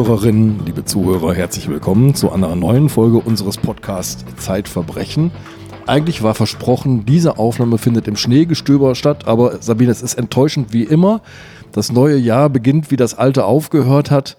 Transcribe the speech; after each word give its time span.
Zuhörerinnen, 0.00 0.62
liebe 0.64 0.86
Zuhörer, 0.86 1.34
herzlich 1.34 1.68
willkommen 1.68 2.14
zu 2.14 2.32
einer 2.32 2.56
neuen 2.56 2.88
Folge 2.88 3.18
unseres 3.18 3.58
Podcasts 3.58 4.24
Zeitverbrechen. 4.38 5.30
Eigentlich 5.86 6.22
war 6.22 6.34
versprochen, 6.34 7.04
diese 7.04 7.36
Aufnahme 7.36 7.76
findet 7.76 8.08
im 8.08 8.16
Schneegestöber 8.16 8.94
statt, 8.94 9.28
aber 9.28 9.60
Sabine, 9.60 9.90
es 9.90 10.00
ist 10.00 10.14
enttäuschend 10.14 10.72
wie 10.72 10.84
immer. 10.84 11.20
Das 11.72 11.92
neue 11.92 12.16
Jahr 12.16 12.48
beginnt, 12.48 12.90
wie 12.90 12.96
das 12.96 13.12
alte 13.12 13.44
aufgehört 13.44 14.10
hat 14.10 14.38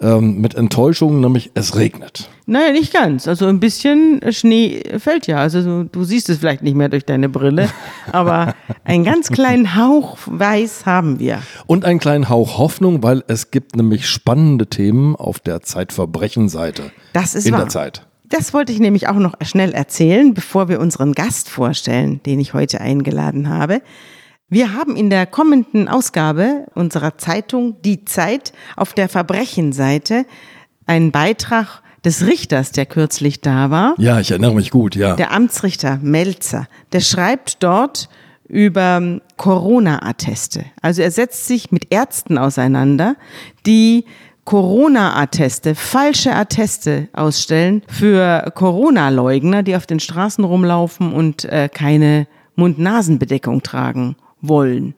ähm, 0.00 0.40
mit 0.40 0.54
Enttäuschung, 0.54 1.20
nämlich 1.20 1.50
es 1.54 1.76
regnet. 1.76 2.28
Naja, 2.46 2.72
nicht 2.72 2.92
ganz. 2.92 3.26
Also 3.26 3.46
ein 3.46 3.60
bisschen 3.60 4.20
Schnee 4.30 4.82
fällt 4.98 5.26
ja. 5.26 5.38
Also 5.38 5.84
du, 5.84 6.04
siehst 6.04 6.28
es 6.28 6.38
vielleicht 6.38 6.62
nicht 6.62 6.74
mehr 6.74 6.88
durch 6.88 7.04
deine 7.04 7.28
Brille, 7.28 7.70
aber 8.12 8.54
einen 8.84 9.04
ganz 9.04 9.28
kleinen 9.28 9.76
Hauch 9.76 10.18
weiß 10.26 10.84
haben 10.86 11.18
wir. 11.18 11.42
Und 11.66 11.84
einen 11.84 12.00
kleinen 12.00 12.28
Hauch 12.28 12.58
Hoffnung, 12.58 13.02
weil 13.02 13.24
es 13.28 13.50
gibt 13.50 13.76
nämlich 13.76 14.06
spannende 14.06 14.66
Themen 14.66 15.16
auf 15.16 15.38
der 15.38 15.62
Zeitverbrechen-Seite. 15.62 16.90
Das 17.12 17.34
ist 17.34 17.46
in 17.46 17.52
wahr. 17.52 17.60
der 17.60 17.68
Zeit. 17.70 18.06
Das 18.28 18.52
wollte 18.52 18.72
ich 18.72 18.80
nämlich 18.80 19.08
auch 19.08 19.14
noch 19.14 19.34
schnell 19.42 19.72
erzählen, 19.72 20.34
bevor 20.34 20.68
wir 20.68 20.80
unseren 20.80 21.12
Gast 21.12 21.48
vorstellen, 21.48 22.20
den 22.24 22.40
ich 22.40 22.52
heute 22.52 22.80
eingeladen 22.80 23.48
habe. 23.48 23.80
Wir 24.54 24.72
haben 24.72 24.94
in 24.94 25.10
der 25.10 25.26
kommenden 25.26 25.88
Ausgabe 25.88 26.66
unserer 26.76 27.18
Zeitung 27.18 27.82
Die 27.82 28.04
Zeit 28.04 28.52
auf 28.76 28.92
der 28.92 29.08
Verbrechenseite 29.08 30.26
einen 30.86 31.10
Beitrag 31.10 31.82
des 32.04 32.24
Richters, 32.24 32.70
der 32.70 32.86
kürzlich 32.86 33.40
da 33.40 33.70
war. 33.70 33.96
Ja, 33.98 34.20
ich 34.20 34.30
erinnere 34.30 34.54
mich 34.54 34.70
gut, 34.70 34.94
ja. 34.94 35.16
Der 35.16 35.32
Amtsrichter 35.32 35.98
Melzer. 36.00 36.68
Der 36.92 37.00
schreibt 37.00 37.64
dort 37.64 38.08
über 38.46 39.20
Corona-Atteste. 39.38 40.64
Also 40.80 41.02
er 41.02 41.10
setzt 41.10 41.48
sich 41.48 41.72
mit 41.72 41.92
Ärzten 41.92 42.38
auseinander, 42.38 43.16
die 43.66 44.04
Corona-Atteste, 44.44 45.74
falsche 45.74 46.32
Atteste 46.32 47.08
ausstellen 47.12 47.82
für 47.88 48.52
Corona-Leugner, 48.54 49.64
die 49.64 49.74
auf 49.74 49.86
den 49.86 49.98
Straßen 49.98 50.44
rumlaufen 50.44 51.12
und 51.12 51.44
äh, 51.44 51.68
keine 51.68 52.28
Mund-Nasen-Bedeckung 52.54 53.64
tragen 53.64 54.14
wollen. 54.48 54.94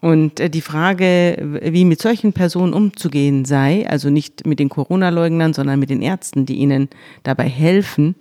Und 0.00 0.38
äh, 0.40 0.48
die 0.48 0.60
Frage, 0.60 1.58
wie 1.62 1.84
mit 1.84 2.00
solchen 2.00 2.32
Personen 2.32 2.72
umzugehen 2.72 3.44
sei, 3.44 3.88
also 3.88 4.10
nicht 4.10 4.46
mit 4.46 4.58
den 4.60 4.68
Corona-Leugnern, 4.68 5.54
sondern 5.54 5.80
mit 5.80 5.90
den 5.90 6.02
Ärzten, 6.02 6.46
die 6.46 6.56
ihnen 6.56 6.88
dabei 7.24 7.48
helfen, 7.48 8.14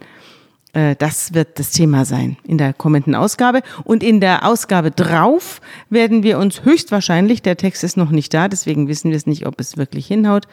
äh, 0.73 0.95
das 0.95 1.33
wird 1.33 1.59
das 1.59 1.72
Thema 1.72 2.05
sein 2.05 2.38
in 2.44 2.58
der 2.58 2.73
kommenden 2.73 3.16
Ausgabe. 3.16 3.61
Und 3.83 4.03
in 4.03 4.19
der 4.22 4.45
Ausgabe 4.45 4.91
drauf 4.91 5.61
werden 5.89 6.23
wir 6.23 6.39
uns 6.39 6.64
höchstwahrscheinlich, 6.64 7.42
der 7.42 7.58
Text 7.58 7.83
ist 7.83 7.97
noch 7.97 8.11
nicht 8.11 8.33
da, 8.33 8.47
deswegen 8.47 8.88
wissen 8.88 9.11
wir 9.11 9.17
es 9.17 9.27
nicht, 9.27 9.45
ob 9.45 9.59
es 9.59 9.77
wirklich 9.77 10.08
hinhaut, 10.08 10.47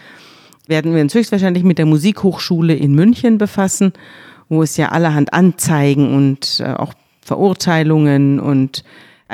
werden 0.67 0.95
wir 0.95 1.03
uns 1.03 1.15
höchstwahrscheinlich 1.15 1.65
mit 1.65 1.79
der 1.79 1.87
Musikhochschule 1.87 2.75
in 2.75 2.95
München 2.95 3.39
befassen, 3.39 3.93
wo 4.49 4.63
es 4.63 4.77
ja 4.77 4.91
allerhand 4.91 5.33
Anzeigen 5.33 6.15
und 6.15 6.61
äh, 6.61 6.73
auch 6.73 6.95
Verurteilungen 7.23 8.41
und 8.41 8.85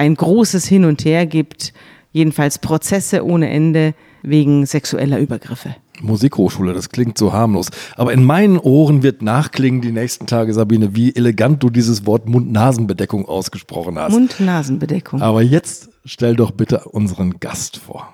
ein 0.00 0.14
großes 0.14 0.66
Hin 0.66 0.86
und 0.86 1.04
Her 1.04 1.26
gibt, 1.26 1.74
jedenfalls 2.12 2.58
Prozesse 2.58 3.22
ohne 3.22 3.50
Ende 3.50 3.94
wegen 4.22 4.64
sexueller 4.64 5.18
Übergriffe. 5.18 5.76
Musikhochschule, 6.00 6.72
das 6.72 6.88
klingt 6.88 7.18
so 7.18 7.34
harmlos. 7.34 7.68
Aber 7.96 8.14
in 8.14 8.24
meinen 8.24 8.56
Ohren 8.56 9.02
wird 9.02 9.20
nachklingen 9.20 9.82
die 9.82 9.92
nächsten 9.92 10.26
Tage, 10.26 10.54
Sabine, 10.54 10.96
wie 10.96 11.14
elegant 11.14 11.62
du 11.62 11.68
dieses 11.68 12.06
Wort 12.06 12.26
Mund-Nasen-Bedeckung 12.26 13.26
ausgesprochen 13.26 13.98
hast. 13.98 14.12
Mund-Nasen-Bedeckung. 14.12 15.20
Aber 15.20 15.42
jetzt 15.42 15.90
stell 16.06 16.34
doch 16.34 16.52
bitte 16.52 16.84
unseren 16.86 17.38
Gast 17.38 17.76
vor. 17.76 18.08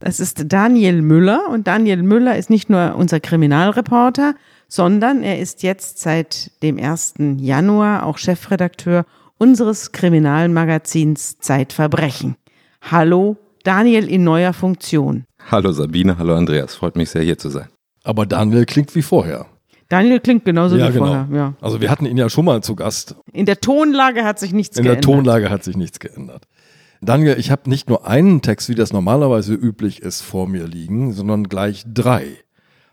Das 0.00 0.18
ist 0.18 0.46
Daniel 0.48 1.00
Müller 1.00 1.42
und 1.52 1.68
Daniel 1.68 2.02
Müller 2.02 2.36
ist 2.36 2.50
nicht 2.50 2.68
nur 2.68 2.96
unser 2.96 3.20
Kriminalreporter, 3.20 4.34
sondern 4.66 5.22
er 5.22 5.38
ist 5.38 5.62
jetzt 5.62 6.00
seit 6.00 6.50
dem 6.64 6.76
1. 6.76 7.14
Januar 7.36 8.04
auch 8.04 8.18
Chefredakteur 8.18 9.06
unseres 9.38 9.92
Kriminalmagazins 9.92 11.38
Zeitverbrechen. 11.38 12.36
Hallo, 12.82 13.36
Daniel 13.62 14.08
in 14.08 14.24
neuer 14.24 14.52
Funktion. 14.52 15.24
Hallo 15.50 15.72
Sabine, 15.72 16.18
hallo 16.18 16.34
Andreas, 16.34 16.74
freut 16.74 16.96
mich 16.96 17.10
sehr 17.10 17.22
hier 17.22 17.38
zu 17.38 17.48
sein. 17.50 17.68
Aber 18.02 18.26
Daniel 18.26 18.66
klingt 18.66 18.94
wie 18.94 19.02
vorher. 19.02 19.46
Daniel 19.88 20.20
klingt 20.20 20.44
genauso 20.44 20.76
ja, 20.76 20.88
wie 20.88 20.92
genau. 20.92 21.06
vorher. 21.06 21.28
Ja. 21.32 21.54
Also 21.60 21.80
wir 21.80 21.90
hatten 21.90 22.06
ihn 22.06 22.16
ja 22.16 22.28
schon 22.30 22.44
mal 22.44 22.62
zu 22.62 22.74
Gast. 22.74 23.16
In 23.32 23.46
der 23.46 23.60
Tonlage 23.60 24.24
hat 24.24 24.38
sich 24.38 24.52
nichts 24.52 24.76
In 24.76 24.84
geändert. 24.84 25.04
der 25.04 25.10
Tonlage 25.10 25.50
hat 25.50 25.64
sich 25.64 25.76
nichts 25.76 26.00
geändert. 26.00 26.46
Daniel, 27.00 27.36
ich 27.38 27.50
habe 27.50 27.68
nicht 27.68 27.88
nur 27.88 28.06
einen 28.06 28.40
Text, 28.40 28.68
wie 28.68 28.74
das 28.74 28.92
normalerweise 28.92 29.52
üblich 29.54 30.00
ist, 30.00 30.22
vor 30.22 30.48
mir 30.48 30.66
liegen, 30.66 31.12
sondern 31.12 31.48
gleich 31.48 31.84
drei. 31.86 32.26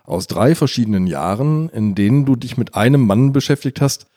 Aus 0.04 0.28
drei 0.28 0.54
verschiedenen 0.56 1.08
Jahren, 1.08 1.70
in 1.70 1.96
denen 1.96 2.26
du 2.26 2.36
dich 2.36 2.58
mit 2.58 2.76
einem 2.76 3.06
Mann 3.06 3.32
beschäftigt 3.32 3.80
hast, 3.80 4.08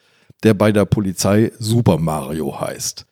der 0.42 0.54
bei 0.54 0.72
der 0.72 0.84
Polizei 0.84 1.52
Super 1.58 1.98
Mario 1.98 2.60
heißt. 2.60 3.06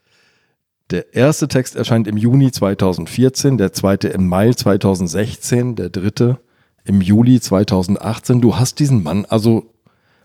Der 0.91 1.15
erste 1.15 1.49
Text 1.49 1.77
erscheint 1.77 2.07
im 2.07 2.19
Juni 2.19 2.53
2014, 2.53 3.57
der 3.57 3.73
zweite 3.73 4.09
im 4.09 4.29
Mai 4.29 4.53
2016, 4.53 5.75
der 5.75 5.89
dritte 5.89 6.39
im 6.85 7.01
Juli 7.01 7.41
2018. 7.41 8.41
Du 8.41 8.57
hast 8.57 8.79
diesen 8.79 9.03
Mann 9.03 9.25
also 9.25 9.73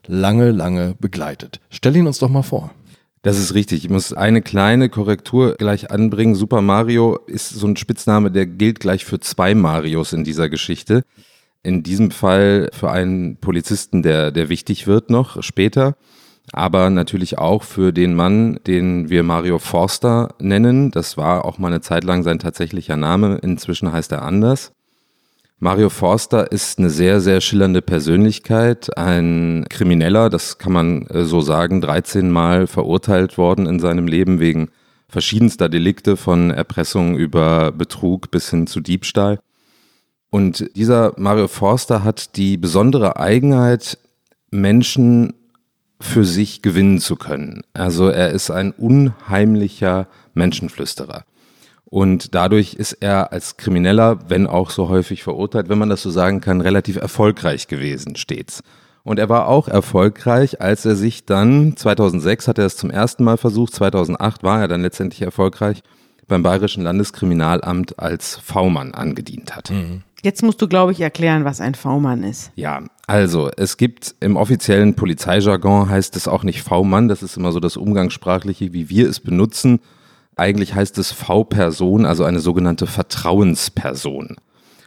lange, 0.08 0.52
lange 0.52 0.96
begleitet. 1.00 1.62
Stell 1.70 1.96
ihn 1.96 2.08
uns 2.08 2.20
doch 2.20 2.30
mal 2.30 2.44
vor. 2.44 2.72
Das 3.22 3.40
ist 3.40 3.54
richtig. 3.54 3.84
Ich 3.84 3.90
muss 3.90 4.14
eine 4.14 4.42
kleine 4.42 4.90
Korrektur 4.90 5.56
gleich 5.56 5.92
anbringen. 5.92 6.36
Super 6.36 6.62
Mario 6.62 7.18
ist 7.28 7.50
so 7.50 7.68
ein 7.68 7.78
Spitzname, 7.78 8.32
der 8.32 8.46
gilt 8.46 8.80
gleich 8.80 9.06
für 9.06 9.20
zwei 9.20 9.56
Marios 9.56 10.14
in 10.14 10.24
dieser 10.24 10.50
Geschichte. 10.50 11.04
In 11.64 11.84
diesem 11.84 12.12
Fall 12.12 12.70
für 12.72 12.92
einen 12.92 13.38
Polizisten, 13.38 14.04
der, 14.04 14.32
der 14.32 14.50
wichtig 14.50 14.88
wird 14.88 15.10
noch 15.10 15.42
später 15.44 15.96
aber 16.54 16.90
natürlich 16.90 17.38
auch 17.38 17.64
für 17.64 17.92
den 17.92 18.16
Mann, 18.16 18.60
den 18.66 19.10
wir 19.10 19.24
Mario 19.24 19.60
Forster 19.60 20.36
nennen. 20.40 20.92
Das 20.92 21.18
war 21.18 21.46
auch 21.46 21.58
mal 21.58 21.68
eine 21.68 21.82
Zeit 21.82 22.04
lang 22.04 22.24
sein 22.24 22.40
tatsächlicher 22.40 22.98
Name. 22.98 23.40
Inzwischen 23.42 23.92
heißt 23.92 24.12
er 24.12 24.22
anders. 24.22 24.72
Mario 25.60 25.90
Forster 25.90 26.52
ist 26.52 26.78
eine 26.78 26.92
sehr, 26.92 27.20
sehr 27.20 27.42
schillernde 27.42 27.82
Persönlichkeit, 27.82 28.96
ein 28.96 29.66
Krimineller, 29.70 30.30
das 30.30 30.60
kann 30.60 30.72
man 30.72 31.08
äh, 31.08 31.24
so 31.24 31.42
sagen, 31.42 31.82
13 31.82 32.30
Mal 32.30 32.68
verurteilt 32.68 33.40
worden 33.40 33.66
in 33.66 33.80
seinem 33.80 34.06
Leben 34.06 34.40
wegen 34.40 34.70
verschiedenster 35.10 35.68
Delikte 35.68 36.16
von 36.16 36.52
Erpressung 36.52 37.18
über 37.18 37.72
Betrug 37.72 38.30
bis 38.30 38.52
hin 38.52 38.68
zu 38.68 38.82
Diebstahl. 38.82 39.40
Und 40.30 40.70
dieser 40.76 41.14
Mario 41.18 41.48
Forster 41.48 42.04
hat 42.04 42.36
die 42.36 42.58
besondere 42.58 43.18
Eigenheit, 43.18 43.98
Menschen 44.52 45.34
für 46.00 46.26
sich 46.26 46.62
gewinnen 46.62 47.00
zu 47.00 47.16
können. 47.16 47.64
Also 47.74 48.10
er 48.10 48.32
ist 48.32 48.52
ein 48.52 48.72
unheimlicher 48.72 50.08
Menschenflüsterer. 50.34 51.24
Und 51.86 52.36
dadurch 52.36 52.74
ist 52.74 52.94
er 52.94 53.32
als 53.32 53.58
Krimineller, 53.58 54.30
wenn 54.30 54.46
auch 54.46 54.72
so 54.72 54.90
häufig 54.90 55.24
verurteilt, 55.24 55.70
wenn 55.70 55.78
man 55.78 55.90
das 55.90 56.02
so 56.02 56.10
sagen 56.10 56.42
kann, 56.42 56.60
relativ 56.62 56.98
erfolgreich 56.98 57.68
gewesen 57.68 58.16
stets. 58.18 58.62
Und 59.04 59.20
er 59.20 59.30
war 59.30 59.48
auch 59.48 59.70
erfolgreich, 59.70 60.60
als 60.62 60.84
er 60.84 60.98
sich 60.98 61.26
dann, 61.26 61.78
2006 61.78 62.50
hat 62.50 62.58
er 62.58 62.66
es 62.66 62.76
zum 62.76 62.92
ersten 62.92 63.24
Mal 63.24 63.38
versucht, 63.38 63.74
2008 63.74 64.44
war 64.44 64.60
er 64.60 64.68
dann 64.68 64.82
letztendlich 64.82 65.22
erfolgreich, 65.22 65.82
beim 66.28 66.44
Bayerischen 66.44 66.84
Landeskriminalamt 66.84 68.00
als 68.00 68.36
V-Mann 68.36 68.94
angedient 68.94 69.56
hat. 69.56 69.72
Mhm. 69.72 70.04
Jetzt 70.24 70.42
musst 70.44 70.62
du, 70.62 70.68
glaube 70.68 70.92
ich, 70.92 71.02
erklären, 71.02 71.46
was 71.46 71.62
ein 71.62 71.76
V-Mann 71.76 72.24
ist. 72.24 72.52
Ja, 72.56 72.82
also 73.06 73.50
es 73.56 73.78
gibt 73.78 74.16
im 74.20 74.36
offiziellen 74.36 74.96
Polizeijargon 74.96 75.90
heißt 75.90 76.16
es 76.16 76.28
auch 76.28 76.44
nicht 76.44 76.62
V-Mann, 76.62 77.08
das 77.08 77.24
ist 77.24 77.38
immer 77.38 77.52
so 77.52 77.60
das 77.60 77.78
Umgangssprachliche, 77.78 78.74
wie 78.74 78.90
wir 78.90 79.08
es 79.08 79.20
benutzen. 79.20 79.80
Eigentlich 80.36 80.76
heißt 80.76 80.98
es 80.98 81.12
V-Person, 81.12 82.06
also 82.06 82.24
eine 82.24 82.40
sogenannte 82.40 82.88
Vertrauensperson. 82.88 84.38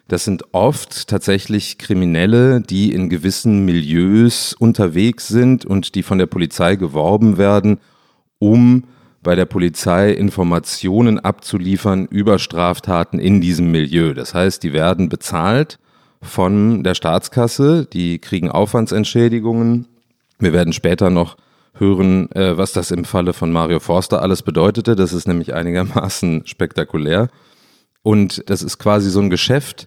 Das 0.08 0.24
sind 0.24 0.42
oft 0.52 1.06
tatsächlich 1.06 1.78
Kriminelle, 1.78 2.60
die 2.60 2.92
in 2.92 3.08
gewissen 3.08 3.64
Milieus 3.64 4.54
unterwegs 4.54 5.28
sind 5.28 5.64
und 5.64 5.94
die 5.94 6.02
von 6.02 6.18
der 6.18 6.26
Polizei 6.26 6.74
geworben 6.74 7.38
werden, 7.38 7.78
um 8.40 8.84
bei 9.22 9.34
der 9.34 9.44
Polizei 9.44 10.12
Informationen 10.12 11.18
abzuliefern 11.18 12.06
über 12.06 12.38
Straftaten 12.38 13.18
in 13.18 13.40
diesem 13.40 13.70
Milieu. 13.70 14.14
Das 14.14 14.34
heißt, 14.34 14.62
die 14.62 14.72
werden 14.72 15.08
bezahlt 15.08 15.78
von 16.22 16.82
der 16.82 16.94
Staatskasse, 16.94 17.86
die 17.86 18.18
kriegen 18.18 18.50
Aufwandsentschädigungen. 18.50 19.86
Wir 20.38 20.52
werden 20.52 20.72
später 20.72 21.10
noch 21.10 21.36
hören, 21.74 22.30
äh, 22.32 22.56
was 22.56 22.72
das 22.72 22.90
im 22.90 23.04
Falle 23.04 23.32
von 23.32 23.52
Mario 23.52 23.80
Forster 23.80 24.22
alles 24.22 24.42
bedeutete. 24.42 24.96
Das 24.96 25.12
ist 25.12 25.28
nämlich 25.28 25.54
einigermaßen 25.54 26.42
spektakulär. 26.46 27.28
Und 28.02 28.48
das 28.48 28.62
ist 28.62 28.78
quasi 28.78 29.10
so 29.10 29.20
ein 29.20 29.30
Geschäft, 29.30 29.86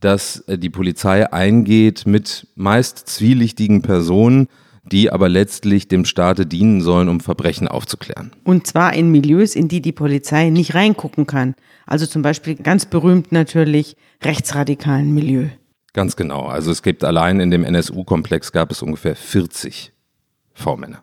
dass 0.00 0.40
äh, 0.40 0.58
die 0.58 0.70
Polizei 0.70 1.30
eingeht 1.32 2.06
mit 2.06 2.46
meist 2.54 3.08
zwielichtigen 3.08 3.82
Personen, 3.82 4.48
die 4.92 5.10
aber 5.10 5.28
letztlich 5.28 5.88
dem 5.88 6.04
Staate 6.04 6.46
dienen 6.46 6.80
sollen, 6.80 7.08
um 7.08 7.20
Verbrechen 7.20 7.68
aufzuklären. 7.68 8.32
Und 8.44 8.66
zwar 8.66 8.92
in 8.94 9.10
Milieus, 9.10 9.54
in 9.54 9.68
die 9.68 9.80
die 9.80 9.92
Polizei 9.92 10.50
nicht 10.50 10.74
reingucken 10.74 11.26
kann. 11.26 11.54
Also 11.86 12.06
zum 12.06 12.22
Beispiel 12.22 12.56
ganz 12.56 12.86
berühmt 12.86 13.32
natürlich 13.32 13.96
rechtsradikalen 14.22 15.12
Milieu. 15.14 15.48
Ganz 15.92 16.16
genau. 16.16 16.46
Also 16.46 16.70
es 16.70 16.82
gibt 16.82 17.04
allein 17.04 17.40
in 17.40 17.50
dem 17.50 17.64
NSU-Komplex 17.64 18.52
gab 18.52 18.70
es 18.70 18.82
ungefähr 18.82 19.16
40 19.16 19.92
V-Männer. 20.54 21.02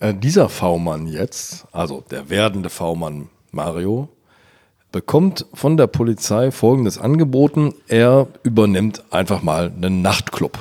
Äh, 0.00 0.14
dieser 0.14 0.48
V-Mann 0.48 1.06
jetzt, 1.06 1.66
also 1.72 2.02
der 2.10 2.30
werdende 2.30 2.70
V-Mann 2.70 3.28
Mario, 3.50 4.08
bekommt 4.92 5.46
von 5.52 5.76
der 5.76 5.86
Polizei 5.86 6.50
folgendes 6.50 6.98
angeboten. 6.98 7.74
Er 7.88 8.28
übernimmt 8.42 9.04
einfach 9.10 9.42
mal 9.42 9.70
einen 9.70 10.02
Nachtclub. 10.02 10.58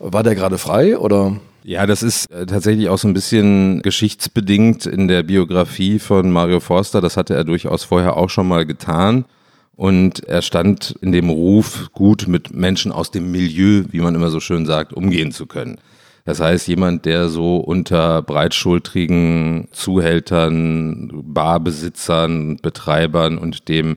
War 0.00 0.22
der 0.22 0.34
gerade 0.34 0.56
frei 0.56 0.98
oder? 0.98 1.36
Ja, 1.62 1.86
das 1.86 2.02
ist 2.02 2.30
äh, 2.30 2.46
tatsächlich 2.46 2.88
auch 2.88 2.96
so 2.96 3.06
ein 3.06 3.12
bisschen 3.12 3.82
geschichtsbedingt 3.82 4.86
in 4.86 5.08
der 5.08 5.22
Biografie 5.22 5.98
von 5.98 6.30
Mario 6.30 6.60
Forster. 6.60 7.02
Das 7.02 7.18
hatte 7.18 7.34
er 7.34 7.44
durchaus 7.44 7.84
vorher 7.84 8.16
auch 8.16 8.30
schon 8.30 8.48
mal 8.48 8.64
getan. 8.64 9.26
Und 9.76 10.24
er 10.24 10.42
stand 10.42 10.94
in 11.00 11.12
dem 11.12 11.28
Ruf, 11.28 11.90
gut 11.92 12.26
mit 12.28 12.54
Menschen 12.54 12.92
aus 12.92 13.10
dem 13.10 13.30
Milieu, 13.30 13.84
wie 13.90 14.00
man 14.00 14.14
immer 14.14 14.30
so 14.30 14.40
schön 14.40 14.66
sagt, 14.66 14.92
umgehen 14.92 15.32
zu 15.32 15.46
können. 15.46 15.78
Das 16.24 16.40
heißt, 16.40 16.68
jemand, 16.68 17.04
der 17.04 17.28
so 17.28 17.56
unter 17.56 18.22
breitschultrigen 18.22 19.68
Zuhältern, 19.72 21.10
Barbesitzern, 21.24 22.56
Betreibern 22.56 23.38
und 23.38 23.68
dem 23.68 23.96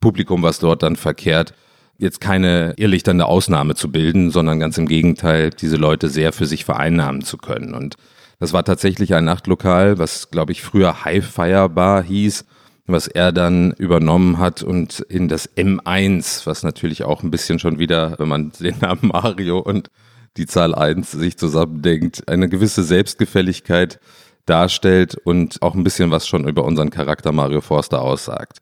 Publikum, 0.00 0.42
was 0.42 0.58
dort 0.58 0.82
dann 0.82 0.96
verkehrt, 0.96 1.54
jetzt 1.98 2.20
keine 2.20 2.74
irrlichternde 2.76 3.26
Ausnahme 3.26 3.74
zu 3.74 3.90
bilden, 3.90 4.30
sondern 4.30 4.60
ganz 4.60 4.78
im 4.78 4.86
Gegenteil, 4.86 5.50
diese 5.50 5.76
Leute 5.76 6.08
sehr 6.08 6.32
für 6.32 6.46
sich 6.46 6.64
vereinnahmen 6.64 7.22
zu 7.22 7.36
können. 7.38 7.74
Und 7.74 7.96
das 8.38 8.52
war 8.52 8.64
tatsächlich 8.64 9.14
ein 9.14 9.24
Nachtlokal, 9.24 9.98
was, 9.98 10.30
glaube 10.30 10.52
ich, 10.52 10.62
früher 10.62 11.04
High 11.04 11.24
Fire 11.24 11.68
Bar 11.68 12.02
hieß, 12.02 12.44
was 12.86 13.06
er 13.06 13.32
dann 13.32 13.72
übernommen 13.72 14.38
hat 14.38 14.62
und 14.62 15.00
in 15.00 15.28
das 15.28 15.48
M1, 15.56 16.46
was 16.46 16.62
natürlich 16.62 17.04
auch 17.04 17.22
ein 17.22 17.30
bisschen 17.30 17.58
schon 17.58 17.78
wieder, 17.78 18.18
wenn 18.18 18.28
man 18.28 18.52
den 18.60 18.78
Namen 18.80 19.08
Mario 19.12 19.58
und 19.58 19.88
die 20.36 20.46
Zahl 20.46 20.74
1 20.74 21.12
sich 21.12 21.38
zusammendenkt, 21.38 22.28
eine 22.28 22.48
gewisse 22.48 22.82
Selbstgefälligkeit 22.82 24.00
darstellt 24.46 25.14
und 25.14 25.62
auch 25.62 25.74
ein 25.74 25.84
bisschen 25.84 26.10
was 26.10 26.26
schon 26.26 26.46
über 26.46 26.64
unseren 26.64 26.90
Charakter 26.90 27.32
Mario 27.32 27.60
Forster 27.60 28.02
aussagt. 28.02 28.58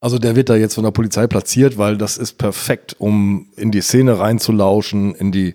Also 0.00 0.18
der 0.18 0.36
wird 0.36 0.48
da 0.48 0.56
jetzt 0.56 0.74
von 0.74 0.84
der 0.84 0.90
Polizei 0.90 1.26
platziert, 1.26 1.78
weil 1.78 1.96
das 1.96 2.18
ist 2.18 2.34
perfekt, 2.34 2.96
um 2.98 3.48
in 3.56 3.70
die 3.70 3.80
Szene 3.80 4.18
reinzulauschen, 4.18 5.14
in 5.14 5.32
die, 5.32 5.54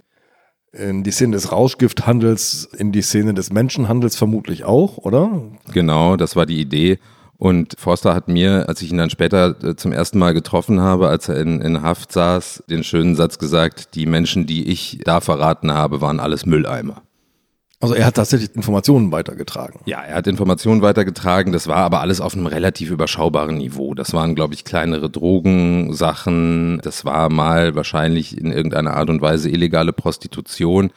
in 0.73 1.03
die 1.03 1.11
Szene 1.11 1.33
des 1.33 1.51
Rauschgifthandels, 1.51 2.69
in 2.77 2.91
die 2.91 3.01
Szene 3.01 3.33
des 3.33 3.51
Menschenhandels 3.51 4.15
vermutlich 4.15 4.63
auch, 4.63 4.97
oder? 4.97 5.43
Genau, 5.73 6.17
das 6.17 6.35
war 6.35 6.45
die 6.45 6.59
Idee. 6.59 6.99
Und 7.37 7.75
Forster 7.79 8.13
hat 8.13 8.27
mir, 8.27 8.69
als 8.69 8.83
ich 8.83 8.91
ihn 8.91 8.99
dann 8.99 9.09
später 9.09 9.55
äh, 9.63 9.75
zum 9.75 9.91
ersten 9.91 10.19
Mal 10.19 10.35
getroffen 10.35 10.79
habe, 10.79 11.07
als 11.07 11.27
er 11.27 11.39
in, 11.39 11.59
in 11.59 11.81
Haft 11.81 12.11
saß, 12.11 12.63
den 12.69 12.83
schönen 12.83 13.15
Satz 13.15 13.39
gesagt, 13.39 13.95
die 13.95 14.05
Menschen, 14.05 14.45
die 14.45 14.69
ich 14.69 14.99
da 15.05 15.21
verraten 15.21 15.73
habe, 15.73 16.01
waren 16.01 16.19
alles 16.19 16.45
Mülleimer. 16.45 17.01
Also 17.81 17.95
er 17.95 18.05
hat 18.05 18.15
tatsächlich 18.15 18.55
Informationen 18.55 19.11
weitergetragen. 19.11 19.79
Ja, 19.85 20.01
er 20.01 20.15
hat 20.15 20.27
Informationen 20.27 20.81
weitergetragen. 20.81 21.51
Das 21.51 21.67
war 21.67 21.77
aber 21.77 22.01
alles 22.01 22.21
auf 22.21 22.35
einem 22.35 22.45
relativ 22.45 22.91
überschaubaren 22.91 23.57
Niveau. 23.57 23.95
Das 23.95 24.13
waren, 24.13 24.35
glaube 24.35 24.53
ich, 24.53 24.63
kleinere 24.63 25.09
Drogensachen. 25.09 26.79
Das 26.83 27.05
war 27.05 27.29
mal 27.29 27.75
wahrscheinlich 27.75 28.37
in 28.37 28.51
irgendeiner 28.51 28.93
Art 28.93 29.09
und 29.09 29.21
Weise 29.21 29.49
illegale 29.49 29.93
Prostitution. 29.93 30.91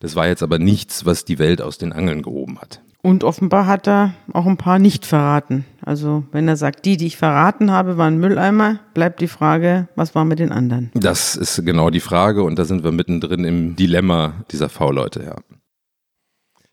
Das 0.00 0.16
war 0.16 0.26
jetzt 0.26 0.42
aber 0.42 0.58
nichts, 0.58 1.04
was 1.04 1.26
die 1.26 1.38
Welt 1.38 1.60
aus 1.60 1.76
den 1.76 1.92
Angeln 1.92 2.22
gehoben 2.22 2.58
hat. 2.58 2.80
Und 3.02 3.24
offenbar 3.24 3.66
hat 3.66 3.86
er 3.88 4.14
auch 4.32 4.46
ein 4.46 4.56
paar 4.58 4.78
nicht 4.78 5.06
verraten. 5.06 5.64
Also 5.82 6.24
wenn 6.32 6.48
er 6.48 6.56
sagt, 6.56 6.84
die, 6.84 6.96
die 6.96 7.06
ich 7.06 7.16
verraten 7.16 7.70
habe, 7.70 7.96
waren 7.96 8.18
Mülleimer, 8.18 8.80
bleibt 8.92 9.20
die 9.20 9.28
Frage, 9.28 9.88
was 9.94 10.14
war 10.14 10.24
mit 10.24 10.38
den 10.38 10.52
anderen? 10.52 10.90
Das 10.94 11.34
ist 11.34 11.64
genau 11.64 11.88
die 11.88 12.00
Frage 12.00 12.42
und 12.42 12.58
da 12.58 12.64
sind 12.64 12.84
wir 12.84 12.92
mittendrin 12.92 13.44
im 13.44 13.76
Dilemma 13.76 14.34
dieser 14.50 14.68
V-Leute, 14.68 15.22
ja. 15.22 15.36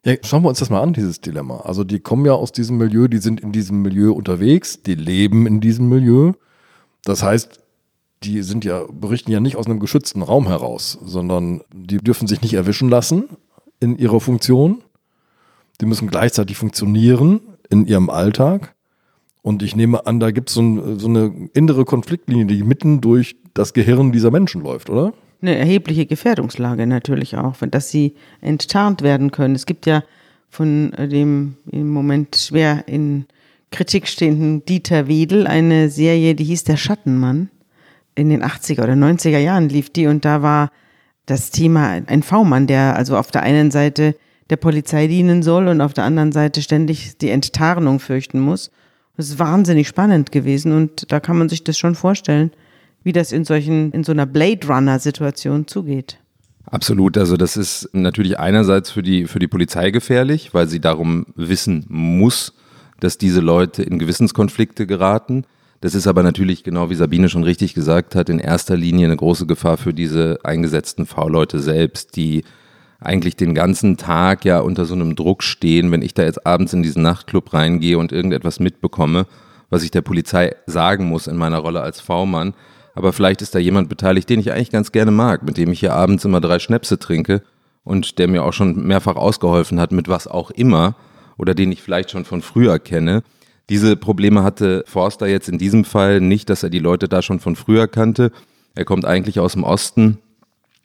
Ja, 0.07 0.15
schauen 0.23 0.43
wir 0.43 0.49
uns 0.49 0.59
das 0.59 0.69
mal 0.69 0.81
an, 0.81 0.93
dieses 0.93 1.19
Dilemma. 1.21 1.57
Also 1.61 1.83
die 1.83 1.99
kommen 1.99 2.25
ja 2.25 2.33
aus 2.33 2.51
diesem 2.51 2.77
Milieu, 2.77 3.07
die 3.07 3.17
sind 3.17 3.41
in 3.41 3.51
diesem 3.51 3.81
Milieu 3.81 4.13
unterwegs, 4.13 4.81
die 4.81 4.95
leben 4.95 5.45
in 5.45 5.59
diesem 5.59 5.89
Milieu. 5.89 6.31
Das 7.03 7.23
heißt, 7.23 7.59
die 8.23 8.41
sind 8.41 8.65
ja, 8.65 8.85
berichten 8.91 9.31
ja 9.31 9.39
nicht 9.39 9.57
aus 9.57 9.65
einem 9.65 9.79
geschützten 9.79 10.21
Raum 10.21 10.47
heraus, 10.47 10.97
sondern 11.03 11.61
die 11.73 11.97
dürfen 11.97 12.27
sich 12.27 12.41
nicht 12.41 12.53
erwischen 12.53 12.89
lassen 12.89 13.25
in 13.79 13.97
ihrer 13.97 14.19
Funktion 14.19 14.81
die 15.81 15.85
müssen 15.85 16.09
gleichzeitig 16.09 16.57
funktionieren 16.57 17.41
in 17.69 17.85
ihrem 17.85 18.09
Alltag. 18.09 18.75
Und 19.41 19.63
ich 19.63 19.75
nehme 19.75 20.05
an, 20.05 20.19
da 20.19 20.31
gibt 20.31 20.49
es 20.49 20.55
so, 20.55 20.61
ein, 20.61 20.99
so 20.99 21.07
eine 21.07 21.49
innere 21.53 21.85
Konfliktlinie, 21.85 22.45
die 22.45 22.63
mitten 22.63 23.01
durch 23.01 23.37
das 23.53 23.73
Gehirn 23.73 24.11
dieser 24.11 24.31
Menschen 24.31 24.61
läuft, 24.61 24.89
oder? 24.89 25.13
Eine 25.41 25.55
erhebliche 25.55 26.05
Gefährdungslage 26.05 26.87
natürlich 26.87 27.37
auch, 27.37 27.55
dass 27.69 27.89
sie 27.89 28.15
enttarnt 28.41 29.01
werden 29.01 29.31
können. 29.31 29.55
Es 29.55 29.65
gibt 29.65 29.85
ja 29.85 30.03
von 30.49 30.91
dem 30.97 31.57
im 31.71 31.89
Moment 31.89 32.35
schwer 32.35 32.83
in 32.87 33.25
Kritik 33.71 34.07
stehenden 34.07 34.65
Dieter 34.65 35.07
Wedel 35.07 35.45
eine 35.45 35.89
Serie, 35.89 36.35
die 36.35 36.45
hieß 36.45 36.63
Der 36.63 36.77
Schattenmann. 36.77 37.49
In 38.15 38.29
den 38.29 38.43
80er 38.43 38.83
oder 38.83 38.93
90er 38.93 39.37
Jahren 39.37 39.69
lief 39.69 39.91
die 39.91 40.07
und 40.07 40.25
da 40.25 40.41
war 40.41 40.71
das 41.27 41.51
Thema 41.51 42.01
ein 42.07 42.23
V-Mann, 42.23 42.65
der 42.65 42.95
also 42.95 43.15
auf 43.15 43.29
der 43.29 43.43
einen 43.43 43.69
Seite 43.69 44.15
der 44.49 44.55
Polizei 44.55 45.07
dienen 45.07 45.43
soll 45.43 45.67
und 45.67 45.81
auf 45.81 45.93
der 45.93 46.05
anderen 46.05 46.31
Seite 46.31 46.61
ständig 46.61 47.17
die 47.17 47.29
Enttarnung 47.29 47.99
fürchten 47.99 48.39
muss. 48.39 48.71
Das 49.17 49.29
ist 49.29 49.37
wahnsinnig 49.37 49.87
spannend 49.87 50.31
gewesen 50.31 50.71
und 50.71 51.11
da 51.11 51.19
kann 51.19 51.37
man 51.37 51.49
sich 51.49 51.63
das 51.63 51.77
schon 51.77 51.95
vorstellen, 51.95 52.51
wie 53.07 53.13
das 53.13 53.31
in 53.31 53.45
solchen, 53.45 53.91
in 53.91 54.03
so 54.03 54.11
einer 54.11 54.25
Blade 54.25 54.67
Runner 54.67 54.99
Situation 54.99 55.65
zugeht. 55.65 56.17
Absolut. 56.65 57.17
Also 57.17 57.37
das 57.37 57.55
ist 57.55 57.89
natürlich 57.93 58.37
einerseits 58.37 58.91
für 58.91 59.01
die, 59.01 59.27
für 59.27 59.39
die 59.39 59.47
Polizei 59.47 59.91
gefährlich, 59.91 60.53
weil 60.53 60.67
sie 60.67 60.81
darum 60.81 61.27
wissen 61.37 61.85
muss, 61.87 62.53
dass 62.99 63.17
diese 63.17 63.39
Leute 63.39 63.81
in 63.81 63.97
Gewissenskonflikte 63.97 64.85
geraten. 64.85 65.45
Das 65.79 65.95
ist 65.95 66.05
aber 66.05 66.21
natürlich, 66.21 66.65
genau 66.65 66.89
wie 66.89 66.95
Sabine 66.95 67.29
schon 67.29 67.43
richtig 67.43 67.73
gesagt 67.73 68.13
hat, 68.13 68.27
in 68.27 68.39
erster 68.39 68.75
Linie 68.75 69.05
eine 69.05 69.15
große 69.15 69.45
Gefahr 69.45 69.77
für 69.77 69.93
diese 69.93 70.39
eingesetzten 70.43 71.05
V-Leute 71.05 71.61
selbst, 71.61 72.17
die 72.17 72.43
eigentlich 72.99 73.37
den 73.37 73.55
ganzen 73.55 73.95
Tag 73.95 74.43
ja 74.43 74.59
unter 74.59 74.83
so 74.83 74.95
einem 74.95 75.15
Druck 75.15 75.43
stehen, 75.43 75.93
wenn 75.93 76.01
ich 76.01 76.13
da 76.13 76.23
jetzt 76.23 76.45
abends 76.45 76.73
in 76.73 76.83
diesen 76.83 77.03
Nachtclub 77.03 77.53
reingehe 77.53 77.97
und 77.97 78.11
irgendetwas 78.11 78.59
mitbekomme, 78.59 79.27
was 79.69 79.83
ich 79.83 79.91
der 79.91 80.01
Polizei 80.01 80.57
sagen 80.65 81.07
muss 81.07 81.27
in 81.27 81.37
meiner 81.37 81.59
Rolle 81.59 81.79
als 81.79 82.01
V-Mann. 82.01 82.53
Aber 82.97 83.13
vielleicht 83.13 83.43
ist 83.43 83.53
da 83.53 83.59
jemand 83.59 83.89
beteiligt, 83.89 84.27
den 84.27 84.39
ich 84.39 84.51
eigentlich 84.51 84.71
ganz 84.71 84.91
gerne 84.91 85.11
mag, 85.11 85.43
mit 85.43 85.57
dem 85.57 85.71
ich 85.71 85.81
hier 85.81 85.93
abends 85.93 86.25
immer 86.25 86.41
drei 86.41 86.57
Schnäpse 86.57 86.97
trinke 86.97 87.43
und 87.83 88.17
der 88.17 88.27
mir 88.27 88.43
auch 88.43 88.53
schon 88.53 88.87
mehrfach 88.87 89.15
ausgeholfen 89.15 89.79
hat, 89.79 89.91
mit 89.91 90.07
was 90.07 90.25
auch 90.25 90.49
immer, 90.49 90.95
oder 91.37 91.53
den 91.53 91.71
ich 91.71 91.83
vielleicht 91.83 92.09
schon 92.09 92.25
von 92.25 92.41
früher 92.41 92.79
kenne. 92.79 93.21
Diese 93.69 93.97
Probleme 93.97 94.41
hatte 94.41 94.83
Forster 94.87 95.27
jetzt 95.27 95.47
in 95.47 95.59
diesem 95.59 95.85
Fall 95.85 96.21
nicht, 96.21 96.49
dass 96.49 96.63
er 96.63 96.71
die 96.71 96.79
Leute 96.79 97.07
da 97.07 97.21
schon 97.21 97.39
von 97.39 97.55
früher 97.55 97.87
kannte. 97.87 98.31
Er 98.73 98.83
kommt 98.83 99.05
eigentlich 99.05 99.39
aus 99.39 99.53
dem 99.53 99.63
Osten, 99.63 100.17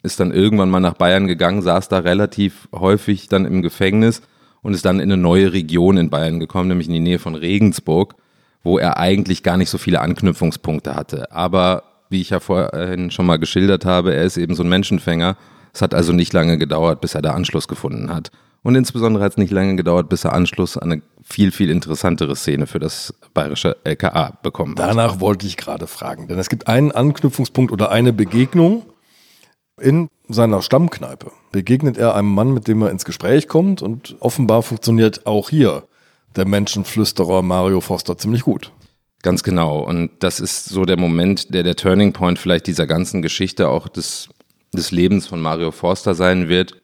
ist 0.02 0.21
dann 0.21 0.33
irgendwann 0.33 0.69
mal 0.69 0.81
nach 0.81 0.99
Bayern 0.99 1.26
gegangen, 1.26 1.62
saß 1.62 1.88
da 1.88 2.00
relativ 2.00 2.69
häufig 2.75 3.28
dann 3.28 3.47
im 3.47 3.62
Gefängnis 3.62 4.21
und 4.61 4.75
ist 4.75 4.85
dann 4.85 5.00
in 5.00 5.11
eine 5.11 5.16
neue 5.16 5.54
Region 5.54 5.97
in 5.97 6.11
Bayern 6.11 6.40
gekommen, 6.40 6.69
nämlich 6.69 6.88
in 6.88 6.92
die 6.92 7.00
Nähe 7.00 7.19
von 7.19 7.37
Regensburg, 7.37 8.16
wo 8.62 8.78
er 8.78 8.99
eigentlich 8.99 9.42
gar 9.42 9.57
nicht 9.57 9.71
so 9.71 9.78
viele 9.78 10.02
Anknüpfungspunkte 10.02 10.95
hatte. 10.95 11.33
Aber 11.33 11.85
wie 12.12 12.21
ich 12.21 12.31
ja 12.31 12.40
vorhin 12.40 13.11
schon 13.11 13.26
mal 13.26 13.38
geschildert 13.38 13.85
habe, 13.85 14.14
er 14.14 14.23
ist 14.23 14.37
eben 14.37 14.54
so 14.54 14.62
ein 14.62 14.69
Menschenfänger. 14.69 15.37
Es 15.75 15.83
hat 15.83 15.95
also 15.95 16.12
nicht 16.12 16.33
lange 16.33 16.59
gedauert, 16.59 17.00
bis 17.00 17.14
er 17.14 17.23
da 17.23 17.33
Anschluss 17.33 17.66
gefunden 17.66 18.14
hat. 18.14 18.31
Und 18.62 18.76
insbesondere 18.76 19.25
hat 19.25 19.33
es 19.33 19.38
nicht 19.38 19.50
lange 19.50 19.75
gedauert, 19.75 20.09
bis 20.09 20.25
er 20.25 20.33
Anschluss 20.33 20.76
an 20.76 20.92
eine 20.92 21.02
viel, 21.25 21.50
viel 21.50 21.71
interessantere 21.71 22.37
Szene 22.37 22.66
für 22.69 22.78
das 22.78 23.12
bayerische 23.35 23.76
LKA 23.83 24.38
bekommen 24.42 24.78
hat. 24.78 24.90
Danach 24.90 25.19
wollte 25.19 25.47
ich 25.47 25.57
gerade 25.57 25.88
fragen, 25.88 26.28
denn 26.28 26.38
es 26.38 26.49
gibt 26.49 26.69
einen 26.69 26.92
Anknüpfungspunkt 26.92 27.73
oder 27.73 27.90
eine 27.90 28.12
Begegnung, 28.12 28.85
in 29.81 30.09
seiner 30.28 30.62
Stammkneipe 30.62 31.33
begegnet 31.50 31.97
er 31.99 32.14
einem 32.14 32.33
Mann, 32.33 32.52
mit 32.52 32.69
dem 32.69 32.83
er 32.83 32.90
ins 32.90 33.04
Gespräch 33.04 33.49
kommt 33.49 33.83
und 33.83 34.16
offenbar 34.21 34.62
funktioniert 34.62 35.26
auch 35.26 35.50
hier 35.50 35.85
der 36.37 36.47
Menschenflüsterer 36.47 37.42
Mario 37.42 37.81
Foster 37.81 38.16
ziemlich 38.16 38.42
gut. 38.42 38.73
Ganz 39.23 39.45
genau. 39.45 39.79
Und 39.79 40.11
das 40.19 40.41
ist 40.41 40.64
so 40.67 40.85
der 40.85 40.99
Moment, 40.99 41.55
der 41.55 41.62
der 41.62 41.76
Turning 41.76 42.12
Point 42.12 42.41
vielleicht 42.41 42.67
dieser 42.67 42.88
ganzen 42.88 43.23
Geschichte 43.23 43.69
auch 43.69 43.88
des, 43.88 44.29
des 44.75 44.91
Lebens 44.91 45.29
von 45.29 45.41
Mario 45.41 45.71
Forster 45.71 46.14
sein 46.14 46.49
wird, 46.49 46.75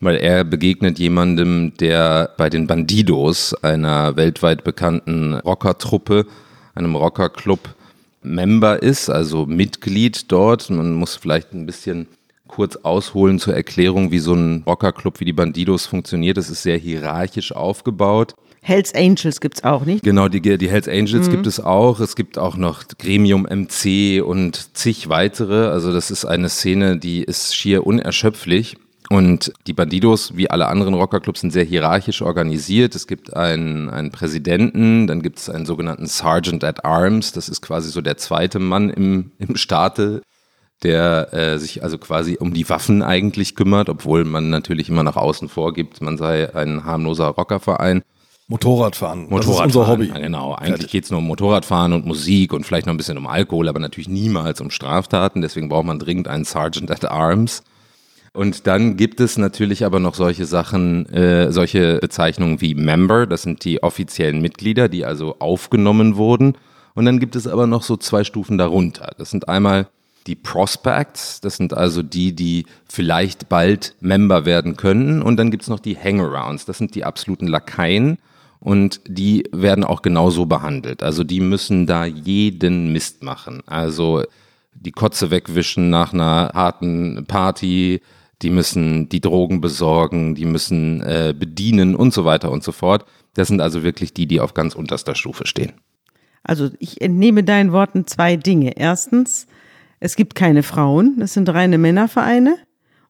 weil 0.00 0.16
er 0.16 0.42
begegnet 0.42 0.98
jemandem, 0.98 1.74
der 1.78 2.34
bei 2.36 2.50
den 2.50 2.66
Bandidos, 2.66 3.54
einer 3.62 4.16
weltweit 4.16 4.64
bekannten 4.64 5.34
Rockertruppe, 5.34 6.26
einem 6.74 6.96
Rockerclub, 6.96 7.74
Member 8.22 8.82
ist, 8.82 9.08
also 9.08 9.46
Mitglied 9.46 10.32
dort. 10.32 10.68
Man 10.68 10.94
muss 10.94 11.14
vielleicht 11.14 11.52
ein 11.52 11.66
bisschen 11.66 12.08
kurz 12.48 12.74
ausholen 12.76 13.38
zur 13.38 13.54
Erklärung, 13.54 14.10
wie 14.10 14.18
so 14.18 14.34
ein 14.34 14.64
Rockerclub 14.66 15.20
wie 15.20 15.24
die 15.24 15.32
Bandidos 15.32 15.86
funktioniert. 15.86 16.36
Es 16.36 16.50
ist 16.50 16.62
sehr 16.62 16.78
hierarchisch 16.78 17.52
aufgebaut. 17.52 18.34
Hells 18.66 18.92
Angels 18.96 19.40
gibt's 19.40 19.62
auch, 19.62 19.84
nicht? 19.84 20.02
Genau, 20.02 20.26
die, 20.26 20.40
die 20.40 20.68
Hells 20.68 20.88
Angels 20.88 21.28
mhm. 21.28 21.30
gibt 21.30 21.46
es 21.46 21.60
auch. 21.60 22.00
Es 22.00 22.16
gibt 22.16 22.36
auch 22.36 22.56
noch 22.56 22.82
Gremium 22.98 23.42
MC 23.42 24.20
und 24.20 24.76
zig 24.76 25.08
weitere. 25.08 25.68
Also 25.68 25.92
das 25.92 26.10
ist 26.10 26.24
eine 26.24 26.48
Szene, 26.48 26.98
die 26.98 27.22
ist 27.22 27.54
schier 27.54 27.86
unerschöpflich. 27.86 28.76
Und 29.08 29.52
die 29.68 29.72
Bandidos, 29.72 30.36
wie 30.36 30.50
alle 30.50 30.66
anderen 30.66 30.94
Rockerclubs, 30.94 31.42
sind 31.42 31.52
sehr 31.52 31.62
hierarchisch 31.62 32.22
organisiert. 32.22 32.96
Es 32.96 33.06
gibt 33.06 33.36
einen, 33.36 33.88
einen 33.88 34.10
Präsidenten, 34.10 35.06
dann 35.06 35.22
gibt 35.22 35.38
es 35.38 35.48
einen 35.48 35.64
sogenannten 35.64 36.06
Sergeant 36.06 36.64
at 36.64 36.84
Arms. 36.84 37.30
Das 37.30 37.48
ist 37.48 37.60
quasi 37.62 37.90
so 37.90 38.00
der 38.00 38.16
zweite 38.16 38.58
Mann 38.58 38.90
im, 38.90 39.30
im 39.38 39.54
Staate, 39.54 40.22
der 40.82 41.32
äh, 41.32 41.58
sich 41.60 41.84
also 41.84 41.98
quasi 41.98 42.36
um 42.40 42.52
die 42.52 42.68
Waffen 42.68 43.04
eigentlich 43.04 43.54
kümmert, 43.54 43.88
obwohl 43.88 44.24
man 44.24 44.50
natürlich 44.50 44.88
immer 44.88 45.04
nach 45.04 45.16
außen 45.16 45.48
vorgibt, 45.48 46.00
man 46.02 46.18
sei 46.18 46.52
ein 46.52 46.84
harmloser 46.84 47.28
Rockerverein. 47.28 48.02
Motorradfahren. 48.48 49.28
Motorradfahren. 49.28 49.68
Das 49.68 49.70
ist 49.70 49.76
unser 49.76 49.88
Hobby. 49.88 50.06
Genau. 50.08 50.54
Eigentlich 50.54 50.90
geht 50.90 51.04
es 51.04 51.10
nur 51.10 51.18
um 51.18 51.26
Motorradfahren 51.26 51.92
und 51.92 52.06
Musik 52.06 52.52
und 52.52 52.64
vielleicht 52.64 52.86
noch 52.86 52.94
ein 52.94 52.96
bisschen 52.96 53.18
um 53.18 53.26
Alkohol, 53.26 53.68
aber 53.68 53.80
natürlich 53.80 54.08
niemals 54.08 54.60
um 54.60 54.70
Straftaten. 54.70 55.42
Deswegen 55.42 55.68
braucht 55.68 55.86
man 55.86 55.98
dringend 55.98 56.28
einen 56.28 56.44
Sergeant 56.44 56.90
at 56.90 57.04
Arms. 57.04 57.64
Und 58.32 58.66
dann 58.66 58.96
gibt 58.96 59.20
es 59.20 59.38
natürlich 59.38 59.84
aber 59.84 59.98
noch 59.98 60.14
solche 60.14 60.44
Sachen, 60.44 61.06
äh, 61.06 61.50
solche 61.50 61.98
Bezeichnungen 62.00 62.60
wie 62.60 62.74
Member, 62.74 63.26
das 63.26 63.42
sind 63.42 63.64
die 63.64 63.82
offiziellen 63.82 64.42
Mitglieder, 64.42 64.90
die 64.90 65.06
also 65.06 65.36
aufgenommen 65.38 66.16
wurden. 66.16 66.54
Und 66.94 67.06
dann 67.06 67.18
gibt 67.18 67.34
es 67.34 67.46
aber 67.46 67.66
noch 67.66 67.82
so 67.82 67.96
zwei 67.96 68.24
Stufen 68.24 68.58
darunter. 68.58 69.10
Das 69.16 69.30
sind 69.30 69.48
einmal 69.48 69.88
die 70.26 70.34
Prospects, 70.34 71.40
das 71.40 71.56
sind 71.56 71.72
also 71.72 72.02
die, 72.02 72.34
die 72.34 72.66
vielleicht 72.86 73.48
bald 73.48 73.94
Member 74.00 74.44
werden 74.44 74.76
können. 74.76 75.22
Und 75.22 75.38
dann 75.38 75.50
gibt 75.50 75.62
es 75.62 75.68
noch 75.70 75.80
die 75.80 75.96
Hangarounds, 75.96 76.66
das 76.66 76.78
sind 76.78 76.94
die 76.94 77.04
absoluten 77.04 77.46
Lakaien. 77.46 78.18
Und 78.66 79.00
die 79.06 79.44
werden 79.52 79.84
auch 79.84 80.02
genauso 80.02 80.46
behandelt. 80.46 81.04
Also 81.04 81.22
die 81.22 81.38
müssen 81.38 81.86
da 81.86 82.04
jeden 82.04 82.92
Mist 82.92 83.22
machen. 83.22 83.62
Also 83.64 84.24
die 84.72 84.90
Kotze 84.90 85.30
wegwischen 85.30 85.88
nach 85.88 86.12
einer 86.12 86.50
harten 86.52 87.26
Party, 87.28 88.00
die 88.42 88.50
müssen 88.50 89.08
die 89.08 89.20
Drogen 89.20 89.60
besorgen, 89.60 90.34
die 90.34 90.46
müssen 90.46 91.00
äh, 91.02 91.32
bedienen 91.32 91.94
und 91.94 92.12
so 92.12 92.24
weiter 92.24 92.50
und 92.50 92.64
so 92.64 92.72
fort. 92.72 93.04
Das 93.34 93.46
sind 93.46 93.60
also 93.60 93.84
wirklich 93.84 94.14
die, 94.14 94.26
die 94.26 94.40
auf 94.40 94.52
ganz 94.52 94.74
unterster 94.74 95.14
Stufe 95.14 95.46
stehen. 95.46 95.74
Also 96.42 96.70
ich 96.80 97.00
entnehme 97.00 97.44
deinen 97.44 97.70
Worten 97.70 98.08
zwei 98.08 98.34
Dinge. 98.34 98.76
Erstens, 98.76 99.46
es 100.00 100.16
gibt 100.16 100.34
keine 100.34 100.64
Frauen, 100.64 101.20
das 101.20 101.34
sind 101.34 101.48
reine 101.50 101.78
Männervereine. 101.78 102.56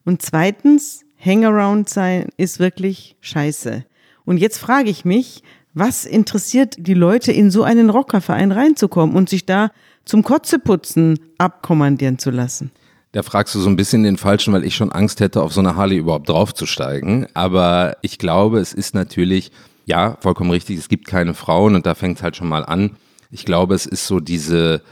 Und 0.04 0.20
zweitens, 0.20 1.06
Hangaround 1.18 1.88
sein 1.88 2.28
ist 2.36 2.58
wirklich 2.58 3.16
scheiße. 3.22 3.86
Und 4.26 4.36
jetzt 4.36 4.58
frage 4.58 4.90
ich 4.90 5.06
mich, 5.06 5.42
was 5.72 6.04
interessiert 6.04 6.74
die 6.78 6.94
Leute, 6.94 7.32
in 7.32 7.50
so 7.50 7.62
einen 7.62 7.88
Rockerverein 7.88 8.52
reinzukommen 8.52 9.16
und 9.16 9.28
sich 9.28 9.46
da 9.46 9.70
zum 10.04 10.22
Kotzeputzen 10.22 11.18
abkommandieren 11.38 12.18
zu 12.18 12.30
lassen? 12.30 12.70
Da 13.12 13.22
fragst 13.22 13.54
du 13.54 13.60
so 13.60 13.70
ein 13.70 13.76
bisschen 13.76 14.02
den 14.02 14.18
Falschen, 14.18 14.52
weil 14.52 14.64
ich 14.64 14.74
schon 14.74 14.92
Angst 14.92 15.20
hätte, 15.20 15.42
auf 15.42 15.52
so 15.52 15.60
eine 15.60 15.76
Harley 15.76 15.96
überhaupt 15.96 16.28
draufzusteigen. 16.28 17.26
Aber 17.34 17.96
ich 18.02 18.18
glaube, 18.18 18.58
es 18.58 18.72
ist 18.72 18.94
natürlich, 18.94 19.52
ja, 19.86 20.18
vollkommen 20.20 20.50
richtig, 20.50 20.78
es 20.78 20.88
gibt 20.88 21.06
keine 21.06 21.32
Frauen 21.32 21.74
und 21.74 21.86
da 21.86 21.94
fängt 21.94 22.18
es 22.18 22.22
halt 22.22 22.36
schon 22.36 22.48
mal 22.48 22.64
an. 22.64 22.96
Ich 23.30 23.44
glaube, 23.44 23.74
es 23.74 23.86
ist 23.86 24.06
so 24.06 24.20
diese, 24.20 24.82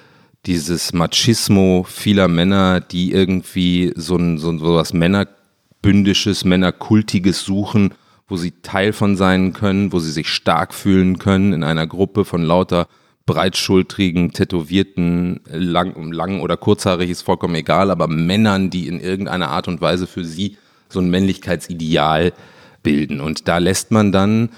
dieses 0.46 0.92
Machismo 0.92 1.84
vieler 1.88 2.28
Männer, 2.28 2.80
die 2.80 3.12
irgendwie 3.12 3.92
so, 3.96 4.16
ein, 4.16 4.38
so, 4.38 4.56
so 4.58 4.74
was 4.76 4.92
Männerbündisches, 4.92 6.44
Männerkultiges 6.44 7.42
suchen, 7.42 7.94
wo 8.34 8.36
sie 8.36 8.52
Teil 8.62 8.92
von 8.92 9.16
sein 9.16 9.52
können, 9.52 9.92
wo 9.92 10.00
sie 10.00 10.10
sich 10.10 10.28
stark 10.28 10.74
fühlen 10.74 11.20
können 11.20 11.52
in 11.52 11.62
einer 11.62 11.86
Gruppe 11.86 12.24
von 12.24 12.42
lauter 12.42 12.88
breitschultrigen, 13.26 14.32
tätowierten, 14.32 15.38
lang, 15.46 16.10
lang 16.10 16.40
oder 16.40 16.56
kurzhaarig 16.56 17.10
ist 17.10 17.22
vollkommen 17.22 17.54
egal, 17.54 17.92
aber 17.92 18.08
Männern, 18.08 18.70
die 18.70 18.88
in 18.88 18.98
irgendeiner 18.98 19.50
Art 19.50 19.68
und 19.68 19.80
Weise 19.80 20.08
für 20.08 20.24
sie 20.24 20.56
so 20.88 20.98
ein 20.98 21.10
Männlichkeitsideal 21.10 22.32
bilden. 22.82 23.20
Und 23.20 23.46
da 23.46 23.58
lässt 23.58 23.92
man 23.92 24.10
dann, 24.10 24.48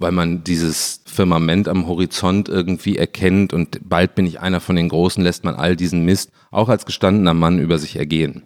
weil 0.00 0.10
man 0.10 0.42
dieses 0.42 1.02
Firmament 1.06 1.68
am 1.68 1.86
Horizont 1.86 2.48
irgendwie 2.48 2.96
erkennt 2.96 3.52
und 3.52 3.78
bald 3.88 4.16
bin 4.16 4.26
ich 4.26 4.40
einer 4.40 4.58
von 4.58 4.74
den 4.74 4.88
Großen, 4.88 5.22
lässt 5.22 5.44
man 5.44 5.54
all 5.54 5.76
diesen 5.76 6.04
Mist 6.04 6.32
auch 6.50 6.68
als 6.68 6.84
gestandener 6.84 7.34
Mann 7.34 7.60
über 7.60 7.78
sich 7.78 7.94
ergehen. 7.94 8.42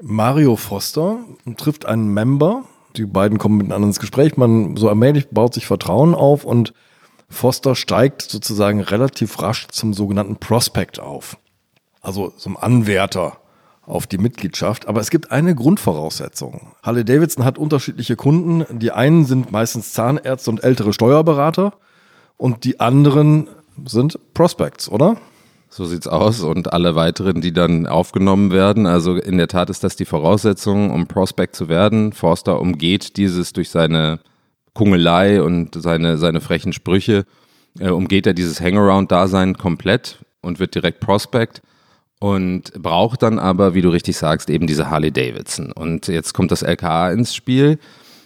Mario 0.00 0.56
Foster 0.56 1.18
trifft 1.58 1.84
einen 1.84 2.14
Member, 2.14 2.64
die 2.98 3.06
beiden 3.06 3.38
kommen 3.38 3.56
miteinander 3.56 3.86
ins 3.86 4.00
Gespräch, 4.00 4.36
man 4.36 4.76
so 4.76 4.88
allmählich 4.88 5.30
baut 5.30 5.54
sich 5.54 5.66
Vertrauen 5.66 6.14
auf 6.14 6.44
und 6.44 6.74
Foster 7.30 7.74
steigt 7.74 8.22
sozusagen 8.22 8.80
relativ 8.80 9.40
rasch 9.40 9.68
zum 9.68 9.92
sogenannten 9.92 10.36
Prospect 10.36 10.98
auf. 10.98 11.36
Also 12.00 12.30
zum 12.30 12.56
Anwärter 12.56 13.38
auf 13.82 14.06
die 14.06 14.18
Mitgliedschaft. 14.18 14.86
Aber 14.86 15.00
es 15.00 15.10
gibt 15.10 15.30
eine 15.30 15.54
Grundvoraussetzung. 15.54 16.72
Harley 16.82 17.04
Davidson 17.04 17.44
hat 17.44 17.58
unterschiedliche 17.58 18.16
Kunden. 18.16 18.78
Die 18.78 18.92
einen 18.92 19.24
sind 19.24 19.50
meistens 19.52 19.92
Zahnärzte 19.92 20.50
und 20.50 20.62
ältere 20.62 20.92
Steuerberater 20.92 21.74
und 22.36 22.64
die 22.64 22.80
anderen 22.80 23.48
sind 23.84 24.18
Prospects, 24.34 24.88
oder? 24.88 25.16
So 25.70 25.84
sieht's 25.84 26.06
aus 26.06 26.40
und 26.40 26.72
alle 26.72 26.94
weiteren, 26.94 27.40
die 27.40 27.52
dann 27.52 27.86
aufgenommen 27.86 28.50
werden. 28.50 28.86
Also 28.86 29.16
in 29.16 29.36
der 29.36 29.48
Tat 29.48 29.70
ist 29.70 29.84
das 29.84 29.96
die 29.96 30.06
Voraussetzung, 30.06 30.90
um 30.90 31.06
Prospect 31.06 31.54
zu 31.54 31.68
werden. 31.68 32.12
Forster 32.12 32.60
umgeht 32.60 33.16
dieses 33.16 33.52
durch 33.52 33.70
seine 33.70 34.20
Kungelei 34.72 35.42
und 35.42 35.74
seine, 35.80 36.16
seine 36.16 36.40
frechen 36.40 36.72
Sprüche 36.72 37.24
äh, 37.78 37.90
umgeht 37.90 38.26
er 38.26 38.34
dieses 38.34 38.60
Hangaround-Dasein 38.60 39.56
komplett 39.56 40.18
und 40.40 40.58
wird 40.58 40.74
direkt 40.74 41.00
Prospect 41.00 41.62
und 42.20 42.72
braucht 42.74 43.22
dann 43.22 43.38
aber, 43.38 43.74
wie 43.74 43.82
du 43.82 43.90
richtig 43.90 44.16
sagst, 44.16 44.50
eben 44.50 44.66
diese 44.66 44.90
Harley 44.90 45.12
Davidson. 45.12 45.72
Und 45.72 46.08
jetzt 46.08 46.32
kommt 46.32 46.50
das 46.50 46.62
LKA 46.62 47.12
ins 47.12 47.34
Spiel, 47.34 47.78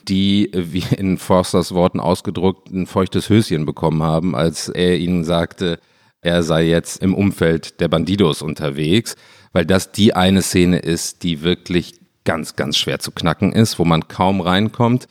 die, 0.08 0.50
wie 0.54 0.84
in 0.96 1.18
Forsters 1.18 1.75
Worten 1.75 2.00
ausgedruckt, 2.00 2.70
ein 2.70 2.87
feuchtes 2.87 3.28
Höschen 3.28 3.66
bekommen 3.66 4.02
haben, 4.02 4.34
als 4.34 4.68
er 4.68 4.99
ihnen 4.99 5.25
sagte, 5.25 5.78
er 6.22 6.42
sei 6.42 6.64
jetzt 6.64 7.02
im 7.02 7.14
Umfeld 7.14 7.80
der 7.80 7.88
Bandidos 7.88 8.42
unterwegs, 8.42 9.16
weil 9.52 9.66
das 9.66 9.92
die 9.92 10.14
eine 10.14 10.42
Szene 10.42 10.78
ist, 10.78 11.22
die 11.22 11.42
wirklich 11.42 12.00
ganz, 12.24 12.56
ganz 12.56 12.76
schwer 12.78 12.98
zu 12.98 13.10
knacken 13.10 13.52
ist, 13.52 13.78
wo 13.78 13.84
man 13.84 14.08
kaum 14.08 14.40
reinkommt 14.40 15.08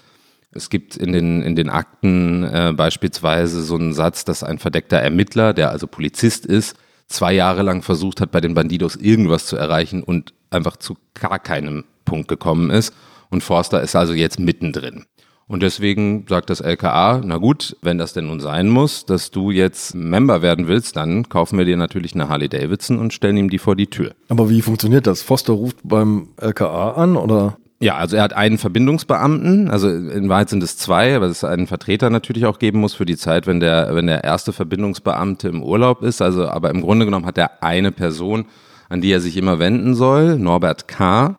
es 0.53 0.69
gibt 0.69 0.97
in 0.97 1.13
den, 1.13 1.41
in 1.41 1.55
den 1.55 1.69
Akten 1.69 2.43
äh, 2.43 2.73
beispielsweise 2.75 3.63
so 3.63 3.75
einen 3.75 3.93
Satz, 3.93 4.25
dass 4.25 4.43
ein 4.43 4.59
verdeckter 4.59 4.97
Ermittler, 4.97 5.53
der 5.53 5.71
also 5.71 5.87
Polizist 5.87 6.45
ist, 6.45 6.75
zwei 7.07 7.33
Jahre 7.33 7.63
lang 7.63 7.81
versucht 7.81 8.21
hat, 8.21 8.31
bei 8.31 8.41
den 8.41 8.53
Bandidos 8.53 8.95
irgendwas 8.95 9.45
zu 9.45 9.55
erreichen 9.55 10.03
und 10.03 10.33
einfach 10.49 10.77
zu 10.77 10.97
gar 11.13 11.39
keinem 11.39 11.85
Punkt 12.03 12.27
gekommen 12.27 12.69
ist. 12.69 12.93
Und 13.29 13.43
Forster 13.43 13.81
ist 13.81 13.95
also 13.95 14.13
jetzt 14.13 14.39
mittendrin. 14.39 15.05
Und 15.51 15.63
deswegen 15.63 16.25
sagt 16.29 16.49
das 16.49 16.61
LKA, 16.61 17.21
na 17.25 17.35
gut, 17.35 17.75
wenn 17.81 17.97
das 17.97 18.13
denn 18.13 18.27
nun 18.27 18.39
sein 18.39 18.69
muss, 18.69 19.05
dass 19.05 19.31
du 19.31 19.51
jetzt 19.51 19.93
Member 19.93 20.41
werden 20.41 20.69
willst, 20.69 20.95
dann 20.95 21.27
kaufen 21.27 21.57
wir 21.57 21.65
dir 21.65 21.75
natürlich 21.75 22.15
eine 22.15 22.29
Harley 22.29 22.47
Davidson 22.47 22.97
und 22.97 23.11
stellen 23.11 23.35
ihm 23.35 23.49
die 23.49 23.57
vor 23.57 23.75
die 23.75 23.87
Tür. 23.87 24.13
Aber 24.29 24.49
wie 24.49 24.61
funktioniert 24.61 25.07
das? 25.07 25.21
Foster 25.21 25.51
ruft 25.51 25.79
beim 25.83 26.29
LKA 26.37 26.91
an 26.91 27.17
oder? 27.17 27.57
Ja, 27.81 27.95
also 27.95 28.15
er 28.15 28.23
hat 28.23 28.31
einen 28.31 28.59
Verbindungsbeamten, 28.59 29.69
also 29.69 29.89
in 29.89 30.29
Wahrheit 30.29 30.47
sind 30.47 30.63
es 30.63 30.77
zwei, 30.77 31.17
aber 31.17 31.25
es 31.25 31.43
einen 31.43 31.67
Vertreter 31.67 32.09
natürlich 32.09 32.45
auch 32.45 32.57
geben 32.57 32.79
muss 32.79 32.93
für 32.93 33.05
die 33.05 33.17
Zeit, 33.17 33.45
wenn 33.45 33.59
der, 33.59 33.93
wenn 33.93 34.07
der 34.07 34.23
erste 34.23 34.53
Verbindungsbeamte 34.53 35.49
im 35.49 35.63
Urlaub 35.63 36.01
ist. 36.01 36.21
Also, 36.21 36.47
aber 36.47 36.69
im 36.69 36.79
Grunde 36.79 37.03
genommen 37.03 37.25
hat 37.25 37.37
er 37.37 37.61
eine 37.61 37.91
Person, 37.91 38.45
an 38.87 39.01
die 39.01 39.11
er 39.11 39.19
sich 39.19 39.35
immer 39.35 39.59
wenden 39.59 39.95
soll, 39.95 40.37
Norbert 40.37 40.87
K., 40.87 41.37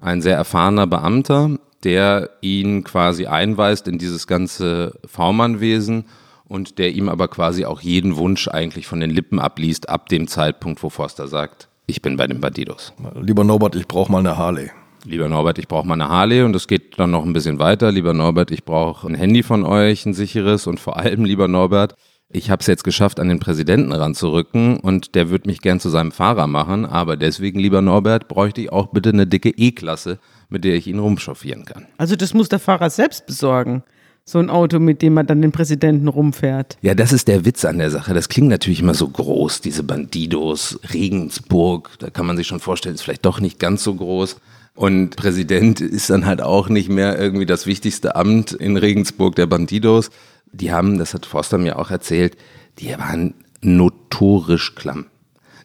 ein 0.00 0.22
sehr 0.22 0.36
erfahrener 0.36 0.88
Beamter, 0.88 1.50
der 1.84 2.30
ihn 2.40 2.84
quasi 2.84 3.26
einweist 3.26 3.86
in 3.88 3.98
dieses 3.98 4.26
ganze 4.26 4.98
V-Mann-Wesen 5.06 6.06
und 6.46 6.78
der 6.78 6.92
ihm 6.92 7.08
aber 7.08 7.28
quasi 7.28 7.64
auch 7.64 7.80
jeden 7.80 8.16
Wunsch 8.16 8.48
eigentlich 8.48 8.86
von 8.86 9.00
den 9.00 9.10
Lippen 9.10 9.38
abliest, 9.38 9.88
ab 9.88 10.08
dem 10.08 10.26
Zeitpunkt, 10.26 10.82
wo 10.82 10.90
Forster 10.90 11.28
sagt, 11.28 11.68
ich 11.86 12.02
bin 12.02 12.16
bei 12.16 12.26
den 12.26 12.40
Bandidos. 12.40 12.92
Lieber 13.20 13.44
Norbert, 13.44 13.76
ich 13.76 13.86
brauche 13.86 14.10
mal 14.10 14.18
eine 14.18 14.36
Harley. 14.36 14.70
Lieber 15.04 15.28
Norbert, 15.28 15.58
ich 15.58 15.68
brauche 15.68 15.86
mal 15.86 15.94
eine 15.94 16.08
Harley 16.08 16.42
und 16.42 16.56
es 16.56 16.66
geht 16.66 16.98
dann 16.98 17.10
noch 17.10 17.26
ein 17.26 17.34
bisschen 17.34 17.58
weiter. 17.58 17.92
Lieber 17.92 18.14
Norbert, 18.14 18.50
ich 18.50 18.64
brauche 18.64 19.06
ein 19.06 19.14
Handy 19.14 19.42
von 19.42 19.64
euch, 19.64 20.06
ein 20.06 20.14
sicheres 20.14 20.66
und 20.66 20.80
vor 20.80 20.96
allem, 20.96 21.26
lieber 21.26 21.46
Norbert, 21.46 21.94
ich 22.34 22.50
habe 22.50 22.60
es 22.60 22.66
jetzt 22.66 22.84
geschafft, 22.84 23.20
an 23.20 23.28
den 23.28 23.38
Präsidenten 23.38 23.92
ranzurücken 23.92 24.78
und 24.78 25.14
der 25.14 25.30
wird 25.30 25.46
mich 25.46 25.60
gern 25.60 25.80
zu 25.80 25.88
seinem 25.88 26.10
Fahrer 26.10 26.46
machen, 26.46 26.84
aber 26.84 27.16
deswegen, 27.16 27.60
lieber 27.60 27.80
Norbert, 27.80 28.28
bräuchte 28.28 28.60
ich 28.60 28.72
auch 28.72 28.88
bitte 28.88 29.10
eine 29.10 29.26
dicke 29.26 29.50
E-Klasse, 29.50 30.18
mit 30.48 30.64
der 30.64 30.74
ich 30.74 30.86
ihn 30.86 30.98
rumchauffieren 30.98 31.64
kann. 31.64 31.86
Also 31.96 32.16
das 32.16 32.34
muss 32.34 32.48
der 32.48 32.58
Fahrer 32.58 32.90
selbst 32.90 33.26
besorgen. 33.26 33.84
So 34.26 34.38
ein 34.38 34.50
Auto, 34.50 34.78
mit 34.78 35.02
dem 35.02 35.14
man 35.14 35.26
dann 35.26 35.42
den 35.42 35.52
Präsidenten 35.52 36.08
rumfährt. 36.08 36.78
Ja, 36.80 36.94
das 36.94 37.12
ist 37.12 37.28
der 37.28 37.44
Witz 37.44 37.64
an 37.66 37.78
der 37.78 37.90
Sache. 37.90 38.14
Das 38.14 38.30
klingt 38.30 38.48
natürlich 38.48 38.80
immer 38.80 38.94
so 38.94 39.06
groß, 39.06 39.60
diese 39.60 39.82
Bandidos, 39.82 40.80
Regensburg. 40.94 41.90
Da 41.98 42.08
kann 42.08 42.26
man 42.26 42.36
sich 42.36 42.46
schon 42.46 42.60
vorstellen, 42.60 42.94
ist 42.94 43.02
vielleicht 43.02 43.26
doch 43.26 43.38
nicht 43.38 43.58
ganz 43.58 43.84
so 43.84 43.94
groß. 43.94 44.36
Und 44.74 45.14
Präsident 45.14 45.80
ist 45.80 46.10
dann 46.10 46.26
halt 46.26 46.40
auch 46.40 46.68
nicht 46.68 46.88
mehr 46.88 47.18
irgendwie 47.18 47.46
das 47.46 47.66
wichtigste 47.66 48.16
Amt 48.16 48.52
in 48.52 48.76
Regensburg 48.76 49.36
der 49.36 49.46
Bandidos. 49.46 50.10
Die 50.54 50.72
haben, 50.72 50.98
das 50.98 51.14
hat 51.14 51.26
Forster 51.26 51.58
mir 51.58 51.78
auch 51.78 51.90
erzählt, 51.90 52.36
die 52.78 52.96
waren 52.98 53.34
notorisch 53.60 54.74
klamm. 54.74 55.06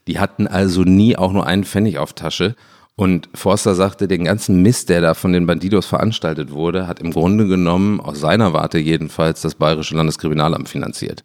Die 0.08 0.20
hatten 0.20 0.48
also 0.48 0.84
nie 0.84 1.16
auch 1.16 1.32
nur 1.32 1.46
einen 1.46 1.64
Pfennig 1.64 1.98
auf 2.00 2.14
Tasche. 2.14 2.56
Und 2.96 3.30
Forster 3.34 3.76
sagte, 3.76 4.08
den 4.08 4.26
ganzen 4.26 4.62
Mist, 4.62 4.90
der 4.90 5.02
da 5.02 5.14
von 5.14 5.32
den 5.32 5.46
Bandidos 5.46 5.86
veranstaltet 5.86 6.52
wurde, 6.52 6.88
hat 6.88 7.00
im 7.00 7.12
Grunde 7.12 7.48
genommen, 7.48 8.02
aus 8.02 8.20
seiner 8.20 8.52
Warte 8.52 8.78
jedenfalls, 8.78 9.42
das 9.42 9.56
Bayerische 9.56 9.96
Landeskriminalamt 9.96 10.68
finanziert. 10.68 11.24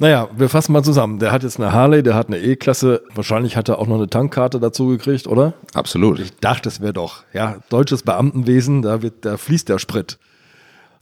Naja, 0.00 0.28
wir 0.34 0.48
fassen 0.48 0.72
mal 0.72 0.82
zusammen. 0.82 1.18
Der 1.18 1.30
hat 1.30 1.42
jetzt 1.42 1.60
eine 1.60 1.72
Harley, 1.72 2.02
der 2.02 2.14
hat 2.14 2.28
eine 2.28 2.38
E-Klasse. 2.38 3.02
Wahrscheinlich 3.14 3.56
hat 3.56 3.68
er 3.68 3.78
auch 3.78 3.86
noch 3.86 3.96
eine 3.96 4.08
Tankkarte 4.08 4.58
dazu 4.58 4.88
gekriegt, 4.88 5.26
oder? 5.26 5.52
Absolut. 5.74 6.18
Ich 6.20 6.36
dachte, 6.38 6.70
es 6.70 6.80
wäre 6.80 6.94
doch, 6.94 7.22
ja, 7.34 7.58
deutsches 7.68 8.02
Beamtenwesen, 8.02 8.80
da, 8.82 9.02
wird, 9.02 9.24
da 9.26 9.36
fließt 9.36 9.68
der 9.68 9.78
Sprit. 9.78 10.18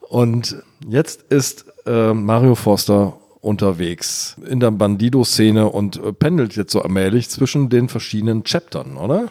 Und 0.08 0.62
jetzt 0.88 1.22
ist 1.30 1.66
äh, 1.86 2.14
Mario 2.14 2.54
Forster 2.54 3.18
unterwegs 3.40 4.36
in 4.46 4.60
der 4.60 4.70
Bandido-Szene 4.70 5.68
und 5.68 6.02
äh, 6.02 6.12
pendelt 6.12 6.56
jetzt 6.56 6.72
so 6.72 6.82
allmählich 6.82 7.28
zwischen 7.28 7.68
den 7.68 7.88
verschiedenen 7.88 8.42
Chaptern, 8.44 8.96
oder? 8.96 9.30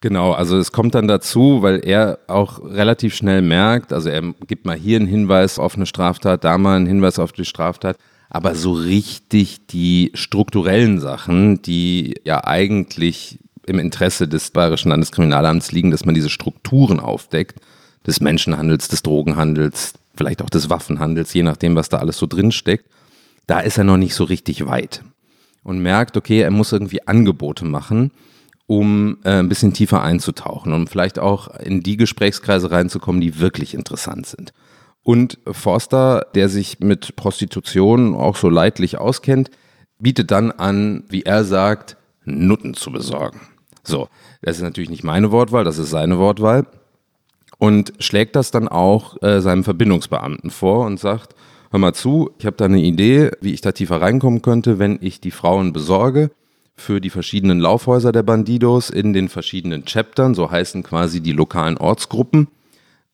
Genau, 0.00 0.32
also 0.32 0.58
es 0.58 0.70
kommt 0.70 0.94
dann 0.94 1.08
dazu, 1.08 1.62
weil 1.62 1.80
er 1.82 2.18
auch 2.26 2.62
relativ 2.62 3.14
schnell 3.14 3.40
merkt, 3.40 3.92
also 3.92 4.10
er 4.10 4.20
gibt 4.46 4.66
mal 4.66 4.76
hier 4.76 4.98
einen 4.98 5.06
Hinweis 5.06 5.58
auf 5.58 5.76
eine 5.76 5.86
Straftat, 5.86 6.44
da 6.44 6.58
mal 6.58 6.76
einen 6.76 6.86
Hinweis 6.86 7.18
auf 7.18 7.32
die 7.32 7.46
Straftat, 7.46 7.96
aber 8.28 8.54
so 8.54 8.72
richtig 8.72 9.66
die 9.66 10.10
strukturellen 10.12 11.00
Sachen, 11.00 11.62
die 11.62 12.16
ja 12.24 12.44
eigentlich 12.44 13.38
im 13.66 13.78
Interesse 13.78 14.28
des 14.28 14.50
Bayerischen 14.50 14.90
Landeskriminalamts 14.90 15.72
liegen, 15.72 15.90
dass 15.90 16.04
man 16.04 16.14
diese 16.14 16.28
Strukturen 16.28 17.00
aufdeckt, 17.00 17.60
des 18.06 18.20
Menschenhandels, 18.20 18.88
des 18.88 19.02
Drogenhandels, 19.02 19.94
vielleicht 20.14 20.42
auch 20.42 20.50
des 20.50 20.70
Waffenhandels, 20.70 21.32
je 21.34 21.42
nachdem, 21.42 21.76
was 21.76 21.88
da 21.88 21.98
alles 21.98 22.18
so 22.18 22.26
drin 22.26 22.52
steckt, 22.52 22.86
da 23.46 23.60
ist 23.60 23.78
er 23.78 23.84
noch 23.84 23.96
nicht 23.96 24.14
so 24.14 24.24
richtig 24.24 24.66
weit 24.66 25.02
und 25.62 25.78
merkt, 25.80 26.16
okay, 26.16 26.40
er 26.40 26.50
muss 26.50 26.72
irgendwie 26.72 27.06
Angebote 27.06 27.64
machen, 27.64 28.12
um 28.66 29.18
äh, 29.24 29.38
ein 29.38 29.48
bisschen 29.48 29.74
tiefer 29.74 30.02
einzutauchen, 30.02 30.72
um 30.72 30.86
vielleicht 30.86 31.18
auch 31.18 31.54
in 31.58 31.82
die 31.82 31.96
Gesprächskreise 31.96 32.70
reinzukommen, 32.70 33.20
die 33.20 33.40
wirklich 33.40 33.74
interessant 33.74 34.26
sind. 34.26 34.52
Und 35.02 35.38
Forster, 35.46 36.26
der 36.34 36.48
sich 36.48 36.80
mit 36.80 37.16
Prostitution 37.16 38.14
auch 38.14 38.36
so 38.36 38.48
leidlich 38.48 38.98
auskennt, 38.98 39.50
bietet 39.98 40.30
dann 40.30 40.50
an, 40.50 41.04
wie 41.08 41.22
er 41.22 41.44
sagt, 41.44 41.96
Nutten 42.24 42.72
zu 42.72 42.90
besorgen. 42.90 43.40
So, 43.82 44.08
das 44.40 44.56
ist 44.56 44.62
natürlich 44.62 44.88
nicht 44.88 45.04
meine 45.04 45.30
Wortwahl, 45.30 45.64
das 45.64 45.76
ist 45.76 45.90
seine 45.90 46.18
Wortwahl. 46.18 46.66
Und 47.64 47.94
schlägt 47.98 48.36
das 48.36 48.50
dann 48.50 48.68
auch 48.68 49.16
äh, 49.22 49.40
seinem 49.40 49.64
Verbindungsbeamten 49.64 50.50
vor 50.50 50.84
und 50.84 51.00
sagt, 51.00 51.34
hör 51.70 51.80
mal 51.80 51.94
zu, 51.94 52.30
ich 52.38 52.44
habe 52.44 52.58
da 52.58 52.66
eine 52.66 52.82
Idee, 52.82 53.30
wie 53.40 53.54
ich 53.54 53.62
da 53.62 53.72
tiefer 53.72 54.02
reinkommen 54.02 54.42
könnte, 54.42 54.78
wenn 54.78 54.98
ich 55.00 55.18
die 55.18 55.30
Frauen 55.30 55.72
besorge 55.72 56.30
für 56.76 57.00
die 57.00 57.08
verschiedenen 57.08 57.60
Laufhäuser 57.60 58.12
der 58.12 58.22
Bandidos 58.22 58.90
in 58.90 59.14
den 59.14 59.30
verschiedenen 59.30 59.86
Chaptern, 59.86 60.34
so 60.34 60.50
heißen 60.50 60.82
quasi 60.82 61.22
die 61.22 61.32
lokalen 61.32 61.78
Ortsgruppen, 61.78 62.48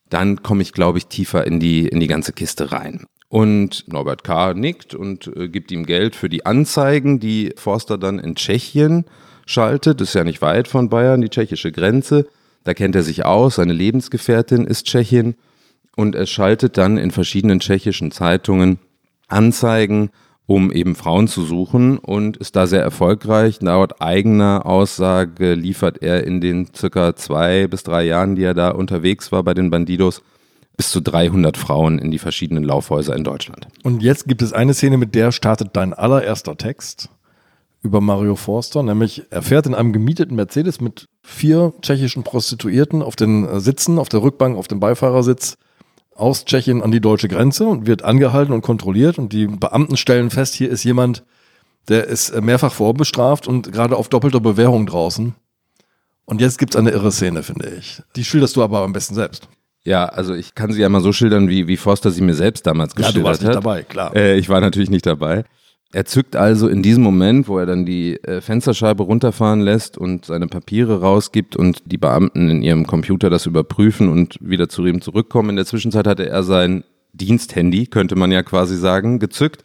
dann 0.09 0.42
komme 0.42 0.62
ich, 0.62 0.73
glaube 0.73 0.99
ich, 0.99 1.07
tiefer 1.07 1.47
in 1.47 1.61
die, 1.61 1.87
in 1.87 2.00
die 2.00 2.09
ganze 2.09 2.33
Kiste 2.33 2.73
rein. 2.73 3.04
Und 3.28 3.85
Norbert 3.87 4.25
K. 4.25 4.54
nickt 4.54 4.97
und 4.97 5.30
äh, 5.37 5.49
gibt 5.49 5.71
ihm 5.71 5.87
Geld 5.87 6.16
für 6.16 6.28
die 6.28 6.45
Anzeigen, 6.45 7.21
die 7.21 7.52
Forster 7.54 7.99
dann 7.99 8.19
in 8.19 8.35
Tschechien 8.35 9.04
schaltet. 9.47 10.00
Das 10.00 10.09
ist 10.09 10.14
ja 10.14 10.25
nicht 10.25 10.42
weit 10.42 10.66
von 10.66 10.88
Bayern, 10.88 11.21
die 11.21 11.28
tschechische 11.28 11.71
Grenze. 11.71 12.26
Da 12.64 12.75
kennt 12.75 12.95
er 12.95 13.02
sich 13.02 13.25
aus, 13.25 13.57
seine 13.57 13.73
Lebensgefährtin 13.73 14.67
ist 14.67 14.87
Tschechin 14.87 15.34
und 15.97 16.15
er 16.15 16.26
schaltet 16.26 16.76
dann 16.76 16.99
in 16.99 17.11
verschiedenen 17.11 17.61
tschechischen 17.61 18.11
Zeitungen 18.11 18.78
Anzeigen, 19.28 20.11
um 20.47 20.73
eben 20.73 20.97
Frauen 20.97 21.28
zu 21.28 21.45
suchen 21.45 21.97
und 21.99 22.37
ist 22.37 22.56
da 22.56 22.67
sehr 22.67 22.82
erfolgreich. 22.82 23.63
Laut 23.63 24.00
eigener 24.00 24.67
Aussage 24.67 25.54
liefert 25.54 26.02
er 26.02 26.25
in 26.26 26.41
den 26.41 26.69
circa 26.75 27.15
zwei 27.15 27.69
bis 27.69 27.84
drei 27.84 28.04
Jahren, 28.04 28.34
die 28.34 28.43
er 28.43 28.54
da 28.54 28.71
unterwegs 28.71 29.30
war 29.30 29.45
bei 29.45 29.54
den 29.54 29.71
Bandidos, 29.71 30.23
bis 30.76 30.91
zu 30.91 31.00
300 31.00 31.56
Frauen 31.56 31.99
in 31.99 32.11
die 32.11 32.19
verschiedenen 32.19 32.65
Laufhäuser 32.65 33.15
in 33.15 33.23
Deutschland. 33.23 33.69
Und 33.84 34.02
jetzt 34.02 34.26
gibt 34.26 34.43
es 34.43 34.52
eine 34.52 34.75
Szene, 34.75 34.97
mit 34.97 35.15
der 35.15 35.30
startet 35.30 35.71
dein 35.75 35.93
allererster 35.93 36.56
Text 36.56 37.11
über 37.82 38.00
Mario 38.00 38.36
Forster, 38.36 38.82
nämlich 38.82 39.25
er 39.30 39.43
fährt 39.43 39.66
in 39.66 39.75
einem 39.75 39.93
gemieteten 39.93 40.36
Mercedes 40.36 40.80
mit 40.80 41.08
vier 41.23 41.73
tschechischen 41.80 42.23
Prostituierten 42.23 43.02
auf 43.02 43.16
den 43.16 43.60
Sitzen, 43.60 43.99
auf 43.99 44.08
der 44.08 44.23
Rückbank, 44.23 44.58
auf 44.58 44.69
dem 44.69 44.80
Beifahrersitz 44.80 45.56
aus 46.14 46.45
Tschechien 46.45 46.82
an 46.82 46.90
die 46.90 47.00
deutsche 47.00 47.28
Grenze 47.28 47.66
und 47.66 47.86
wird 47.86 48.02
angehalten 48.02 48.52
und 48.52 48.60
kontrolliert 48.60 49.19
und 49.19 49.32
die 49.32 49.47
Beamten 49.47 49.97
stellen 49.97 50.30
fest, 50.30 50.54
hier 50.54 50.69
ist 50.69 50.84
jemand, 50.84 51.25
der 51.88 52.06
ist 52.06 52.38
mehrfach 52.40 52.73
vorbestraft 52.73 53.49
und 53.49 53.73
gerade 53.73 53.97
auf 53.97 54.08
doppelter 54.08 54.40
Bewährung 54.40 54.86
draußen. 54.86 55.34
Und 56.26 56.40
jetzt 56.40 56.58
gibt 56.58 56.75
es 56.75 56.78
eine 56.78 56.90
irre 56.90 57.10
Szene, 57.10 57.43
finde 57.43 57.71
ich. 57.71 58.02
Die 58.14 58.25
schilderst 58.25 58.54
du 58.56 58.62
aber 58.62 58.80
am 58.82 58.93
besten 58.93 59.14
selbst. 59.14 59.49
Ja, 59.82 60.04
also 60.04 60.34
ich 60.34 60.54
kann 60.54 60.73
sie 60.73 60.82
ja 60.82 60.88
mal 60.88 61.00
so 61.00 61.12
schildern, 61.12 61.49
wie, 61.49 61.66
wie 61.66 61.78
Forster 61.78 62.10
sie 62.10 62.21
mir 62.21 62.34
selbst 62.34 62.66
damals 62.66 62.95
geschildert 62.95 63.14
hat. 63.14 63.16
Ja, 63.16 63.23
du 63.23 63.28
warst 63.28 63.43
nicht 63.43 63.54
dabei, 63.54 63.82
klar. 63.82 64.14
Äh, 64.14 64.36
ich 64.36 64.49
war 64.50 64.60
natürlich 64.60 64.90
nicht 64.90 65.06
dabei. 65.06 65.45
Er 65.93 66.05
zückt 66.05 66.37
also 66.37 66.69
in 66.69 66.83
diesem 66.83 67.03
Moment, 67.03 67.49
wo 67.49 67.59
er 67.59 67.67
dann 67.67 67.85
die 67.85 68.23
äh, 68.23 68.41
Fensterscheibe 68.41 69.03
runterfahren 69.03 69.61
lässt 69.61 69.99
und 69.99 70.25
seine 70.25 70.47
Papiere 70.47 71.00
rausgibt 71.00 71.57
und 71.57 71.83
die 71.91 71.99
Beamten 71.99 72.49
in 72.49 72.63
ihrem 72.63 72.87
Computer 72.87 73.29
das 73.29 73.47
überprüfen 73.47 74.09
und 74.09 74.39
wieder 74.41 74.69
zu 74.69 74.87
ihm 74.87 75.00
zurückkommen. 75.00 75.50
In 75.50 75.57
der 75.57 75.67
Zwischenzeit 75.67 76.07
hatte 76.07 76.29
er 76.29 76.45
sein 76.45 76.85
Diensthandy, 77.13 77.87
könnte 77.87 78.15
man 78.15 78.31
ja 78.31 78.45
quasi 78.45 78.76
sagen, 78.76 79.19
gezückt 79.19 79.65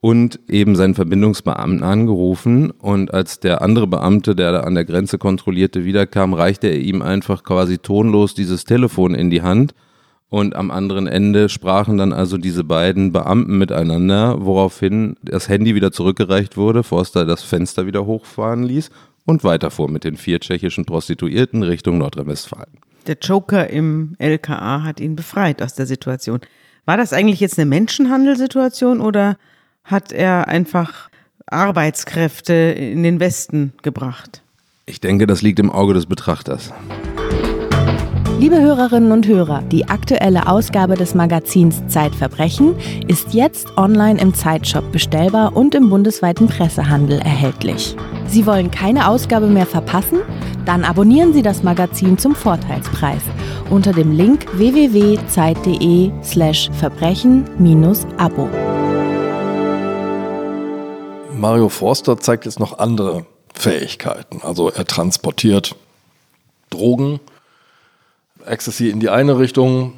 und 0.00 0.40
eben 0.48 0.74
seinen 0.74 0.94
Verbindungsbeamten 0.94 1.82
angerufen. 1.82 2.70
Und 2.70 3.12
als 3.12 3.40
der 3.40 3.60
andere 3.60 3.86
Beamte, 3.86 4.34
der 4.34 4.52
da 4.52 4.60
an 4.60 4.74
der 4.74 4.86
Grenze 4.86 5.18
kontrollierte, 5.18 5.84
wiederkam, 5.84 6.32
reichte 6.32 6.68
er 6.68 6.78
ihm 6.78 7.02
einfach 7.02 7.44
quasi 7.44 7.76
tonlos 7.76 8.34
dieses 8.34 8.64
Telefon 8.64 9.14
in 9.14 9.28
die 9.28 9.42
Hand 9.42 9.74
und 10.30 10.54
am 10.54 10.70
anderen 10.70 11.06
Ende 11.06 11.48
sprachen 11.48 11.96
dann 11.96 12.12
also 12.12 12.36
diese 12.36 12.64
beiden 12.64 13.12
Beamten 13.12 13.56
miteinander, 13.56 14.44
woraufhin 14.44 15.16
das 15.22 15.48
Handy 15.48 15.74
wieder 15.74 15.90
zurückgereicht 15.90 16.56
wurde, 16.56 16.82
Forster 16.82 17.24
das 17.24 17.42
Fenster 17.42 17.86
wieder 17.86 18.04
hochfahren 18.04 18.62
ließ 18.62 18.90
und 19.24 19.44
weiterfuhr 19.44 19.90
mit 19.90 20.04
den 20.04 20.16
vier 20.16 20.40
tschechischen 20.40 20.84
Prostituierten 20.84 21.62
Richtung 21.62 21.98
Nordrhein-Westfalen. 21.98 22.78
Der 23.06 23.16
Joker 23.20 23.70
im 23.70 24.16
LKA 24.18 24.82
hat 24.82 25.00
ihn 25.00 25.16
befreit 25.16 25.62
aus 25.62 25.74
der 25.74 25.86
Situation. 25.86 26.40
War 26.84 26.98
das 26.98 27.12
eigentlich 27.12 27.40
jetzt 27.40 27.58
eine 27.58 27.66
Menschenhandelssituation 27.66 29.00
oder 29.00 29.38
hat 29.84 30.12
er 30.12 30.48
einfach 30.48 31.08
Arbeitskräfte 31.46 32.52
in 32.52 33.02
den 33.02 33.20
Westen 33.20 33.72
gebracht? 33.82 34.42
Ich 34.84 35.00
denke, 35.00 35.26
das 35.26 35.40
liegt 35.40 35.58
im 35.58 35.70
Auge 35.70 35.94
des 35.94 36.06
Betrachters. 36.06 36.72
Liebe 38.38 38.60
Hörerinnen 38.60 39.10
und 39.10 39.26
Hörer, 39.26 39.62
die 39.62 39.88
aktuelle 39.88 40.46
Ausgabe 40.46 40.94
des 40.94 41.16
Magazins 41.16 41.84
Zeitverbrechen 41.88 42.76
ist 43.08 43.34
jetzt 43.34 43.76
online 43.76 44.20
im 44.20 44.32
Zeitshop 44.32 44.92
bestellbar 44.92 45.56
und 45.56 45.74
im 45.74 45.90
bundesweiten 45.90 46.46
Pressehandel 46.46 47.18
erhältlich. 47.18 47.96
Sie 48.28 48.46
wollen 48.46 48.70
keine 48.70 49.08
Ausgabe 49.08 49.48
mehr 49.48 49.66
verpassen? 49.66 50.20
Dann 50.64 50.84
abonnieren 50.84 51.32
Sie 51.32 51.42
das 51.42 51.64
Magazin 51.64 52.16
zum 52.16 52.36
Vorteilspreis 52.36 53.22
unter 53.70 53.92
dem 53.92 54.12
Link 54.12 54.46
www.zeit.de/slash 54.56 56.70
verbrechen-abo. 56.78 58.48
Mario 61.34 61.68
Forster 61.68 62.20
zeigt 62.20 62.44
jetzt 62.44 62.60
noch 62.60 62.78
andere 62.78 63.26
Fähigkeiten. 63.52 64.42
Also 64.44 64.70
er 64.70 64.84
transportiert 64.84 65.74
Drogen, 66.70 67.18
Ecstasy 68.46 68.90
in 68.90 69.00
die 69.00 69.10
eine 69.10 69.38
Richtung, 69.38 69.94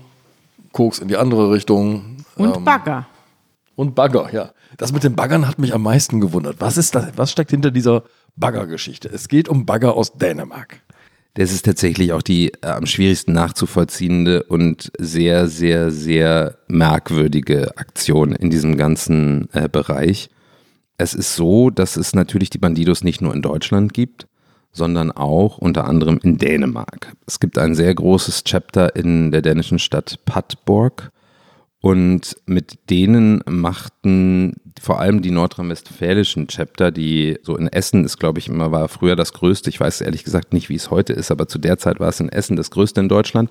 Koks 0.73 0.99
in 0.99 1.09
die 1.09 1.17
andere 1.17 1.51
Richtung. 1.51 2.19
Und 2.37 2.57
ähm, 2.57 2.65
Bagger. 2.65 3.07
Und 3.75 3.95
Bagger, 3.95 4.33
ja. 4.33 4.51
Das 4.77 4.93
mit 4.93 5.05
den 5.05 5.17
Baggern 5.17 5.49
hat 5.49 5.59
mich 5.59 5.75
am 5.75 5.83
meisten 5.83 6.21
gewundert. 6.21 6.57
Was 6.61 6.77
ist 6.77 6.95
das? 6.95 7.13
Was 7.17 7.33
steckt 7.33 7.51
hinter 7.51 7.71
dieser 7.71 8.05
Bagger-Geschichte? 8.37 9.09
Es 9.09 9.29
geht 9.29 9.49
um 9.49 9.67
Bagger 9.67 9.97
aus 9.97 10.13
Dänemark. 10.13 10.81
Das 11.35 11.53
ist 11.53 11.65
tatsächlich 11.65 12.13
auch 12.13 12.23
die 12.23 12.53
äh, 12.61 12.67
am 12.67 12.87
schwierigsten 12.87 13.33
nachzuvollziehende 13.33 14.43
und 14.45 14.91
sehr, 14.99 15.49
sehr, 15.49 15.91
sehr 15.91 16.59
merkwürdige 16.67 17.77
Aktion 17.77 18.33
in 18.33 18.51
diesem 18.51 18.77
ganzen 18.77 19.49
äh, 19.53 19.69
Bereich. 19.69 20.29
Es 20.99 21.15
ist 21.15 21.37
so, 21.37 21.71
dass 21.71 21.97
es 21.97 22.15
natürlich 22.15 22.51
die 22.51 22.59
Bandidos 22.59 23.05
nicht 23.05 23.23
nur 23.23 23.33
in 23.33 23.43
Deutschland 23.43 23.95
gibt, 23.95 24.27
sondern 24.73 25.11
auch 25.11 25.59
unter 25.59 25.87
anderem 25.87 26.21
in 26.23 26.39
Dänemark. 26.39 27.13
Es 27.27 27.41
gibt 27.41 27.59
ein 27.59 27.75
sehr 27.75 27.95
großes 27.95 28.45
Chapter 28.45 28.95
in 28.97 29.33
der 29.33 29.43
dänischen 29.43 29.79
Stadt 29.79 30.21
Padborg 30.25 31.11
und 31.81 32.37
mit 32.47 32.91
denen 32.91 33.43
machten 33.47 34.55
vor 34.81 35.01
allem 35.01 35.23
die 35.23 35.31
nordrhein-westfälischen 35.31 36.47
Chapter, 36.47 36.91
die 36.91 37.39
so 37.43 37.57
in 37.57 37.69
Essen 37.69 38.05
ist, 38.05 38.19
glaube 38.19 38.39
ich, 38.39 38.49
immer 38.49 38.71
war 38.71 38.89
früher 38.89 39.17
das 39.17 39.33
größte. 39.33 39.71
Ich 39.71 39.81
weiß 39.81 40.01
ehrlich 40.03 40.25
gesagt 40.25 40.53
nicht, 40.53 40.69
wie 40.69 40.75
es 40.75 40.91
heute 40.91 41.13
ist, 41.13 41.31
aber 41.31 41.49
zu 41.49 41.59
der 41.59 41.79
Zeit 41.79 42.01
war 42.01 42.09
es 42.09 42.21
in 42.21 42.29
Essen 42.29 42.57
das 42.57 42.71
größte 42.71 43.01
in 43.01 43.09
Deutschland. 43.09 43.51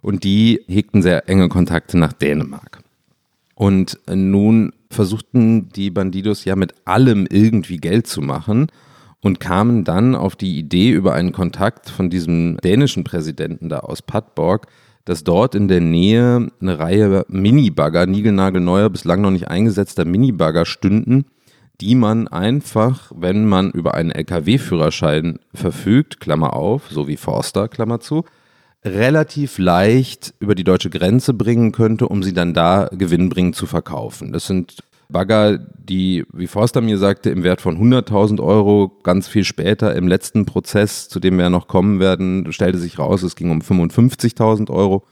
Und 0.00 0.24
die 0.24 0.62
hegten 0.66 1.02
sehr 1.02 1.28
enge 1.28 1.48
Kontakte 1.48 1.96
nach 1.96 2.12
Dänemark. 2.12 2.80
Und 3.54 3.98
nun 4.12 4.72
versuchten 4.90 5.68
die 5.70 5.90
Bandidos 5.90 6.44
ja 6.44 6.56
mit 6.56 6.74
allem 6.84 7.26
irgendwie 7.30 7.76
Geld 7.76 8.06
zu 8.06 8.20
machen 8.20 8.68
und 9.22 9.40
kamen 9.40 9.84
dann 9.84 10.14
auf 10.14 10.36
die 10.36 10.58
Idee 10.58 10.90
über 10.90 11.14
einen 11.14 11.32
Kontakt 11.32 11.88
von 11.88 12.10
diesem 12.10 12.58
dänischen 12.58 13.04
Präsidenten 13.04 13.68
da 13.68 13.78
aus 13.78 14.02
Padborg, 14.02 14.66
dass 15.04 15.24
dort 15.24 15.54
in 15.54 15.68
der 15.68 15.80
Nähe 15.80 16.48
eine 16.60 16.78
Reihe 16.78 17.24
Minibagger, 17.28 18.06
niegelnagelneuer, 18.06 18.90
bislang 18.90 19.20
noch 19.20 19.30
nicht 19.30 19.48
eingesetzter 19.48 20.04
Minibagger 20.04 20.66
stünden, 20.66 21.24
die 21.80 21.94
man 21.94 22.28
einfach, 22.28 23.10
wenn 23.14 23.46
man 23.46 23.70
über 23.70 23.94
einen 23.94 24.10
Lkw-Führerschein 24.10 25.38
verfügt, 25.54 26.20
Klammer 26.20 26.54
auf, 26.54 26.90
so 26.90 27.08
wie 27.08 27.16
Forster, 27.16 27.68
Klammer 27.68 28.00
zu, 28.00 28.24
relativ 28.84 29.58
leicht 29.58 30.34
über 30.40 30.54
die 30.54 30.64
deutsche 30.64 30.90
Grenze 30.90 31.34
bringen 31.34 31.72
könnte, 31.72 32.08
um 32.08 32.22
sie 32.22 32.32
dann 32.34 32.54
da 32.54 32.88
gewinnbringend 32.92 33.54
zu 33.54 33.66
verkaufen. 33.66 34.32
Das 34.32 34.46
sind 34.46 34.82
Bagger, 35.08 35.58
die, 35.58 36.24
wie 36.32 36.46
Forster 36.46 36.80
mir 36.80 36.98
sagte, 36.98 37.30
im 37.30 37.42
Wert 37.42 37.60
von 37.60 37.78
100.000 37.78 38.42
Euro 38.42 38.98
ganz 39.02 39.28
viel 39.28 39.44
später 39.44 39.94
im 39.94 40.08
letzten 40.08 40.46
Prozess, 40.46 41.08
zu 41.08 41.20
dem 41.20 41.38
wir 41.38 41.50
noch 41.50 41.68
kommen 41.68 42.00
werden, 42.00 42.52
stellte 42.52 42.78
sich 42.78 42.98
raus, 42.98 43.22
es 43.22 43.36
ging 43.36 43.50
um 43.50 43.60
55.000 43.60 44.70
Euro, 44.70 45.04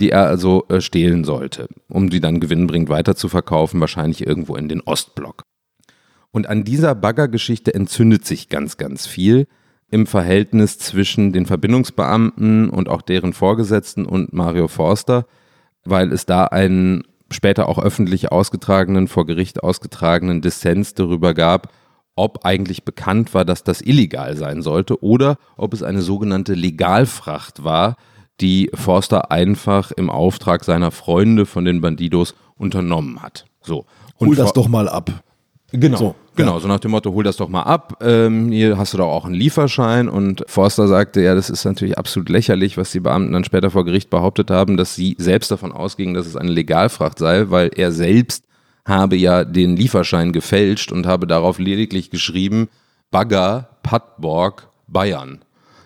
die 0.00 0.10
er 0.10 0.26
also 0.26 0.64
äh, 0.68 0.80
stehlen 0.80 1.24
sollte, 1.24 1.68
um 1.88 2.10
sie 2.10 2.20
dann 2.20 2.40
gewinnbringend 2.40 2.88
weiter 2.88 3.14
zu 3.14 3.28
verkaufen, 3.28 3.80
wahrscheinlich 3.80 4.26
irgendwo 4.26 4.56
in 4.56 4.68
den 4.68 4.80
Ostblock. 4.80 5.42
Und 6.32 6.48
an 6.48 6.64
dieser 6.64 6.94
Baggergeschichte 6.94 7.74
entzündet 7.74 8.24
sich 8.24 8.48
ganz, 8.48 8.76
ganz 8.76 9.06
viel 9.06 9.46
im 9.90 10.06
Verhältnis 10.06 10.78
zwischen 10.78 11.32
den 11.32 11.46
Verbindungsbeamten 11.46 12.70
und 12.70 12.88
auch 12.88 13.02
deren 13.02 13.32
Vorgesetzten 13.32 14.06
und 14.06 14.32
Mario 14.32 14.68
Forster, 14.68 15.26
weil 15.84 16.12
es 16.12 16.26
da 16.26 16.44
einen 16.44 17.02
später 17.30 17.68
auch 17.68 17.78
öffentlich 17.78 18.32
ausgetragenen, 18.32 19.08
vor 19.08 19.26
Gericht 19.26 19.62
ausgetragenen 19.62 20.40
Dissens 20.40 20.94
darüber 20.94 21.34
gab, 21.34 21.72
ob 22.16 22.44
eigentlich 22.44 22.84
bekannt 22.84 23.34
war, 23.34 23.44
dass 23.44 23.64
das 23.64 23.80
illegal 23.80 24.36
sein 24.36 24.62
sollte 24.62 25.02
oder 25.02 25.38
ob 25.56 25.72
es 25.72 25.82
eine 25.82 26.02
sogenannte 26.02 26.54
Legalfracht 26.54 27.64
war, 27.64 27.96
die 28.40 28.70
Forster 28.74 29.30
einfach 29.30 29.90
im 29.92 30.10
Auftrag 30.10 30.64
seiner 30.64 30.90
Freunde 30.90 31.46
von 31.46 31.64
den 31.64 31.80
Bandidos 31.80 32.34
unternommen 32.56 33.22
hat. 33.22 33.46
So. 33.62 33.86
Und 34.16 34.28
Hol 34.28 34.36
das 34.36 34.52
doch 34.52 34.68
mal 34.68 34.88
ab. 34.88 35.22
Genau. 35.72 35.96
So. 35.96 36.14
Genau, 36.36 36.58
so 36.58 36.68
nach 36.68 36.80
dem 36.80 36.92
Motto, 36.92 37.12
hol 37.12 37.22
das 37.22 37.36
doch 37.36 37.48
mal 37.48 37.62
ab. 37.62 37.98
Ähm, 38.00 38.50
hier 38.50 38.78
hast 38.78 38.94
du 38.94 38.98
doch 38.98 39.08
auch 39.08 39.24
einen 39.24 39.34
Lieferschein. 39.34 40.08
Und 40.08 40.42
Forster 40.46 40.88
sagte, 40.88 41.20
ja, 41.20 41.34
das 41.34 41.50
ist 41.50 41.64
natürlich 41.64 41.98
absolut 41.98 42.28
lächerlich, 42.28 42.76
was 42.76 42.92
die 42.92 43.00
Beamten 43.00 43.32
dann 43.32 43.44
später 43.44 43.70
vor 43.70 43.84
Gericht 43.84 44.10
behauptet 44.10 44.50
haben, 44.50 44.76
dass 44.76 44.94
sie 44.94 45.16
selbst 45.18 45.50
davon 45.50 45.72
ausgingen, 45.72 46.14
dass 46.14 46.26
es 46.26 46.36
eine 46.36 46.50
Legalfracht 46.50 47.18
sei, 47.18 47.50
weil 47.50 47.70
er 47.76 47.92
selbst 47.92 48.44
habe 48.86 49.16
ja 49.16 49.44
den 49.44 49.76
Lieferschein 49.76 50.32
gefälscht 50.32 50.92
und 50.92 51.06
habe 51.06 51.26
darauf 51.26 51.58
lediglich 51.58 52.10
geschrieben, 52.10 52.68
Bagger, 53.10 53.68
Padborg, 53.82 54.68
Bayern. 54.86 55.40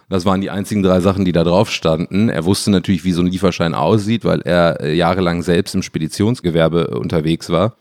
Das 0.09 0.25
waren 0.25 0.41
die 0.41 0.51
einzigen 0.51 0.83
drei 0.83 1.01
Sachen, 1.01 1.25
die 1.25 1.33
da 1.33 1.45
drauf 1.45 1.71
standen. 1.71 2.29
Er 2.29 2.45
wusste 2.45 2.71
natürlich, 2.71 3.05
wie 3.05 3.13
so 3.13 3.23
ein 3.23 3.27
Lieferschein 3.27 3.75
aussieht, 3.75 4.25
weil 4.25 4.41
er 4.43 4.81
äh, 4.81 4.95
jahrelang 4.95 5.43
selbst 5.43 5.75
im 5.75 5.83
Speditionsgewerbe 5.83 6.89
unterwegs 6.89 7.51
war. 7.51 7.75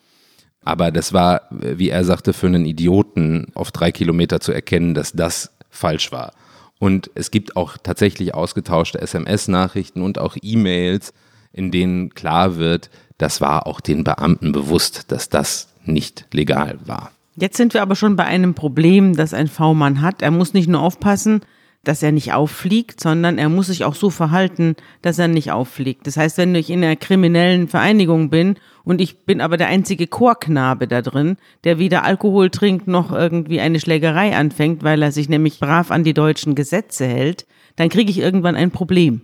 Aber 0.65 0.91
das 0.91 1.13
war, 1.13 1.41
wie 1.49 1.89
er 1.89 2.03
sagte, 2.03 2.33
für 2.33 2.47
einen 2.47 2.65
Idioten 2.65 3.47
auf 3.53 3.71
drei 3.71 3.91
Kilometer 3.91 4.39
zu 4.39 4.51
erkennen, 4.51 4.93
dass 4.93 5.11
das 5.11 5.51
falsch 5.69 6.11
war. 6.11 6.33
Und 6.79 7.09
es 7.15 7.31
gibt 7.31 7.55
auch 7.55 7.77
tatsächlich 7.77 8.33
ausgetauschte 8.33 9.01
SMS-Nachrichten 9.01 10.01
und 10.01 10.19
auch 10.19 10.35
E-Mails, 10.41 11.13
in 11.51 11.71
denen 11.71 12.13
klar 12.13 12.57
wird, 12.57 12.89
das 13.17 13.41
war 13.41 13.67
auch 13.67 13.79
den 13.79 14.03
Beamten 14.03 14.51
bewusst, 14.51 15.11
dass 15.11 15.29
das 15.29 15.69
nicht 15.85 16.25
legal 16.31 16.79
war. 16.85 17.11
Jetzt 17.35 17.57
sind 17.57 17.73
wir 17.73 17.81
aber 17.81 17.95
schon 17.95 18.15
bei 18.15 18.25
einem 18.25 18.53
Problem, 18.53 19.15
das 19.15 19.33
ein 19.33 19.47
V-Mann 19.47 20.01
hat. 20.01 20.21
Er 20.21 20.31
muss 20.31 20.53
nicht 20.53 20.67
nur 20.67 20.81
aufpassen, 20.81 21.41
dass 21.83 22.01
er 22.01 22.13
nicht 22.13 22.33
auffliegt, 22.33 23.01
sondern 23.01 23.37
er 23.37 23.49
muss 23.49 23.67
sich 23.67 23.83
auch 23.83 23.95
so 23.95 24.09
verhalten, 24.09 24.75
dass 25.01 25.19
er 25.19 25.27
nicht 25.27 25.51
auffliegt. 25.51 26.07
Das 26.07 26.15
heißt, 26.15 26.37
wenn 26.37 26.55
ich 26.55 26.69
in 26.69 26.83
einer 26.83 26.95
kriminellen 26.95 27.67
Vereinigung 27.67 28.29
bin 28.29 28.55
und 28.85 29.01
ich 29.01 29.25
bin 29.25 29.41
aber 29.41 29.57
der 29.57 29.67
einzige 29.67 30.07
Chorknabe 30.07 30.87
da 30.87 31.01
drin, 31.01 31.35
der 31.65 31.79
weder 31.79 32.05
Alkohol 32.05 32.49
trinkt 32.49 32.87
noch 32.87 33.11
irgendwie 33.11 33.59
eine 33.59 33.81
Schlägerei 33.81 34.35
anfängt, 34.35 34.83
weil 34.83 35.01
er 35.01 35.11
sich 35.11 35.27
nämlich 35.27 35.59
brav 35.59 35.91
an 35.91 36.05
die 36.05 36.13
deutschen 36.13 36.55
Gesetze 36.55 37.05
hält, 37.05 37.45
dann 37.75 37.89
kriege 37.89 38.11
ich 38.11 38.19
irgendwann 38.19 38.55
ein 38.55 38.71
Problem. 38.71 39.21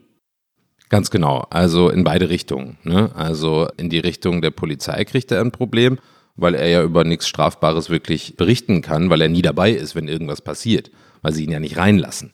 Ganz 0.90 1.12
genau, 1.12 1.46
also 1.52 1.90
in 1.90 2.04
beide 2.04 2.30
Richtungen. 2.30 2.78
Ne? 2.84 3.12
Also 3.16 3.68
in 3.78 3.90
die 3.90 4.00
Richtung 4.00 4.42
der 4.42 4.52
Polizei 4.52 5.06
kriegt 5.06 5.32
er 5.32 5.40
ein 5.40 5.52
Problem, 5.52 5.98
weil 6.36 6.56
er 6.56 6.68
ja 6.68 6.84
über 6.84 7.06
nichts 7.06 7.28
Strafbares 7.28 7.90
wirklich 7.90 8.36
berichten 8.36 8.82
kann, 8.82 9.10
weil 9.10 9.22
er 9.22 9.30
nie 9.30 9.44
dabei 9.44 9.72
ist, 9.72 9.96
wenn 9.96 10.08
irgendwas 10.08 10.42
passiert, 10.42 10.90
weil 11.22 11.32
sie 11.32 11.46
ihn 11.46 11.52
ja 11.52 11.60
nicht 11.60 11.78
reinlassen 11.78 12.34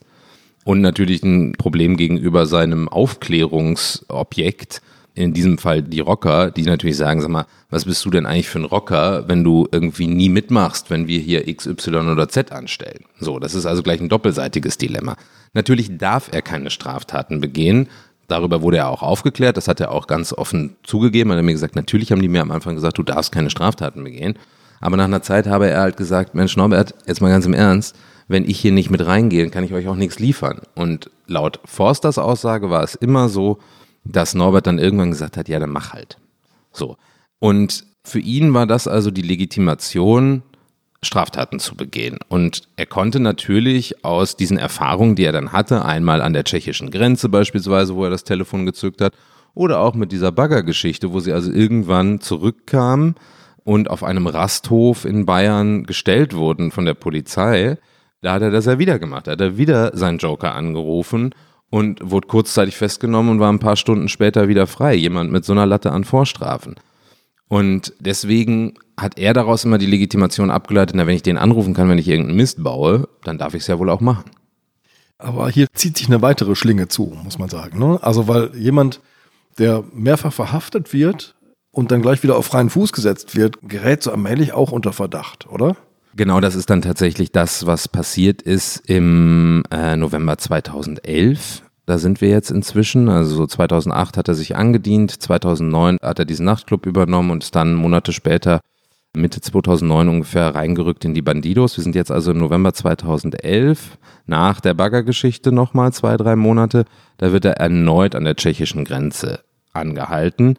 und 0.65 0.82
natürlich 0.82 1.23
ein 1.23 1.54
Problem 1.54 1.95
gegenüber 1.95 2.45
seinem 2.47 2.89
Aufklärungsobjekt, 2.89 4.82
in 5.13 5.34
diesem 5.34 5.58
Fall 5.58 5.82
die 5.82 6.01
Rocker, 6.01 6.51
die 6.51 6.63
natürlich 6.63 6.97
sagen, 6.97 7.21
sag 7.21 7.30
mal, 7.30 7.45
was 7.69 7.86
bist 7.86 8.04
du 8.04 8.10
denn 8.10 8.25
eigentlich 8.25 8.49
für 8.49 8.60
ein 8.60 8.65
Rocker, 8.65 9.30
wenn 9.30 9.45
du 9.45 9.67
irgendwie 9.71 10.08
nie 10.08 10.28
mitmachst, 10.28 10.89
wenn 10.89 11.08
wir 11.08 11.19
hier 11.19 11.47
X, 11.47 11.67
Y 11.67 12.10
oder 12.10 12.28
Z 12.28 12.51
anstellen? 12.51 13.06
So, 13.19 13.39
das 13.39 13.56
ist 13.56 13.65
also 13.65 13.82
gleich 13.82 14.01
ein 14.01 14.10
doppelseitiges 14.10 14.78
Dilemma. 14.78 15.15
Natürlich 15.54 15.97
darf 15.97 16.30
er 16.34 16.41
keine 16.41 16.69
Straftaten 16.69 17.39
begehen. 17.39 17.88
Darüber 18.28 18.62
wurde 18.62 18.78
er 18.78 18.89
auch 18.89 19.04
aufgeklärt. 19.04 19.56
Das 19.56 19.67
hat 19.69 19.80
er 19.80 19.91
auch 19.91 20.08
ganz 20.08 20.34
offen 20.34 20.75
zugegeben. 20.84 21.30
Er 21.30 21.38
hat 21.38 21.45
mir 21.45 21.54
gesagt, 21.54 21.75
natürlich 21.75 22.12
haben 22.12 22.21
die 22.21 22.28
mir 22.28 22.41
am 22.41 22.51
Anfang 22.51 22.75
gesagt, 22.75 22.97
du 22.97 23.04
darfst 23.04 23.32
keine 23.32 23.51
Straftaten 23.51 24.04
begehen. 24.04 24.38
Aber 24.82 24.97
nach 24.97 25.06
einer 25.06 25.21
Zeit 25.21 25.47
habe 25.47 25.69
er 25.69 25.80
halt 25.80 25.95
gesagt, 25.95 26.36
Mensch, 26.36 26.58
Norbert, 26.58 26.95
jetzt 27.06 27.21
mal 27.21 27.30
ganz 27.30 27.45
im 27.45 27.54
Ernst, 27.54 27.95
wenn 28.28 28.50
ich 28.50 28.60
hier 28.60 28.72
nicht 28.72 28.90
mit 28.90 29.06
reingehe, 29.06 29.50
kann 29.50 29.64
ich 29.64 29.74
euch 29.74 29.88
auch 29.88 29.96
nichts 29.96 30.20
liefern. 30.20 30.62
Und 30.74 31.12
laut 31.28 31.60
Forsters 31.66 32.18
Aussage 32.18 32.70
war 32.70 32.84
es 32.84 32.96
immer 32.96 33.30
so, 33.30 33.60
dass 34.04 34.36
Norbert 34.36 34.68
dann 34.68 34.80
irgendwann 34.80 35.12
gesagt 35.12 35.38
hat, 35.38 35.48
ja, 35.48 35.60
dann 35.60 35.72
mach 35.72 35.94
halt. 35.94 36.18
So. 36.72 36.98
Und 37.40 37.86
für 38.04 38.20
ihn 38.20 38.54
war 38.54 38.68
das 38.68 38.88
also 38.88 39.12
die 39.12 39.22
Legitimation, 39.22 40.44
Straftaten 41.04 41.60
zu 41.60 41.76
begehen. 41.76 42.18
Und 42.28 42.68
er 42.76 42.86
konnte 42.86 43.20
natürlich 43.20 44.04
aus 44.04 44.36
diesen 44.36 44.58
Erfahrungen, 44.58 45.16
die 45.16 45.24
er 45.24 45.32
dann 45.32 45.52
hatte, 45.52 45.86
einmal 45.86 46.22
an 46.22 46.34
der 46.34 46.44
tschechischen 46.44 46.92
Grenze 46.92 47.30
beispielsweise, 47.30 47.96
wo 47.96 48.04
er 48.04 48.10
das 48.10 48.24
Telefon 48.24 48.66
gezückt 48.66 49.02
hat, 49.02 49.14
oder 49.54 49.80
auch 49.80 49.94
mit 49.94 50.12
dieser 50.12 50.32
Baggergeschichte, 50.32 51.14
wo 51.14 51.20
sie 51.20 51.32
also 51.32 51.52
irgendwann 51.52 52.20
zurückkamen 52.20 53.16
und 53.64 53.90
auf 53.90 54.04
einem 54.04 54.28
Rasthof 54.28 55.06
in 55.06 55.26
Bayern 55.26 55.84
gestellt 55.86 56.36
wurden 56.36 56.72
von 56.72 56.86
der 56.86 56.94
Polizei, 56.94 57.78
da 58.26 58.34
hat 58.34 58.42
er 58.42 58.52
das 58.52 58.66
ja 58.66 58.80
wieder 58.80 58.98
gemacht. 58.98 59.28
Da 59.28 59.34
hat 59.34 59.42
er 59.42 59.58
wieder 59.58 59.96
seinen 59.96 60.18
Joker 60.18 60.56
angerufen 60.56 61.36
und 61.70 62.00
wurde 62.04 62.28
kurzzeitig 62.28 62.76
festgenommen 62.76 63.32
und 63.32 63.40
war 63.40 63.52
ein 63.52 63.60
paar 63.60 63.76
Stunden 63.76 64.10
später 64.10 64.48
wieder 64.48 64.66
frei. 64.66 64.96
Jemand 64.96 65.32
mit 65.32 65.46
so 65.46 65.54
einer 65.54 65.66
Latte 65.66 65.92
an 65.92 66.04
Vorstrafen. 66.04 66.76
Und 67.48 67.94
deswegen 68.00 68.74
hat 69.00 69.20
er 69.20 69.34
daraus 69.34 69.64
immer 69.64 69.78
die 69.78 69.86
Legitimation 69.86 70.50
abgeleitet, 70.50 70.96
na, 70.96 71.06
wenn 71.06 71.16
ich 71.16 71.22
den 71.22 71.38
anrufen 71.38 71.76
kann, 71.76 71.88
wenn 71.90 72.00
ich 72.00 72.08
irgendeinen 72.08 72.38
Mist 72.38 72.64
baue, 72.64 73.08
dann 73.24 73.38
darf 73.38 73.54
ich 73.54 73.62
es 73.62 73.68
ja 73.68 73.78
wohl 73.78 73.92
auch 73.92 74.02
machen. 74.02 74.32
Aber 75.20 75.48
hier 75.50 75.68
zieht 75.74 75.98
sich 75.98 76.08
eine 76.08 76.22
weitere 76.22 76.56
Schlinge 76.56 76.88
zu, 76.88 77.16
muss 77.24 77.38
man 77.38 77.50
sagen. 77.50 77.78
Ne? 77.78 78.00
Also 78.02 78.28
weil 78.28 78.56
jemand, 78.56 79.02
der 79.60 79.84
mehrfach 79.94 80.34
verhaftet 80.34 80.94
wird 80.94 81.36
und 81.72 81.92
dann 81.92 82.02
gleich 82.02 82.24
wieder 82.24 82.38
auf 82.38 82.48
freien 82.48 82.72
Fuß 82.72 82.92
gesetzt 82.92 83.36
wird, 83.36 83.58
gerät 83.62 84.02
so 84.02 84.12
allmählich 84.12 84.54
auch 84.54 84.72
unter 84.72 84.94
Verdacht, 84.94 85.48
oder? 85.48 85.78
Genau, 86.17 86.39
das 86.39 86.56
ist 86.56 86.69
dann 86.69 86.82
tatsächlich 86.82 87.34
das, 87.34 87.65
was 87.65 87.89
passiert 87.89 88.41
ist 88.41 88.89
im 88.89 89.63
äh, 89.69 89.97
November 89.97 90.38
2011. 90.38 91.62
Da 91.86 91.97
sind 91.97 92.21
wir 92.21 92.30
jetzt 92.30 92.51
inzwischen. 92.51 93.10
Also 93.10 93.45
2008 93.45 94.15
hat 94.15 94.30
er 94.30 94.34
sich 94.34 94.56
angedient, 94.56 95.12
2009 95.12 95.97
hat 96.01 96.19
er 96.19 96.23
diesen 96.23 96.45
Nachtclub 96.45 96.86
übernommen 96.86 97.32
und 97.32 97.43
ist 97.43 97.54
dann 97.54 97.75
Monate 97.75 98.13
später, 98.13 98.62
Mitte 99.13 99.41
2009 99.41 100.08
ungefähr, 100.08 100.56
reingerückt 100.56 101.04
in 101.04 101.13
die 101.13 101.21
Bandidos. 101.21 101.75
Wir 101.75 101.84
sind 101.84 101.95
jetzt 101.95 102.12
also 102.12 102.32
im 102.32 102.38
November 102.38 102.73
2011, 102.73 103.97
nach 104.25 104.62
der 104.62 104.73
Baggergeschichte 104.73 105.51
nochmal 105.51 105.91
zwei, 105.91 106.15
drei 106.15 106.38
Monate. 106.38 106.86
Da 107.17 107.34
wird 107.34 107.43
er 107.43 107.58
erneut 107.58 108.15
an 108.15 108.23
der 108.23 108.38
tschechischen 108.38 108.86
Grenze 108.86 109.41
angehalten. 109.73 110.58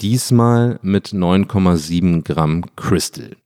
Diesmal 0.00 0.80
mit 0.82 1.10
9,7 1.10 2.24
Gramm 2.24 2.64
Crystal. 2.74 3.36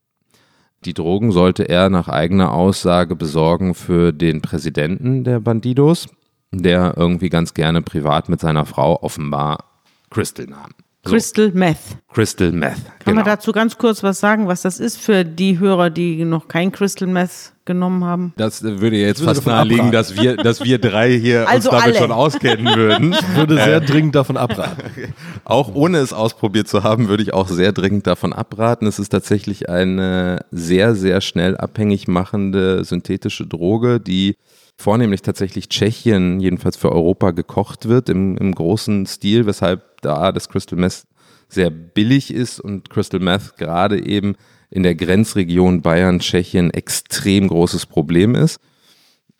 Die 0.85 0.95
Drogen 0.95 1.31
sollte 1.31 1.69
er 1.69 1.91
nach 1.91 2.09
eigener 2.09 2.53
Aussage 2.55 3.15
besorgen 3.15 3.75
für 3.75 4.13
den 4.13 4.41
Präsidenten 4.41 5.25
der 5.25 5.39
Bandidos, 5.39 6.09
der 6.53 6.95
irgendwie 6.97 7.29
ganz 7.29 7.53
gerne 7.53 7.83
privat 7.83 8.31
mit 8.31 8.41
seiner 8.41 8.65
Frau 8.65 9.03
offenbar 9.03 9.65
Crystal 10.09 10.47
nahm. 10.47 10.71
So. 11.03 11.13
Crystal 11.13 11.51
Meth. 11.55 11.79
Crystal 12.13 12.53
Meth. 12.53 12.85
Kann 12.85 12.99
genau. 13.07 13.17
man 13.17 13.25
dazu 13.25 13.53
ganz 13.53 13.79
kurz 13.79 14.03
was 14.03 14.21
sagen, 14.21 14.49
was 14.49 14.61
das 14.61 14.79
ist 14.79 14.99
für 14.99 15.25
die 15.25 15.59
Hörer, 15.59 15.89
die 15.89 16.27
noch 16.27 16.47
kein 16.47 16.73
Crystal 16.73 17.09
Meth 17.09 17.53
genommen 17.65 18.05
haben? 18.05 18.35
Das 18.37 18.63
würde 18.63 18.99
jetzt 18.99 19.21
würde 19.21 19.35
fast 19.35 19.49
abraten. 19.49 19.93
dass 19.93 20.21
wir, 20.21 20.37
dass 20.37 20.63
wir 20.63 20.79
drei 20.79 21.13
hier 21.19 21.49
Also 21.49 21.71
uns 21.71 21.79
damit 21.79 21.97
alle. 21.97 22.05
schon 22.05 22.13
auskennen 22.13 22.77
würden. 22.77 23.13
Ich 23.15 23.37
würde 23.37 23.55
sehr 23.55 23.81
dringend 23.81 24.15
davon 24.15 24.37
abraten. 24.37 25.15
Auch 25.45 25.75
ohne 25.75 25.99
es 25.99 26.13
ausprobiert 26.13 26.69
zu 26.69 26.83
haben, 26.83 27.09
würde 27.09 27.23
ich 27.23 27.33
auch 27.33 27.49
sehr 27.49 27.73
dringend 27.73 28.07
davon 28.07 28.35
abraten. 28.35 28.87
Es 28.87 28.99
ist 28.99 29.09
tatsächlich 29.09 29.71
eine 29.71 30.45
sehr, 30.51 30.95
sehr 30.95 31.23
schnell 31.23 31.57
abhängig 31.57 32.09
machende 32.09 32.85
synthetische 32.85 33.47
Droge, 33.47 34.01
die 34.01 34.37
vornehmlich 34.81 35.23
tatsächlich 35.23 35.69
Tschechien, 35.69 36.41
jedenfalls 36.41 36.77
für 36.77 36.91
Europa, 36.91 37.31
gekocht 37.31 37.89
wird 37.89 38.09
im, 38.09 38.37
im 38.37 38.55
großen 38.55 39.07
Stil, 39.07 39.47
weshalb 39.47 40.01
da 40.01 40.33
das 40.33 40.49
Crystal 40.49 40.79
Meth 40.79 41.05
sehr 41.49 41.71
billig 41.71 42.33
ist 42.33 42.61
und 42.61 42.91
Crystal 42.91 43.21
Meth 43.21 43.57
gerade 43.57 44.05
eben 44.05 44.37
in 44.71 44.83
der 44.83 44.95
Grenzregion 44.95 45.83
Bayern-Tschechien 45.83 46.71
extrem 46.71 47.49
großes 47.49 47.87
Problem 47.87 48.35
ist. 48.35 48.61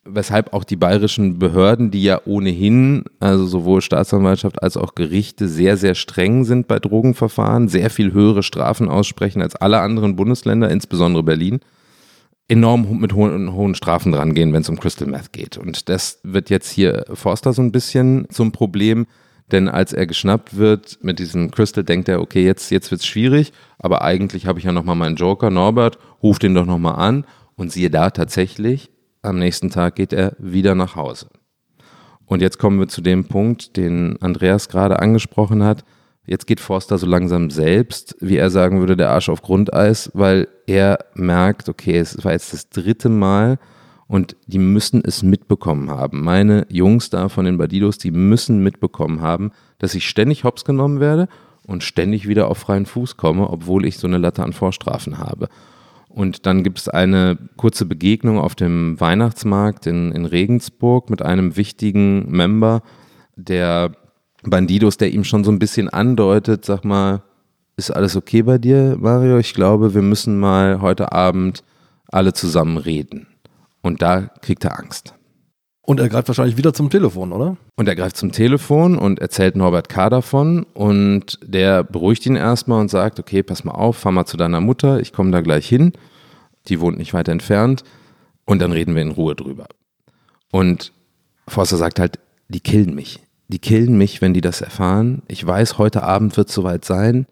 Weshalb 0.03 0.53
auch 0.53 0.63
die 0.63 0.75
bayerischen 0.75 1.39
Behörden, 1.39 1.91
die 1.91 2.03
ja 2.03 2.21
ohnehin, 2.25 3.05
also 3.19 3.45
sowohl 3.45 3.81
Staatsanwaltschaft 3.81 4.61
als 4.61 4.75
auch 4.75 4.95
Gerichte, 4.95 5.47
sehr, 5.47 5.77
sehr 5.77 5.95
streng 5.95 6.43
sind 6.43 6.67
bei 6.67 6.79
Drogenverfahren, 6.79 7.67
sehr 7.67 7.89
viel 7.89 8.11
höhere 8.11 8.43
Strafen 8.43 8.89
aussprechen 8.89 9.41
als 9.41 9.55
alle 9.55 9.79
anderen 9.79 10.15
Bundesländer, 10.15 10.69
insbesondere 10.69 11.23
Berlin, 11.23 11.61
enorm 12.47 12.99
mit 12.99 13.13
hohen, 13.13 13.53
hohen 13.53 13.75
Strafen 13.75 14.11
drangehen, 14.11 14.53
wenn 14.53 14.61
es 14.61 14.69
um 14.69 14.79
Crystal 14.79 15.07
Meth 15.07 15.31
geht. 15.31 15.57
Und 15.57 15.89
das 15.89 16.19
wird 16.23 16.49
jetzt 16.49 16.69
hier 16.69 17.05
Forster 17.13 17.53
so 17.53 17.61
ein 17.61 17.71
bisschen 17.71 18.27
zum 18.29 18.51
Problem, 18.51 19.07
denn 19.51 19.67
als 19.67 19.93
er 19.93 20.07
geschnappt 20.07 20.57
wird 20.57 20.99
mit 21.01 21.19
diesem 21.19 21.51
Crystal, 21.51 21.83
denkt 21.83 22.07
er, 22.09 22.21
okay, 22.21 22.45
jetzt, 22.45 22.71
jetzt 22.71 22.91
wird's 22.91 23.05
schwierig, 23.05 23.51
aber 23.79 24.01
eigentlich 24.01 24.45
habe 24.47 24.59
ich 24.59 24.65
ja 24.65 24.71
nochmal 24.71 24.95
meinen 24.95 25.15
Joker, 25.15 25.49
Norbert, 25.49 25.97
ruf 26.23 26.39
den 26.39 26.55
doch 26.55 26.65
nochmal 26.65 26.95
an 26.95 27.25
und 27.55 27.71
siehe 27.71 27.89
da 27.89 28.09
tatsächlich, 28.09 28.91
am 29.21 29.37
nächsten 29.37 29.69
Tag 29.69 29.95
geht 29.95 30.13
er 30.13 30.35
wieder 30.39 30.73
nach 30.75 30.95
Hause. 30.95 31.27
Und 32.25 32.41
jetzt 32.41 32.59
kommen 32.59 32.79
wir 32.79 32.87
zu 32.87 33.01
dem 33.01 33.25
Punkt, 33.25 33.75
den 33.75 34.21
Andreas 34.21 34.69
gerade 34.69 34.99
angesprochen 34.99 35.63
hat. 35.63 35.83
Jetzt 36.31 36.47
geht 36.47 36.61
Forster 36.61 36.97
so 36.97 37.05
langsam 37.05 37.49
selbst, 37.49 38.15
wie 38.21 38.37
er 38.37 38.49
sagen 38.49 38.79
würde, 38.79 38.95
der 38.95 39.09
Arsch 39.09 39.27
auf 39.27 39.41
Grundeis, 39.41 40.09
weil 40.13 40.47
er 40.65 40.99
merkt, 41.13 41.67
okay, 41.67 41.97
es 41.97 42.23
war 42.23 42.31
jetzt 42.31 42.53
das 42.53 42.69
dritte 42.69 43.09
Mal 43.09 43.59
und 44.07 44.37
die 44.47 44.57
müssen 44.57 45.03
es 45.03 45.23
mitbekommen 45.23 45.89
haben. 45.89 46.23
Meine 46.23 46.65
Jungs 46.69 47.09
da 47.09 47.27
von 47.27 47.43
den 47.43 47.57
Badidos, 47.57 47.97
die 47.97 48.11
müssen 48.11 48.63
mitbekommen 48.63 49.19
haben, 49.19 49.51
dass 49.77 49.93
ich 49.93 50.07
ständig 50.07 50.45
hops 50.45 50.63
genommen 50.63 51.01
werde 51.01 51.27
und 51.67 51.83
ständig 51.83 52.29
wieder 52.29 52.47
auf 52.47 52.59
freien 52.59 52.85
Fuß 52.85 53.17
komme, 53.17 53.49
obwohl 53.49 53.85
ich 53.85 53.97
so 53.97 54.07
eine 54.07 54.17
Latte 54.17 54.41
an 54.41 54.53
Vorstrafen 54.53 55.17
habe. 55.17 55.49
Und 56.07 56.45
dann 56.45 56.63
gibt 56.63 56.79
es 56.79 56.87
eine 56.87 57.37
kurze 57.57 57.83
Begegnung 57.83 58.39
auf 58.39 58.55
dem 58.55 58.97
Weihnachtsmarkt 59.01 59.85
in, 59.85 60.13
in 60.13 60.23
Regensburg 60.23 61.09
mit 61.09 61.21
einem 61.21 61.57
wichtigen 61.57 62.31
Member 62.31 62.83
der 63.35 63.91
Bandidos, 64.43 64.97
der 64.97 65.11
ihm 65.11 65.23
schon 65.23 65.43
so 65.43 65.51
ein 65.51 65.59
bisschen 65.59 65.89
andeutet, 65.89 66.65
sag 66.65 66.83
mal, 66.83 67.21
ist 67.77 67.91
alles 67.91 68.15
okay 68.15 68.41
bei 68.41 68.57
dir, 68.57 68.97
Mario? 68.99 69.37
Ich 69.37 69.53
glaube, 69.53 69.93
wir 69.93 70.01
müssen 70.01 70.39
mal 70.39 70.81
heute 70.81 71.11
Abend 71.11 71.63
alle 72.07 72.33
zusammen 72.33 72.77
reden. 72.77 73.27
Und 73.81 74.01
da 74.01 74.29
kriegt 74.41 74.63
er 74.63 74.77
Angst. 74.77 75.15
Und 75.83 75.99
er 75.99 76.09
greift 76.09 76.27
wahrscheinlich 76.27 76.57
wieder 76.57 76.73
zum 76.73 76.89
Telefon, 76.89 77.31
oder? 77.31 77.57
Und 77.75 77.87
er 77.87 77.95
greift 77.95 78.15
zum 78.15 78.31
Telefon 78.31 78.97
und 78.97 79.19
erzählt 79.19 79.55
Norbert 79.55 79.89
K. 79.89 80.09
davon 80.09 80.65
und 80.73 81.39
der 81.43 81.83
beruhigt 81.83 82.25
ihn 82.27 82.35
erstmal 82.35 82.79
und 82.79 82.89
sagt, 82.89 83.19
okay, 83.19 83.41
pass 83.41 83.63
mal 83.63 83.71
auf, 83.71 83.97
fahr 83.97 84.11
mal 84.11 84.25
zu 84.25 84.37
deiner 84.37 84.61
Mutter, 84.61 84.99
ich 84.99 85.11
komme 85.11 85.31
da 85.31 85.41
gleich 85.41 85.67
hin. 85.67 85.93
Die 86.67 86.79
wohnt 86.79 86.99
nicht 86.99 87.15
weit 87.15 87.27
entfernt 87.27 87.83
und 88.45 88.61
dann 88.61 88.71
reden 88.71 88.93
wir 88.93 89.01
in 89.01 89.11
Ruhe 89.11 89.35
drüber. 89.35 89.65
Und 90.51 90.93
Forster 91.47 91.77
sagt 91.77 91.99
halt, 91.99 92.19
die 92.47 92.59
killen 92.59 92.93
mich. 92.93 93.19
Die 93.51 93.59
killen 93.59 93.97
mich, 93.97 94.21
wenn 94.21 94.33
die 94.33 94.39
das 94.39 94.61
erfahren. 94.61 95.23
Ich 95.27 95.45
weiß, 95.45 95.77
heute 95.77 96.03
Abend 96.03 96.37
wird 96.37 96.47
es 96.47 96.55
soweit 96.55 96.85
sein. 96.85 97.25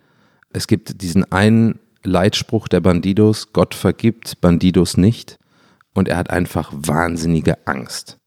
Es 0.51 0.67
gibt 0.67 1.01
diesen 1.01 1.31
einen 1.31 1.79
Leitspruch 2.03 2.67
der 2.67 2.81
Bandidos, 2.81 3.53
Gott 3.53 3.73
vergibt, 3.73 4.41
Bandidos 4.41 4.97
nicht. 4.97 5.37
Und 5.93 6.09
er 6.09 6.17
hat 6.17 6.29
einfach 6.29 6.73
wahnsinnige 6.75 7.65
Angst. 7.65 8.17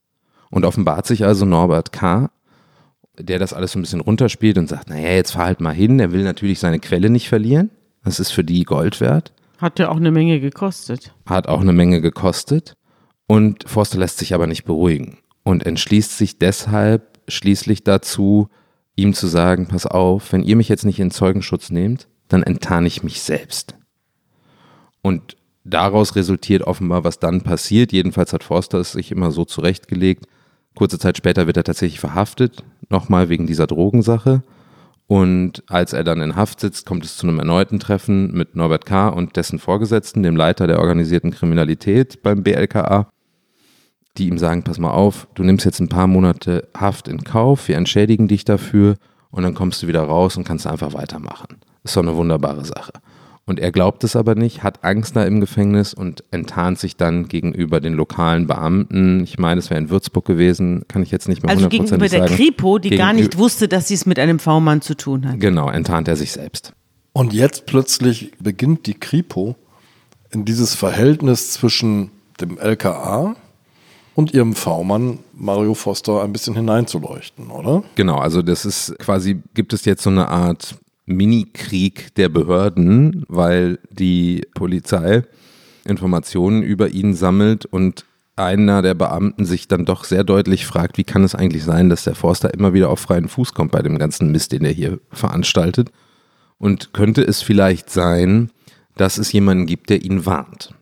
Und 0.51 0.65
offenbart 0.65 1.07
sich 1.07 1.27
also 1.27 1.45
Norbert 1.45 1.93
K., 1.93 2.31
der 3.19 3.39
das 3.39 3.53
alles 3.53 3.73
so 3.73 3.79
ein 3.79 3.83
bisschen 3.83 4.01
runterspielt 4.01 4.57
und 4.57 4.71
sagt, 4.71 4.89
naja, 4.89 5.11
jetzt 5.11 5.33
fahr 5.33 5.45
halt 5.45 5.61
mal 5.61 5.75
hin. 5.75 6.01
Er 6.01 6.13
will 6.13 6.25
natürlich 6.25 6.61
seine 6.61 6.81
Quelle 6.81 7.11
nicht 7.11 7.29
verlieren. 7.29 7.71
Das 8.05 8.21
ist 8.21 8.31
für 8.31 8.43
die 8.43 8.65
Gold 8.65 9.03
wert. 9.03 9.35
Hat 9.59 9.79
ja 9.79 9.91
auch 9.91 9.97
eine 9.97 10.11
Menge 10.11 10.41
gekostet. 10.41 11.15
Hat 11.27 11.47
auch 11.47 11.61
eine 11.61 11.75
Menge 11.75 12.01
gekostet. 12.01 12.73
Und 13.27 13.69
Forster 13.69 13.99
lässt 13.99 14.17
sich 14.17 14.33
aber 14.33 14.47
nicht 14.47 14.65
beruhigen 14.65 15.19
und 15.45 15.67
entschließt 15.67 16.17
sich 16.17 16.39
deshalb 16.39 17.12
schließlich 17.29 17.85
dazu, 17.85 18.49
ihm 18.97 19.15
zu 19.15 19.27
sagen, 19.27 19.67
pass 19.67 19.87
auf, 19.87 20.33
wenn 20.33 20.43
ihr 20.43 20.57
mich 20.57 20.69
jetzt 20.69 20.85
nicht 20.85 21.01
in 21.01 21.11
Zeugenschutz 21.11 21.71
nehmt, 21.71 22.09
dann 22.29 22.43
enttarne 22.43 22.87
ich 22.87 23.03
mich 23.03 23.23
selbst. 23.23 23.75
Und 25.03 25.37
daraus 25.65 26.17
resultiert 26.17 26.63
offenbar, 26.63 27.05
was 27.05 27.19
dann 27.19 27.43
passiert. 27.43 27.93
Jedenfalls 27.93 28.33
hat 28.33 28.45
Forster 28.45 28.79
es 28.79 28.93
sich 28.93 29.11
immer 29.11 29.31
so 29.33 29.45
zurechtgelegt. 29.45 30.27
Kurze 30.75 30.99
Zeit 30.99 31.17
später 31.17 31.47
wird 31.47 31.57
er 31.57 31.65
tatsächlich 31.65 32.01
verhaftet, 32.01 32.65
nochmal 32.89 33.29
wegen 33.29 33.47
dieser 33.47 33.67
Drogensache. 33.67 34.43
Und 35.07 35.63
als 35.67 35.93
er 35.93 36.05
dann 36.05 36.23
in 36.23 36.37
Haft 36.37 36.61
sitzt, 36.61 36.87
kommt 36.87 37.05
es 37.05 37.17
zu 37.17 37.27
einem 37.27 37.39
erneuten 37.39 37.79
Treffen 37.79 38.33
mit 38.33 38.57
Norbert 38.57 38.87
K. 38.87 39.09
und 39.09 39.37
dessen 39.37 39.59
Vorgesetzten, 39.59 40.23
dem 40.23 40.37
Leiter 40.37 40.67
der 40.67 40.79
organisierten 40.79 41.33
Kriminalität 41.33 42.23
beim 42.23 42.43
BLKA, 42.43 43.11
die 44.18 44.29
ihm 44.29 44.38
sagen, 44.38 44.62
pass 44.62 44.79
mal 44.79 44.90
auf, 44.90 45.27
du 45.35 45.42
nimmst 45.42 45.64
jetzt 45.64 45.81
ein 45.81 45.88
paar 45.88 46.07
Monate 46.07 46.68
Haft 46.77 47.09
in 47.09 47.25
Kauf, 47.25 47.68
wir 47.68 47.77
entschädigen 47.77 48.29
dich 48.29 48.44
dafür 48.44 48.96
und 49.31 49.42
dann 49.42 49.55
kommst 49.55 49.83
du 49.83 49.87
wieder 49.87 50.03
raus 50.03 50.37
und 50.37 50.44
kannst 50.44 50.66
einfach 50.66 50.92
weitermachen. 50.92 51.59
Ist 51.85 51.96
doch 51.96 52.03
eine 52.03 52.14
wunderbare 52.14 52.64
Sache. 52.64 52.92
Und 53.44 53.59
er 53.59 53.72
glaubt 53.72 54.05
es 54.05 54.14
aber 54.14 54.37
nicht, 54.37 54.62
hat 54.62 54.85
Angst 54.85 55.16
da 55.16 55.25
im 55.25 55.40
Gefängnis 55.40 55.94
und 55.94 56.22
enttarnt 56.31 56.79
sich 56.79 56.96
dann 56.96 57.27
gegenüber 57.27 57.81
den 57.81 57.94
lokalen 57.94 58.46
Beamten. 58.46 59.25
Ich 59.25 59.37
meine, 59.37 59.59
es 59.59 59.68
wäre 59.68 59.81
in 59.81 59.90
Würzburg 59.90 60.25
gewesen, 60.25 60.85
kann 60.87 61.03
ich 61.03 61.11
jetzt 61.11 61.27
nicht 61.29 61.42
mehr 61.42 61.51
Also 61.51 61.68
gegenüber 61.68 61.96
der 62.09 62.09
sagen. 62.29 62.35
Kripo, 62.37 62.79
die 62.79 62.90
gar 62.90 63.11
Gegenü- 63.11 63.14
nicht 63.16 63.38
wusste, 63.38 63.66
dass 63.66 63.88
sie 63.88 63.94
es 63.94 64.07
mit 64.07 64.20
einem 64.20 64.38
V-Mann 64.38 64.81
zu 64.81 64.94
tun 64.96 65.27
hat. 65.29 65.40
Genau, 65.40 65.68
enttarnt 65.70 66.07
er 66.07 66.14
sich 66.14 66.31
selbst. 66.31 66.72
Und 67.12 67.33
jetzt 67.33 67.66
plötzlich 67.66 68.31
beginnt 68.38 68.87
die 68.87 68.94
Kripo 68.94 69.57
in 70.31 70.44
dieses 70.44 70.75
Verhältnis 70.77 71.51
zwischen 71.53 72.11
dem 72.40 72.59
LKA 72.59 73.35
und 74.14 74.35
ihrem 74.35 74.55
V-Mann 74.55 75.18
Mario 75.33 75.75
Foster 75.75 76.22
ein 76.22 76.33
bisschen 76.33 76.55
hineinzuleuchten, 76.55 77.51
oder? 77.51 77.83
Genau, 77.94 78.18
also 78.18 78.42
das 78.42 78.64
ist 78.64 78.98
quasi, 78.98 79.42
gibt 79.55 79.72
es 79.72 79.85
jetzt 79.85 80.03
so 80.03 80.11
eine 80.11 80.29
Art 80.29 80.77
Mini-Krieg 81.07 82.14
der 82.14 82.29
Behörden, 82.29 83.25
weil 83.29 83.79
die 83.90 84.42
Polizei 84.55 85.22
Informationen 85.85 86.62
über 86.62 86.90
ihn 86.90 87.14
sammelt 87.14 87.66
und 87.66 88.05
einer 88.37 88.83
der 88.83 88.94
Beamten 88.94 89.44
sich 89.44 89.68
dann 89.68 89.85
doch 89.85 90.05
sehr 90.05 90.25
deutlich 90.25 90.64
fragt, 90.64 90.96
wie 90.96 91.05
kann 91.05 91.25
es 91.25 91.35
eigentlich 91.35 91.64
sein, 91.64 91.90
dass 91.90 92.05
der 92.05 92.14
Forster 92.14 92.55
immer 92.55 92.72
wieder 92.72 92.88
auf 92.88 93.01
freien 93.01 93.29
Fuß 93.29 93.53
kommt 93.53 93.72
bei 93.72 93.83
dem 93.83 93.98
ganzen 93.98 94.31
Mist, 94.31 94.53
den 94.53 94.64
er 94.64 94.72
hier 94.72 95.01
veranstaltet? 95.11 95.90
Und 96.59 96.92
könnte 96.92 97.22
es 97.22 97.42
vielleicht 97.42 97.90
sein, 97.90 98.51
dass 98.96 99.18
es 99.18 99.33
jemanden 99.33 99.66
gibt, 99.66 99.90
der 99.90 100.05
ihn 100.05 100.25
warnt, 100.25 100.75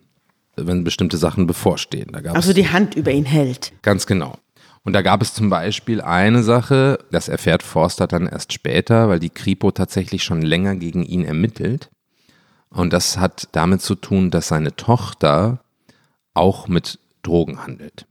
wenn 0.66 0.84
bestimmte 0.84 1.16
Sachen 1.16 1.46
bevorstehen? 1.46 2.10
Da 2.12 2.20
gab 2.20 2.36
Also 2.36 2.52
die 2.52 2.68
Hand 2.68 2.94
über 2.94 3.10
ihn 3.10 3.24
hält. 3.24 3.72
Ganz 3.82 4.06
genau. 4.06 4.38
Und 4.82 4.94
da 4.94 5.02
gab 5.02 5.20
es 5.20 5.34
zum 5.34 5.50
Beispiel 5.50 6.00
eine 6.00 6.42
Sache, 6.42 6.98
das 7.10 7.28
erfährt 7.28 7.62
Forster 7.62 8.06
dann 8.06 8.26
erst 8.26 8.52
später, 8.52 9.08
weil 9.08 9.18
die 9.18 9.30
Kripo 9.30 9.70
tatsächlich 9.70 10.24
schon 10.24 10.40
länger 10.40 10.74
gegen 10.76 11.04
ihn 11.04 11.24
ermittelt. 11.24 11.90
Und 12.70 12.92
das 12.92 13.18
hat 13.18 13.48
damit 13.52 13.82
zu 13.82 13.94
tun, 13.94 14.30
dass 14.30 14.48
seine 14.48 14.76
Tochter 14.76 15.60
auch 16.34 16.68
mit 16.68 16.98
Drogen 17.22 17.62
handelt. 17.62 18.06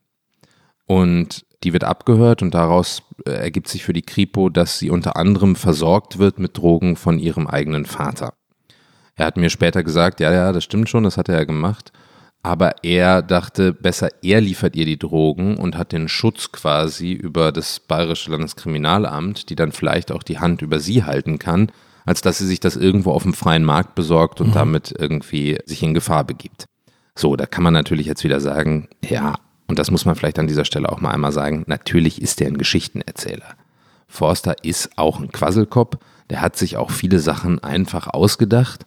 Und 0.85 1.45
die 1.63 1.73
wird 1.73 1.83
abgehört 1.83 2.41
und 2.41 2.53
daraus 2.53 3.03
äh, 3.25 3.31
ergibt 3.31 3.67
sich 3.67 3.83
für 3.83 3.93
die 3.93 4.01
Kripo, 4.01 4.49
dass 4.49 4.79
sie 4.79 4.89
unter 4.89 5.15
anderem 5.15 5.55
versorgt 5.55 6.19
wird 6.19 6.39
mit 6.39 6.57
Drogen 6.57 6.95
von 6.95 7.19
ihrem 7.19 7.47
eigenen 7.47 7.85
Vater. 7.85 8.33
Er 9.15 9.25
hat 9.25 9.37
mir 9.37 9.49
später 9.49 9.83
gesagt, 9.83 10.19
ja, 10.19 10.31
ja, 10.31 10.53
das 10.53 10.63
stimmt 10.63 10.89
schon, 10.89 11.03
das 11.03 11.17
hat 11.17 11.29
er 11.29 11.35
ja 11.35 11.43
gemacht. 11.43 11.91
Aber 12.41 12.83
er 12.83 13.21
dachte, 13.21 13.73
besser 13.73 14.09
er 14.21 14.39
liefert 14.39 14.75
ihr 14.75 14.85
die 14.85 14.97
Drogen 14.97 15.57
und 15.57 15.77
hat 15.77 15.91
den 15.91 16.07
Schutz 16.07 16.51
quasi 16.51 17.11
über 17.11 17.51
das 17.51 17.81
Bayerische 17.81 18.31
Landeskriminalamt, 18.31 19.49
die 19.49 19.55
dann 19.55 19.73
vielleicht 19.73 20.11
auch 20.11 20.23
die 20.23 20.39
Hand 20.39 20.61
über 20.61 20.79
sie 20.79 21.03
halten 21.03 21.37
kann, 21.37 21.71
als 22.05 22.21
dass 22.21 22.37
sie 22.37 22.47
sich 22.47 22.59
das 22.59 22.75
irgendwo 22.75 23.11
auf 23.11 23.23
dem 23.23 23.33
freien 23.33 23.65
Markt 23.65 23.95
besorgt 23.95 24.41
und 24.41 24.55
damit 24.55 24.93
irgendwie 24.97 25.57
sich 25.65 25.83
in 25.83 25.93
Gefahr 25.93 26.23
begibt. 26.23 26.65
So, 27.15 27.35
da 27.35 27.45
kann 27.45 27.63
man 27.63 27.73
natürlich 27.73 28.07
jetzt 28.07 28.23
wieder 28.23 28.39
sagen, 28.39 28.87
ja, 29.03 29.35
und 29.67 29.77
das 29.77 29.91
muss 29.91 30.05
man 30.05 30.15
vielleicht 30.15 30.39
an 30.39 30.47
dieser 30.47 30.65
Stelle 30.65 30.89
auch 30.89 31.01
mal 31.01 31.11
einmal 31.11 31.31
sagen, 31.31 31.63
natürlich 31.67 32.21
ist 32.21 32.41
er 32.41 32.47
ein 32.47 32.57
Geschichtenerzähler. 32.57 33.55
Forster 34.07 34.55
ist 34.63 34.97
auch 34.97 35.19
ein 35.19 35.31
Quasselkopf, 35.31 35.97
der 36.31 36.41
hat 36.41 36.57
sich 36.57 36.77
auch 36.77 36.89
viele 36.89 37.19
Sachen 37.19 37.63
einfach 37.63 38.07
ausgedacht 38.07 38.85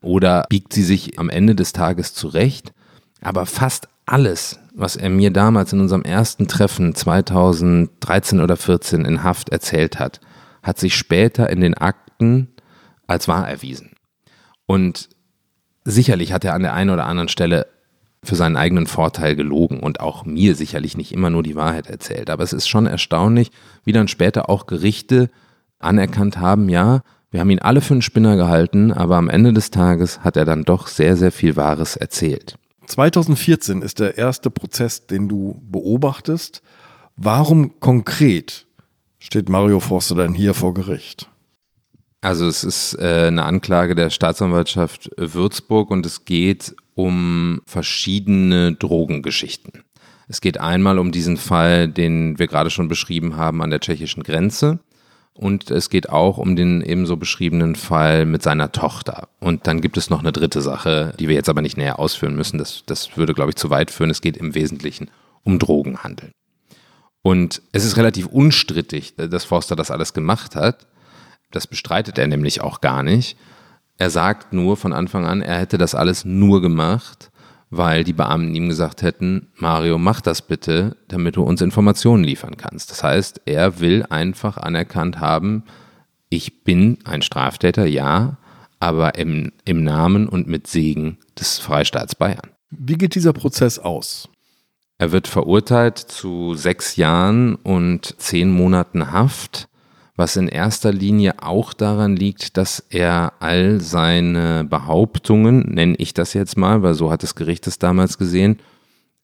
oder 0.00 0.44
biegt 0.48 0.72
sie 0.72 0.82
sich 0.82 1.18
am 1.18 1.30
Ende 1.30 1.54
des 1.54 1.72
Tages 1.72 2.14
zurecht. 2.14 2.73
Aber 3.24 3.46
fast 3.46 3.88
alles, 4.06 4.60
was 4.74 4.96
er 4.96 5.08
mir 5.08 5.30
damals 5.32 5.72
in 5.72 5.80
unserem 5.80 6.02
ersten 6.02 6.46
Treffen 6.46 6.94
2013 6.94 8.40
oder 8.40 8.56
14 8.56 9.04
in 9.04 9.24
Haft 9.24 9.48
erzählt 9.48 9.98
hat, 9.98 10.20
hat 10.62 10.78
sich 10.78 10.94
später 10.94 11.48
in 11.50 11.60
den 11.60 11.74
Akten 11.74 12.48
als 13.06 13.26
wahr 13.26 13.48
erwiesen. 13.48 13.92
Und 14.66 15.08
sicherlich 15.84 16.32
hat 16.32 16.44
er 16.44 16.54
an 16.54 16.62
der 16.62 16.74
einen 16.74 16.90
oder 16.90 17.06
anderen 17.06 17.28
Stelle 17.28 17.66
für 18.22 18.36
seinen 18.36 18.56
eigenen 18.56 18.86
Vorteil 18.86 19.36
gelogen 19.36 19.80
und 19.80 20.00
auch 20.00 20.24
mir 20.24 20.54
sicherlich 20.54 20.96
nicht 20.96 21.12
immer 21.12 21.30
nur 21.30 21.42
die 21.42 21.56
Wahrheit 21.56 21.88
erzählt. 21.88 22.30
Aber 22.30 22.42
es 22.42 22.52
ist 22.52 22.68
schon 22.68 22.86
erstaunlich, 22.86 23.50
wie 23.84 23.92
dann 23.92 24.08
später 24.08 24.48
auch 24.48 24.66
Gerichte 24.66 25.30
anerkannt 25.78 26.38
haben, 26.38 26.68
ja, 26.68 27.00
wir 27.30 27.40
haben 27.40 27.50
ihn 27.50 27.58
alle 27.58 27.80
für 27.80 27.94
einen 27.94 28.02
Spinner 28.02 28.36
gehalten, 28.36 28.92
aber 28.92 29.16
am 29.16 29.28
Ende 29.28 29.52
des 29.52 29.70
Tages 29.70 30.20
hat 30.20 30.36
er 30.36 30.44
dann 30.44 30.62
doch 30.62 30.86
sehr, 30.86 31.16
sehr 31.16 31.32
viel 31.32 31.56
Wahres 31.56 31.96
erzählt. 31.96 32.56
2014 32.86 33.82
ist 33.82 34.00
der 34.00 34.18
erste 34.18 34.50
Prozess, 34.50 35.06
den 35.06 35.28
du 35.28 35.60
beobachtest. 35.70 36.62
Warum 37.16 37.80
konkret 37.80 38.66
steht 39.18 39.48
Mario 39.48 39.80
Forster 39.80 40.16
denn 40.16 40.34
hier 40.34 40.54
vor 40.54 40.74
Gericht? 40.74 41.28
Also 42.20 42.46
es 42.46 42.64
ist 42.64 42.94
äh, 42.98 43.26
eine 43.26 43.44
Anklage 43.44 43.94
der 43.94 44.08
Staatsanwaltschaft 44.08 45.10
Würzburg 45.16 45.90
und 45.90 46.06
es 46.06 46.24
geht 46.24 46.74
um 46.94 47.60
verschiedene 47.66 48.72
Drogengeschichten. 48.74 49.84
Es 50.26 50.40
geht 50.40 50.58
einmal 50.58 50.98
um 50.98 51.12
diesen 51.12 51.36
Fall, 51.36 51.86
den 51.88 52.38
wir 52.38 52.46
gerade 52.46 52.70
schon 52.70 52.88
beschrieben 52.88 53.36
haben 53.36 53.62
an 53.62 53.70
der 53.70 53.80
tschechischen 53.80 54.22
Grenze. 54.22 54.80
Und 55.36 55.70
es 55.72 55.90
geht 55.90 56.10
auch 56.10 56.38
um 56.38 56.54
den 56.54 56.80
ebenso 56.80 57.16
beschriebenen 57.16 57.74
Fall 57.74 58.24
mit 58.24 58.42
seiner 58.42 58.70
Tochter. 58.70 59.28
Und 59.40 59.66
dann 59.66 59.80
gibt 59.80 59.96
es 59.96 60.08
noch 60.08 60.20
eine 60.20 60.30
dritte 60.30 60.62
Sache, 60.62 61.12
die 61.18 61.28
wir 61.28 61.34
jetzt 61.34 61.48
aber 61.48 61.60
nicht 61.60 61.76
näher 61.76 61.98
ausführen 61.98 62.36
müssen. 62.36 62.58
Das, 62.58 62.84
das 62.86 63.16
würde, 63.16 63.34
glaube 63.34 63.50
ich, 63.50 63.56
zu 63.56 63.68
weit 63.68 63.90
führen. 63.90 64.10
Es 64.10 64.20
geht 64.20 64.36
im 64.36 64.54
Wesentlichen 64.54 65.10
um 65.42 65.58
Drogenhandel. 65.58 66.30
Und 67.22 67.62
es 67.72 67.84
ist 67.84 67.96
relativ 67.96 68.26
unstrittig, 68.26 69.16
dass 69.16 69.44
Forster 69.44 69.74
das 69.74 69.90
alles 69.90 70.12
gemacht 70.14 70.54
hat. 70.54 70.86
Das 71.50 71.66
bestreitet 71.66 72.16
er 72.18 72.26
nämlich 72.28 72.60
auch 72.60 72.80
gar 72.80 73.02
nicht. 73.02 73.36
Er 73.96 74.10
sagt 74.10 74.52
nur 74.52 74.76
von 74.76 74.92
Anfang 74.92 75.24
an, 75.24 75.40
er 75.40 75.58
hätte 75.58 75.78
das 75.78 75.94
alles 75.94 76.24
nur 76.24 76.60
gemacht, 76.60 77.30
weil 77.76 78.04
die 78.04 78.12
Beamten 78.12 78.54
ihm 78.54 78.68
gesagt 78.68 79.02
hätten, 79.02 79.48
Mario, 79.56 79.98
mach 79.98 80.20
das 80.20 80.42
bitte, 80.42 80.96
damit 81.08 81.36
du 81.36 81.42
uns 81.42 81.60
Informationen 81.60 82.24
liefern 82.24 82.56
kannst. 82.56 82.90
Das 82.90 83.02
heißt, 83.02 83.42
er 83.46 83.80
will 83.80 84.04
einfach 84.08 84.56
anerkannt 84.56 85.20
haben, 85.20 85.64
ich 86.28 86.64
bin 86.64 86.98
ein 87.04 87.22
Straftäter, 87.22 87.86
ja, 87.86 88.38
aber 88.80 89.16
im, 89.16 89.52
im 89.64 89.84
Namen 89.84 90.28
und 90.28 90.48
mit 90.48 90.66
Segen 90.66 91.18
des 91.38 91.58
Freistaats 91.58 92.14
Bayern. 92.14 92.50
Wie 92.70 92.98
geht 92.98 93.14
dieser 93.14 93.32
Prozess 93.32 93.78
aus? 93.78 94.28
Er 94.98 95.12
wird 95.12 95.28
verurteilt 95.28 95.98
zu 95.98 96.54
sechs 96.54 96.96
Jahren 96.96 97.56
und 97.56 98.14
zehn 98.18 98.50
Monaten 98.50 99.12
Haft 99.12 99.68
was 100.16 100.36
in 100.36 100.48
erster 100.48 100.92
Linie 100.92 101.42
auch 101.42 101.72
daran 101.72 102.14
liegt, 102.14 102.56
dass 102.56 102.84
er 102.90 103.32
all 103.40 103.80
seine 103.80 104.64
Behauptungen, 104.64 105.74
nenne 105.74 105.96
ich 105.98 106.14
das 106.14 106.34
jetzt 106.34 106.56
mal, 106.56 106.82
weil 106.82 106.94
so 106.94 107.10
hat 107.10 107.22
das 107.22 107.34
Gericht 107.34 107.66
es 107.66 107.78
damals 107.78 108.18
gesehen, 108.18 108.60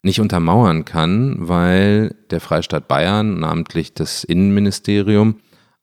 nicht 0.03 0.20
untermauern 0.20 0.85
kann, 0.85 1.37
weil 1.38 2.16
der 2.31 2.40
Freistaat 2.40 2.88
Bayern, 2.88 3.38
namentlich 3.38 3.94
das 3.94 4.24
Innenministerium, 4.24 5.37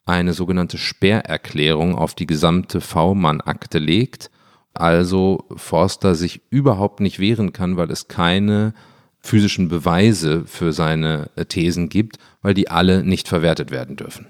eine 0.05 0.33
sogenannte 0.33 0.77
Sperrerklärung 0.77 1.95
auf 1.95 2.15
die 2.15 2.27
gesamte 2.27 2.81
V-Mann-Akte 2.81 3.77
legt. 3.77 4.31
Also 4.73 5.45
Forster 5.55 6.15
sich 6.15 6.41
überhaupt 6.49 6.99
nicht 6.99 7.19
wehren 7.19 7.53
kann, 7.53 7.77
weil 7.77 7.91
es 7.91 8.07
keine 8.07 8.73
physischen 9.19 9.67
Beweise 9.67 10.45
für 10.45 10.71
seine 10.71 11.29
Thesen 11.49 11.89
gibt, 11.89 12.17
weil 12.41 12.53
die 12.53 12.69
alle 12.69 13.03
nicht 13.03 13.27
verwertet 13.27 13.71
werden 13.71 13.95
dürfen. 13.95 14.27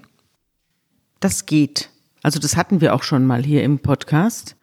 Das 1.20 1.46
geht. 1.46 1.90
Also 2.22 2.38
das 2.38 2.56
hatten 2.56 2.80
wir 2.80 2.94
auch 2.94 3.02
schon 3.02 3.26
mal 3.26 3.42
hier 3.42 3.62
im 3.62 3.78
Podcast, 3.80 4.56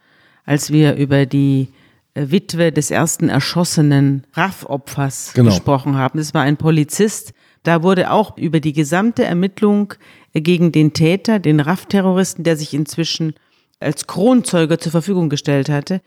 als 0.45 0.71
wir 0.71 0.95
über 0.95 1.25
die 1.25 1.69
äh, 2.13 2.29
Witwe 2.29 2.71
des 2.71 2.91
ersten 2.91 3.29
erschossenen 3.29 4.25
RAF-Opfers 4.33 5.31
genau. 5.33 5.49
gesprochen 5.49 5.97
haben. 5.97 6.17
Das 6.17 6.33
war 6.33 6.43
ein 6.43 6.57
Polizist. 6.57 7.33
Da 7.63 7.83
wurde 7.83 8.11
auch 8.11 8.37
über 8.37 8.59
die 8.59 8.73
gesamte 8.73 9.23
Ermittlung 9.23 9.93
äh, 10.33 10.41
gegen 10.41 10.71
den 10.71 10.93
Täter, 10.93 11.39
den 11.39 11.59
RAF-Terroristen, 11.59 12.43
der 12.43 12.57
sich 12.57 12.73
inzwischen 12.73 13.33
als 13.79 14.07
Kronzeuger 14.07 14.79
zur 14.79 14.91
Verfügung 14.91 15.29
gestellt 15.29 15.69
hatte, 15.69 16.01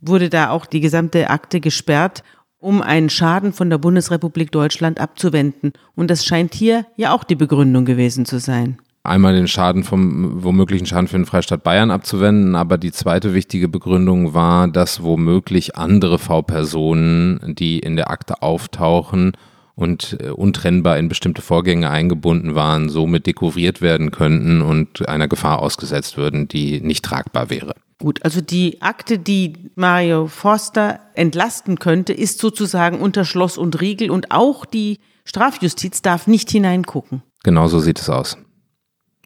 wurde 0.00 0.28
da 0.28 0.50
auch 0.50 0.66
die 0.66 0.80
gesamte 0.80 1.30
Akte 1.30 1.60
gesperrt, 1.60 2.22
um 2.58 2.82
einen 2.82 3.08
Schaden 3.08 3.52
von 3.52 3.70
der 3.70 3.78
Bundesrepublik 3.78 4.52
Deutschland 4.52 5.00
abzuwenden. 5.00 5.72
Und 5.94 6.10
das 6.10 6.26
scheint 6.26 6.54
hier 6.54 6.86
ja 6.96 7.14
auch 7.14 7.24
die 7.24 7.34
Begründung 7.34 7.84
gewesen 7.84 8.26
zu 8.26 8.38
sein 8.38 8.78
einmal 9.04 9.34
den 9.34 9.46
Schaden 9.46 9.84
vom 9.84 10.42
womöglichen 10.42 10.86
Schaden 10.86 11.08
für 11.08 11.16
den 11.16 11.26
Freistaat 11.26 11.62
Bayern 11.62 11.90
abzuwenden, 11.90 12.56
aber 12.56 12.78
die 12.78 12.90
zweite 12.90 13.34
wichtige 13.34 13.68
Begründung 13.68 14.34
war, 14.34 14.66
dass 14.66 15.02
womöglich 15.02 15.76
andere 15.76 16.18
V-Personen, 16.18 17.54
die 17.54 17.78
in 17.78 17.96
der 17.96 18.10
Akte 18.10 18.42
auftauchen 18.42 19.32
und 19.76 20.16
äh, 20.20 20.30
untrennbar 20.30 20.98
in 20.98 21.08
bestimmte 21.08 21.42
Vorgänge 21.42 21.90
eingebunden 21.90 22.54
waren, 22.54 22.88
somit 22.88 23.26
dekouvriert 23.26 23.82
werden 23.82 24.10
könnten 24.10 24.62
und 24.62 25.06
einer 25.08 25.28
Gefahr 25.28 25.60
ausgesetzt 25.60 26.16
würden, 26.16 26.48
die 26.48 26.80
nicht 26.80 27.04
tragbar 27.04 27.50
wäre. 27.50 27.74
Gut, 27.98 28.24
also 28.24 28.40
die 28.40 28.82
Akte, 28.82 29.18
die 29.18 29.70
Mario 29.76 30.26
Forster 30.26 31.00
entlasten 31.14 31.78
könnte, 31.78 32.12
ist 32.12 32.38
sozusagen 32.38 33.00
unter 33.00 33.24
Schloss 33.24 33.58
und 33.58 33.80
Riegel 33.80 34.10
und 34.10 34.30
auch 34.30 34.64
die 34.64 34.98
Strafjustiz 35.24 36.02
darf 36.02 36.26
nicht 36.26 36.50
hineingucken. 36.50 37.22
Genau 37.42 37.66
so 37.68 37.80
sieht 37.80 38.00
es 38.00 38.08
aus. 38.10 38.36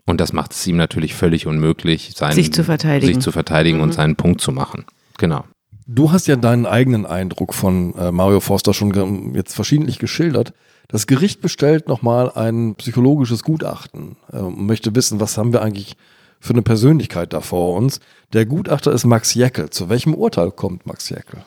Und 0.09 0.23
das 0.23 0.33
macht 0.33 0.53
es 0.53 0.67
ihm 0.67 0.79
natürlich 0.79 1.15
völlig 1.15 1.47
unmöglich, 1.47 2.13
seinen, 2.17 2.33
sich 2.33 2.51
zu 2.51 2.65
verteidigen, 2.65 3.13
sich 3.13 3.23
zu 3.23 3.31
verteidigen 3.31 3.77
mhm. 3.77 3.83
und 3.83 3.93
seinen 3.93 4.17
Punkt 4.17 4.41
zu 4.41 4.53
machen. 4.53 4.87
Genau. 5.19 5.45
Du 5.87 6.13
hast 6.13 6.27
ja 6.29 6.37
deinen 6.37 6.65
eigenen 6.65 7.05
Eindruck 7.05 7.53
von 7.53 7.95
äh, 7.95 8.11
Mario 8.11 8.41
Forster 8.41 8.73
schon 8.73 9.35
jetzt 9.35 9.55
verschiedentlich 9.55 9.99
geschildert. 9.99 10.55
Das 10.89 11.07
Gericht 11.07 11.43
bestellt 11.43 11.89
nochmal 11.89 12.33
ein 12.33 12.75
psychologisches 12.77 13.43
Gutachten 13.43 14.17
äh, 14.33 14.39
und 14.39 14.67
möchte 14.67 14.95
wissen, 14.95 15.21
was 15.21 15.37
haben 15.37 15.53
wir 15.53 15.61
eigentlich 15.61 15.95
für 16.41 16.55
eine 16.55 16.63
Persönlichkeit 16.63 17.35
da 17.35 17.43
vor 17.43 17.77
uns. 17.77 18.01
Der 18.33 18.47
Gutachter 18.47 18.93
ist 18.93 19.05
Max 19.05 19.35
Jäckel. 19.35 19.69
Zu 19.69 19.91
welchem 19.91 20.15
Urteil 20.15 20.53
kommt 20.53 20.87
Max 20.87 21.11
Jäckel? 21.11 21.43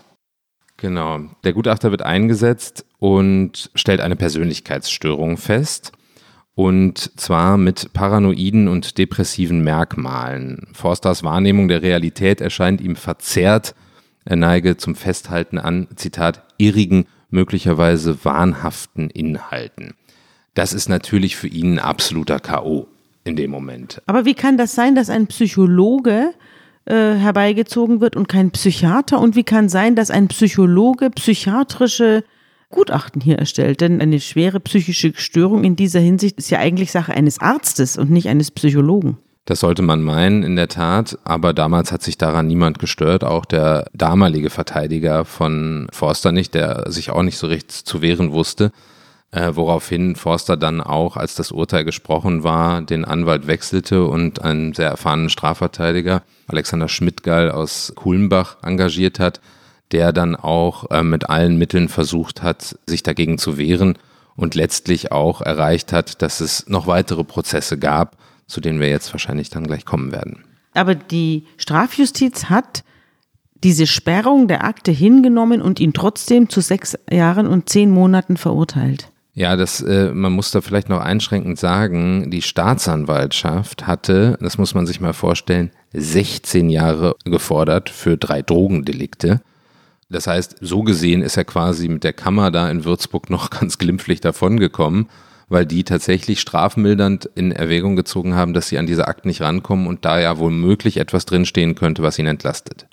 Genau. 0.78 1.21
Der 1.43 1.54
Gutachter 1.54 1.89
wird 1.89 2.04
eingesetzt 2.04 2.86
und 3.00 3.71
stellt 3.74 4.02
eine 4.02 4.15
Persönlichkeitsstörung 4.15 5.38
fest 5.38 5.93
und 6.56 7.20
zwar 7.20 7.58
mit 7.58 7.94
paranoiden 7.94 8.68
und 8.68 8.98
depressiven 8.98 9.64
Merkmalen. 9.64 10.68
Forsters 10.74 11.24
Wahrnehmung 11.24 11.68
der 11.68 11.82
Realität 11.82 12.42
erscheint 12.42 12.82
ihm 12.82 12.96
verzerrt. 12.96 13.74
Er 14.26 14.36
neige 14.36 14.78
zum 14.78 14.96
Festhalten 14.96 15.58
an, 15.58 15.88
Zitat, 15.96 16.44
irrigen, 16.58 17.06
möglicherweise 17.30 18.24
wahnhaften 18.24 19.10
Inhalten. 19.10 19.94
Das 20.54 20.74
ist 20.74 20.90
natürlich 20.90 21.38
für 21.38 21.48
ihn 21.48 21.76
ein 21.76 21.80
absoluter 21.80 22.40
K.O. 22.40 22.88
in 23.24 23.38
dem 23.38 23.52
Moment. 23.52 24.02
Aber 24.06 24.26
wie 24.26 24.34
kann 24.34 24.58
das 24.58 24.76
sein, 24.76 24.96
dass 24.96 25.10
ein 25.10 25.28
Psychologe 25.28 26.34
äh, 26.86 27.14
herbeigezogen 27.14 28.02
wird 28.02 28.18
und 28.18 28.28
kein 28.28 28.52
Psychiater? 28.52 29.20
Und 29.20 29.38
wie 29.38 29.46
kann 29.46 29.70
sein, 29.70 29.96
dass 29.96 30.12
ein 30.12 30.28
Psychologe 30.28 31.10
psychiatrische 31.10 32.26
Gutachten 32.72 33.22
hier 33.22 33.38
erstellt. 33.38 33.82
Denn 33.82 34.02
eine 34.02 34.20
schwere 34.20 34.60
psychische 34.60 35.14
Störung 35.16 35.64
in 35.64 35.76
dieser 35.76 36.00
Hinsicht 36.00 36.38
ist 36.38 36.50
ja 36.50 36.60
eigentlich 36.60 36.92
Sache 36.92 37.14
eines 37.14 37.40
Arztes 37.40 37.98
und 37.98 38.10
nicht 38.10 38.28
eines 38.28 38.52
Psychologen. 38.52 39.18
Das 39.46 39.60
sollte 39.60 39.82
man 39.82 40.02
meinen, 40.02 40.44
in 40.44 40.56
der 40.56 40.68
Tat. 40.68 41.18
Aber 41.24 41.54
damals 41.54 41.92
hat 41.92 42.04
sich 42.04 42.18
daran 42.18 42.48
niemand 42.48 42.80
gestört. 42.80 43.24
Auch 43.24 43.46
der 43.46 43.86
damalige 43.94 44.50
Verteidiger 44.50 45.26
von 45.26 45.88
Forster 45.91 46.32
nicht, 46.32 46.54
der 46.54 46.89
sich 46.91 47.12
auch 47.12 47.24
nicht 47.24 47.38
so 47.38 47.48
recht 47.48 47.72
zu 47.72 48.02
wehren 48.02 48.32
wusste. 48.32 48.72
Äh, 49.32 49.52
woraufhin 49.56 50.18
Forster 50.18 50.58
dann 50.58 50.82
auch, 50.82 51.16
als 51.16 51.36
das 51.36 51.52
Urteil 51.52 51.86
gesprochen 51.86 52.43
war, 52.43 52.82
den 52.82 53.06
Anwalt 53.06 53.48
wechselte 53.48 54.04
und 54.06 54.41
einen 54.41 54.74
sehr 54.74 54.89
erfahrenen 54.89 55.30
Strafverteidiger, 55.30 56.22
Alexander 56.48 56.89
Schmidtgall 56.89 57.50
aus 57.50 57.93
Kulmbach, 57.95 58.58
engagiert 58.62 59.20
hat 59.20 59.39
der 59.92 60.14
dann 60.14 60.36
auch 60.36 60.89
äh, 60.92 61.04
mit 61.04 61.30
allen 61.30 61.58
Mitteln 61.58 61.89
versucht 61.89 62.44
hat, 62.44 62.78
sich 62.86 63.04
dagegen 63.04 63.38
zu 63.38 63.58
wehren 63.58 63.98
und 64.36 64.56
letztlich 64.56 65.12
auch 65.12 65.42
erreicht 65.42 65.94
hat, 65.94 66.22
dass 66.22 66.39
es 66.39 66.68
noch 66.68 66.88
weitere 66.88 67.24
Prozesse 67.24 67.78
gab, 67.78 68.18
zu 68.48 68.62
denen 68.62 68.80
wir 68.80 68.89
jetzt 68.89 69.14
wahrscheinlich 69.14 69.50
dann 69.50 69.68
gleich 69.68 69.86
kommen 69.86 70.12
werden. 70.12 70.44
Aber 70.74 70.96
die 70.96 71.46
Strafjustiz 71.58 72.46
hat 72.46 72.84
diese 73.64 73.86
Sperrung 73.86 74.48
der 74.48 74.64
Akte 74.64 74.92
hingenommen 74.92 75.62
und 75.62 75.80
ihn 75.80 75.94
trotzdem 75.94 76.50
zu 76.50 76.62
sechs 76.62 76.98
Jahren 77.12 77.48
und 77.48 77.70
zehn 77.70 77.92
Monaten 77.92 78.38
verurteilt. 78.38 79.12
Ja, 79.34 79.56
das, 79.56 79.82
äh, 79.82 80.12
man 80.14 80.34
muss 80.34 80.52
da 80.52 80.62
vielleicht 80.62 80.89
noch 80.89 81.00
einschränkend 81.00 81.58
sagen, 81.58 82.32
die 82.32 82.42
Staatsanwaltschaft 82.42 83.88
hatte, 83.88 84.38
das 84.42 84.58
muss 84.58 84.74
man 84.74 84.86
sich 84.86 85.00
mal 85.00 85.14
vorstellen, 85.14 85.72
16 85.94 86.70
Jahre 86.70 87.16
gefordert 87.24 87.89
für 87.89 88.18
drei 88.18 88.42
Drogendelikte. 88.42 89.42
Das 90.12 90.28
heißt, 90.28 90.57
so 90.59 90.84
gesehen 90.84 91.22
ist 91.22 91.38
er 91.38 91.45
quasi 91.45 91.88
mit 91.88 92.03
der 92.03 92.14
Kammer 92.14 92.51
da 92.51 92.70
in 92.70 92.84
Würzburg 92.84 93.30
noch 93.30 93.49
ganz 93.59 93.78
glimpflich 93.78 94.20
davongekommen, 94.22 95.07
weil 95.47 95.66
die 95.66 95.84
tatsächlich 95.84 96.39
strafmildernd 96.39 97.30
in 97.36 97.51
Erwägung 97.51 97.95
gezogen 97.95 98.36
haben, 98.36 98.53
dass 98.53 98.68
sie 98.68 98.78
an 98.78 98.88
diese 98.88 99.07
Akten 99.07 99.30
nicht 99.30 99.41
rankommen 99.41 99.88
und 99.88 100.05
da 100.05 100.20
ja 100.20 100.38
womöglich 100.38 100.97
etwas 100.97 101.26
drinstehen 101.26 101.76
könnte, 101.76 102.03
was 102.03 102.20
ihn 102.20 102.28
entlastet. 102.28 102.88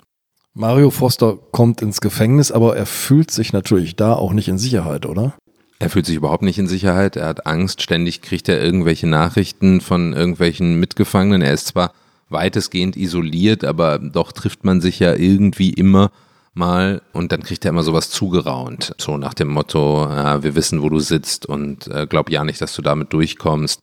Mario 0.53 0.89
Foster 0.89 1.37
kommt 1.51 1.81
ins 1.81 2.01
Gefängnis, 2.01 2.51
aber 2.51 2.75
er 2.75 2.85
fühlt 2.85 3.31
sich 3.31 3.53
natürlich 3.53 3.95
da 3.95 4.13
auch 4.13 4.33
nicht 4.33 4.47
in 4.47 4.57
Sicherheit, 4.57 5.05
oder? 5.05 5.33
Er 5.77 5.89
fühlt 5.89 6.05
sich 6.05 6.15
überhaupt 6.15 6.43
nicht 6.43 6.57
in 6.59 6.67
Sicherheit, 6.67 7.15
er 7.15 7.27
hat 7.27 7.45
Angst, 7.45 7.81
ständig 7.81 8.21
kriegt 8.21 8.49
er 8.49 8.61
irgendwelche 8.61 9.07
Nachrichten 9.07 9.79
von 9.79 10.11
irgendwelchen 10.11 10.79
Mitgefangenen. 10.79 11.41
Er 11.41 11.53
ist 11.53 11.67
zwar 11.67 11.93
weitestgehend 12.27 12.97
isoliert, 12.97 13.63
aber 13.63 13.99
doch 13.99 14.33
trifft 14.33 14.65
man 14.65 14.81
sich 14.81 14.99
ja 14.99 15.15
irgendwie 15.15 15.69
immer 15.69 16.11
mal 16.59 17.01
und 17.13 17.31
dann 17.31 17.41
kriegt 17.41 17.65
er 17.65 17.69
immer 17.69 17.81
sowas 17.81 18.11
zugeraunt. 18.11 18.93
So 18.99 19.17
nach 19.17 19.33
dem 19.33 19.47
Motto, 19.47 20.05
äh, 20.05 20.43
wir 20.43 20.53
wissen, 20.53 20.83
wo 20.83 20.89
du 20.89 20.99
sitzt 20.99 21.47
und 21.47 21.87
äh, 21.87 22.05
glaub 22.05 22.29
ja 22.29 22.43
nicht, 22.43 22.61
dass 22.61 22.75
du 22.75 22.83
damit 22.83 23.11
durchkommst. 23.13 23.81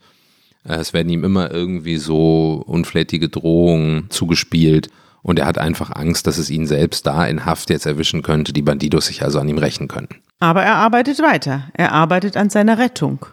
Äh, 0.65 0.75
es 0.75 0.93
werden 0.93 1.09
ihm 1.09 1.25
immer 1.25 1.51
irgendwie 1.51 1.97
so 1.97 2.63
unflätige 2.67 3.29
Drohungen 3.29 4.09
zugespielt 4.11 4.89
und 5.23 5.41
er 5.41 5.47
hat 5.47 5.59
einfach 5.59 5.91
Angst, 5.91 6.29
dass 6.29 6.39
es 6.39 6.51
ihn 6.51 6.69
selbst 6.69 7.05
da 7.05 7.27
in 7.27 7.45
Haft 7.45 7.71
jetzt 7.71 7.87
erwischen 7.87 8.23
könnte, 8.23 8.53
die 8.53 8.63
Bandidos 8.63 9.07
sich 9.07 9.25
also 9.25 9.41
an 9.41 9.49
ihm 9.49 9.59
rächen 9.59 9.89
können. 9.89 10.09
Aber 10.39 10.63
er 10.63 10.77
arbeitet 10.77 11.21
weiter. 11.21 11.65
Er 11.73 11.91
arbeitet 11.91 12.37
an 12.37 12.51
seiner 12.51 12.79
Rettung. 12.79 13.27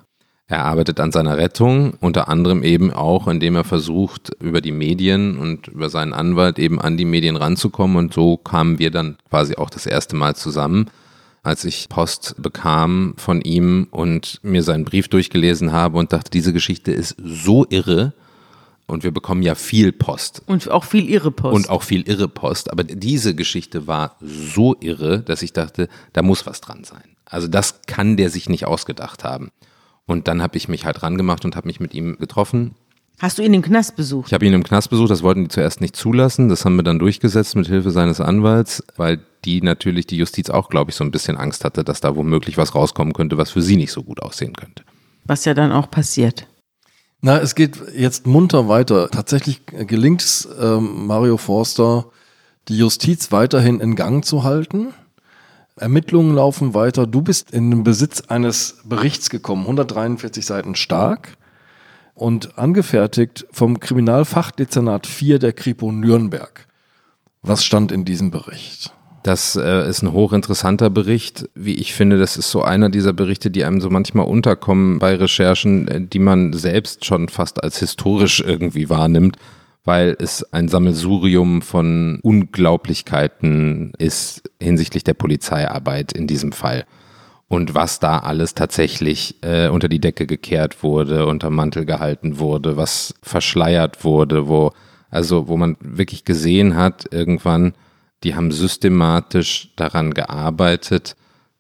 Er 0.48 0.66
arbeitet 0.66 1.00
an 1.00 1.12
seiner 1.12 1.38
Rettung, 1.38 1.94
unter 2.02 2.28
anderem 2.28 2.64
eben 2.64 2.92
auch, 2.92 3.28
indem 3.28 3.56
er 3.56 3.64
versucht, 3.64 4.32
über 4.42 4.60
die 4.60 4.74
Medien 4.74 5.38
und 5.38 5.70
über 5.70 5.90
seinen 5.90 6.14
Anwalt 6.14 6.60
eben 6.60 6.82
an 6.82 6.98
die 6.98 7.06
Medien 7.06 7.38
ranzukommen. 7.38 7.96
Und 7.96 8.14
so 8.14 8.38
kamen 8.38 8.78
wir 8.78 8.92
dann 8.92 9.18
quasi 9.30 9.56
auch 9.56 9.70
das 9.70 9.86
erste 9.86 10.18
Mal 10.18 10.36
zusammen, 10.36 10.90
als 11.44 11.64
ich 11.64 11.88
Post 11.88 12.36
bekam 12.38 13.14
von 13.18 13.42
ihm 13.42 13.88
und 13.92 14.40
mir 14.44 14.64
seinen 14.64 14.84
Brief 14.84 15.08
durchgelesen 15.08 15.72
habe 15.72 15.98
und 15.98 16.12
dachte, 16.12 16.30
diese 16.30 16.52
Geschichte 16.52 16.92
ist 16.92 17.16
so 17.24 17.66
irre. 17.70 18.14
Und 18.86 19.06
wir 19.06 19.12
bekommen 19.12 19.44
ja 19.44 19.56
viel 19.56 19.94
Post. 19.94 20.44
Und 20.46 20.70
auch 20.70 20.84
viel 20.84 21.10
irre 21.10 21.32
Post. 21.32 21.56
Und 21.56 21.70
auch 21.70 21.84
viel 21.84 22.08
irre 22.08 22.28
Post. 22.28 22.70
Aber 22.70 22.84
diese 22.84 23.34
Geschichte 23.34 23.88
war 23.88 24.18
so 24.20 24.76
irre, 24.82 25.22
dass 25.22 25.42
ich 25.42 25.54
dachte, 25.54 25.88
da 26.12 26.22
muss 26.22 26.46
was 26.46 26.60
dran 26.60 26.84
sein. 26.84 27.04
Also 27.24 27.48
das 27.48 27.82
kann 27.88 28.18
der 28.18 28.30
sich 28.30 28.50
nicht 28.50 28.66
ausgedacht 28.68 29.24
haben. 29.24 29.52
Und 30.06 30.28
dann 30.28 30.42
habe 30.42 30.58
ich 30.58 30.68
mich 30.68 30.86
halt 30.86 31.04
rangemacht 31.04 31.46
und 31.46 31.56
habe 31.56 31.68
mich 31.68 31.80
mit 31.80 31.94
ihm 31.94 32.18
getroffen. 32.18 32.76
Hast 33.20 33.38
du 33.38 33.44
ihn 33.44 33.54
im 33.54 33.62
Knast 33.62 33.96
besucht? 33.96 34.28
Ich 34.28 34.34
habe 34.34 34.46
ihn 34.46 34.54
im 34.54 34.64
Knast 34.64 34.90
besucht, 34.90 35.12
das 35.12 35.24
wollten 35.24 35.44
die 35.44 35.50
zuerst 35.50 35.82
nicht 35.82 35.96
zulassen. 35.96 36.50
Das 36.50 36.66
haben 36.66 36.76
wir 36.76 36.84
dann 36.84 37.00
durchgesetzt 37.00 37.56
mit 37.56 37.68
Hilfe 37.68 37.92
seines 37.92 38.20
Anwalts, 38.20 38.84
weil 38.98 39.20
die 39.46 39.62
natürlich 39.62 40.08
die 40.08 40.18
Justiz 40.18 40.50
auch, 40.50 40.70
glaube 40.70 40.92
ich, 40.92 40.96
so 40.96 41.04
ein 41.04 41.12
bisschen 41.12 41.38
Angst 41.38 41.64
hatte, 41.64 41.84
dass 41.84 42.02
da 42.02 42.16
womöglich 42.16 42.58
was 42.58 42.76
rauskommen 42.76 43.14
könnte, 43.14 43.38
was 43.38 43.52
für 43.52 43.62
sie 43.62 43.78
nicht 43.78 43.92
so 43.92 44.04
gut 44.04 44.22
aussehen 44.22 44.54
könnte. 44.54 44.84
Was 45.26 45.46
ja 45.46 45.54
dann 45.54 45.72
auch 45.72 45.90
passiert. 45.90 46.48
Na, 47.22 47.40
es 47.40 47.56
geht 47.56 47.80
jetzt 47.96 48.28
munter 48.28 48.68
weiter. 48.68 49.10
Tatsächlich 49.10 49.66
gelingt 49.66 50.22
es 50.22 50.48
ähm, 50.60 51.08
Mario 51.08 51.38
Forster, 51.38 52.08
die 52.68 52.78
Justiz 52.78 53.32
weiterhin 53.32 53.80
in 53.80 53.96
Gang 53.96 54.26
zu 54.26 54.44
halten. 54.44 54.94
Ermittlungen 55.76 56.36
laufen 56.36 56.74
weiter. 56.74 57.08
Du 57.08 57.22
bist 57.22 57.52
in 57.52 57.72
den 57.72 57.84
Besitz 57.84 58.22
eines 58.22 58.78
Berichts 58.84 59.30
gekommen, 59.30 59.64
143 59.64 60.46
Seiten 60.46 60.76
stark 60.76 61.38
und 62.14 62.58
angefertigt 62.58 63.46
vom 63.52 63.80
Kriminalfachdezernat 63.80 65.08
4 65.08 65.40
der 65.40 65.54
Kripo 65.54 65.92
Nürnberg. 65.92 66.68
Was 67.42 67.66
stand 67.66 67.92
in 67.92 68.06
diesem 68.06 68.32
Bericht? 68.32 68.94
Das 69.24 69.56
äh, 69.56 69.90
ist 69.90 70.02
ein 70.02 70.12
hochinteressanter 70.12 70.90
Bericht. 70.90 71.50
Wie 71.56 71.76
ich 71.76 71.94
finde, 71.94 72.20
das 72.20 72.36
ist 72.36 72.52
so 72.52 72.62
einer 72.62 72.90
dieser 72.90 73.14
Berichte, 73.14 73.50
die 73.50 73.64
einem 73.64 73.80
so 73.80 73.90
manchmal 73.90 74.26
unterkommen 74.26 75.00
bei 75.00 75.16
Recherchen, 75.16 75.88
äh, 75.88 76.02
die 76.02 76.20
man 76.20 76.54
selbst 76.54 77.06
schon 77.06 77.30
fast 77.30 77.64
als 77.64 77.80
historisch 77.80 78.42
irgendwie 78.42 78.90
wahrnimmt 78.90 79.38
weil 79.84 80.16
es 80.20 80.44
ein 80.54 80.70
Sammelsurium 80.70 81.62
von 81.62 82.20
Unglaublichkeiten 82.22 83.94
ist 83.98 84.50
hinsichtlich 84.62 85.04
der 85.04 85.14
Polizeiarbeit 85.14 86.14
in 86.14 86.28
diesem 86.28 86.54
Fall. 86.54 86.86
Und 87.50 87.76
was 87.76 88.00
da 88.00 88.20
alles 88.20 88.56
tatsächlich 88.56 89.44
äh, 89.44 89.68
unter 89.68 89.90
die 89.90 90.00
Decke 90.00 90.26
gekehrt 90.26 90.82
wurde, 90.82 91.28
unter 91.28 91.50
Mantel 91.50 91.86
gehalten 91.86 92.40
wurde, 92.40 92.78
was 92.78 93.14
verschleiert 93.22 94.04
wurde, 94.04 94.48
wo, 94.48 94.72
also 95.10 95.48
wo 95.48 95.58
man 95.58 95.78
wirklich 95.82 96.24
gesehen 96.24 96.76
hat, 96.76 97.06
irgendwann, 97.12 97.74
die 98.24 98.36
haben 98.36 98.52
systematisch 98.52 99.74
daran 99.76 100.14
gearbeitet, 100.14 101.16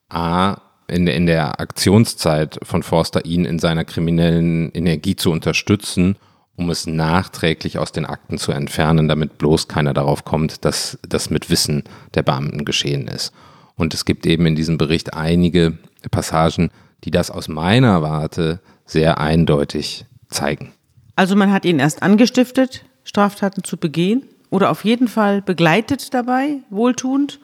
A, 0.09 0.61
in, 0.87 1.07
in 1.07 1.25
der 1.25 1.59
Aktionszeit 1.59 2.59
von 2.63 2.83
Forster 2.83 3.25
ihn 3.25 3.45
in 3.45 3.59
seiner 3.59 3.83
kriminellen 3.83 4.71
Energie 4.71 5.15
zu 5.15 5.31
unterstützen 5.31 6.15
um 6.55 6.69
es 6.69 6.85
nachträglich 6.85 7.79
aus 7.79 7.91
den 7.91 8.05
Akten 8.05 8.37
zu 8.37 8.51
entfernen, 8.51 9.07
damit 9.07 9.37
bloß 9.37 9.67
keiner 9.67 9.93
darauf 9.93 10.23
kommt, 10.23 10.65
dass 10.65 10.99
das 11.07 11.29
mit 11.29 11.49
Wissen 11.49 11.83
der 12.13 12.23
Beamten 12.23 12.65
geschehen 12.65 13.07
ist. 13.07 13.33
Und 13.75 13.93
es 13.93 14.05
gibt 14.05 14.25
eben 14.25 14.45
in 14.45 14.55
diesem 14.55 14.77
Bericht 14.77 15.13
einige 15.13 15.77
Passagen, 16.11 16.69
die 17.03 17.11
das 17.11 17.31
aus 17.31 17.47
meiner 17.47 18.01
Warte 18.01 18.59
sehr 18.85 19.19
eindeutig 19.19 20.05
zeigen. 20.29 20.73
Also 21.15 21.35
man 21.35 21.51
hat 21.51 21.65
ihn 21.65 21.79
erst 21.79 22.03
angestiftet, 22.03 22.85
Straftaten 23.03 23.63
zu 23.63 23.77
begehen 23.77 24.23
oder 24.49 24.69
auf 24.69 24.85
jeden 24.85 25.07
Fall 25.07 25.41
begleitet 25.41 26.13
dabei, 26.13 26.59
wohltuend. 26.69 27.39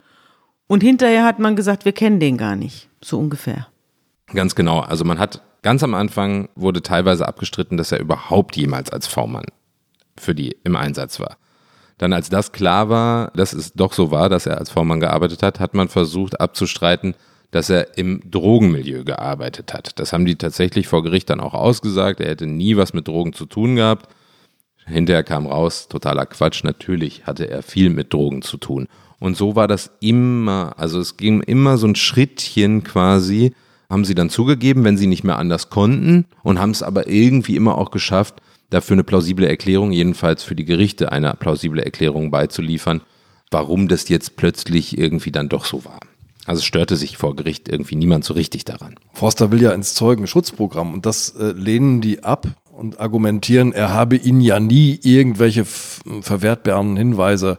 Und 0.66 0.82
hinterher 0.82 1.24
hat 1.24 1.40
man 1.40 1.56
gesagt, 1.56 1.84
wir 1.84 1.92
kennen 1.92 2.20
den 2.20 2.36
gar 2.36 2.54
nicht, 2.54 2.88
so 3.00 3.18
ungefähr. 3.18 3.66
Ganz 4.32 4.54
genau. 4.54 4.80
Also 4.80 5.04
man 5.04 5.18
hat 5.18 5.42
Ganz 5.62 5.82
am 5.82 5.94
Anfang 5.94 6.48
wurde 6.54 6.82
teilweise 6.82 7.28
abgestritten, 7.28 7.76
dass 7.76 7.92
er 7.92 8.00
überhaupt 8.00 8.56
jemals 8.56 8.90
als 8.90 9.06
V-Mann 9.06 9.46
für 10.18 10.34
die 10.34 10.56
im 10.64 10.76
Einsatz 10.76 11.20
war. 11.20 11.36
Dann, 11.98 12.12
als 12.14 12.30
das 12.30 12.52
klar 12.52 12.88
war, 12.88 13.30
dass 13.34 13.52
es 13.52 13.74
doch 13.74 13.92
so 13.92 14.10
war, 14.10 14.30
dass 14.30 14.46
er 14.46 14.58
als 14.58 14.70
V-Mann 14.70 15.00
gearbeitet 15.00 15.42
hat, 15.42 15.60
hat 15.60 15.74
man 15.74 15.88
versucht 15.88 16.40
abzustreiten, 16.40 17.14
dass 17.50 17.68
er 17.68 17.98
im 17.98 18.22
Drogenmilieu 18.30 19.04
gearbeitet 19.04 19.74
hat. 19.74 19.98
Das 19.98 20.12
haben 20.12 20.24
die 20.24 20.36
tatsächlich 20.36 20.88
vor 20.88 21.02
Gericht 21.02 21.28
dann 21.28 21.40
auch 21.40 21.52
ausgesagt. 21.52 22.20
Er 22.20 22.30
hätte 22.30 22.46
nie 22.46 22.76
was 22.76 22.94
mit 22.94 23.08
Drogen 23.08 23.32
zu 23.32 23.44
tun 23.44 23.76
gehabt. 23.76 24.08
Hinterher 24.86 25.24
kam 25.24 25.46
raus, 25.46 25.88
totaler 25.88 26.26
Quatsch. 26.26 26.64
Natürlich 26.64 27.26
hatte 27.26 27.50
er 27.50 27.62
viel 27.62 27.90
mit 27.90 28.12
Drogen 28.12 28.40
zu 28.40 28.56
tun. 28.56 28.88
Und 29.18 29.36
so 29.36 29.54
war 29.54 29.68
das 29.68 29.90
immer, 30.00 30.74
also 30.78 31.00
es 31.00 31.18
ging 31.18 31.42
immer 31.42 31.76
so 31.76 31.86
ein 31.86 31.96
Schrittchen 31.96 32.82
quasi 32.82 33.54
haben 33.90 34.04
sie 34.04 34.14
dann 34.14 34.30
zugegeben, 34.30 34.84
wenn 34.84 34.96
sie 34.96 35.08
nicht 35.08 35.24
mehr 35.24 35.38
anders 35.38 35.68
konnten 35.68 36.26
und 36.42 36.60
haben 36.60 36.70
es 36.70 36.82
aber 36.82 37.08
irgendwie 37.08 37.56
immer 37.56 37.76
auch 37.76 37.90
geschafft, 37.90 38.40
dafür 38.70 38.94
eine 38.94 39.04
plausible 39.04 39.48
Erklärung, 39.48 39.90
jedenfalls 39.90 40.44
für 40.44 40.54
die 40.54 40.64
Gerichte 40.64 41.10
eine 41.10 41.34
plausible 41.34 41.82
Erklärung 41.82 42.30
beizuliefern, 42.30 43.02
warum 43.50 43.88
das 43.88 44.08
jetzt 44.08 44.36
plötzlich 44.36 44.96
irgendwie 44.96 45.32
dann 45.32 45.48
doch 45.48 45.64
so 45.64 45.84
war. 45.84 45.98
Also 46.46 46.62
störte 46.62 46.96
sich 46.96 47.18
vor 47.18 47.36
Gericht 47.36 47.68
irgendwie 47.68 47.96
niemand 47.96 48.24
so 48.24 48.34
richtig 48.34 48.64
daran. 48.64 48.94
Forster 49.12 49.50
will 49.50 49.60
ja 49.60 49.72
ins 49.72 49.94
Zeugenschutzprogramm 49.94 50.94
und 50.94 51.04
das 51.04 51.30
äh, 51.30 51.52
lehnen 51.52 52.00
die 52.00 52.24
ab 52.24 52.46
und 52.72 52.98
argumentieren, 52.98 53.72
er 53.72 53.92
habe 53.92 54.16
ihnen 54.16 54.40
ja 54.40 54.58
nie 54.58 54.98
irgendwelche 55.02 55.64
verwertbaren 55.64 56.96
Hinweise 56.96 57.58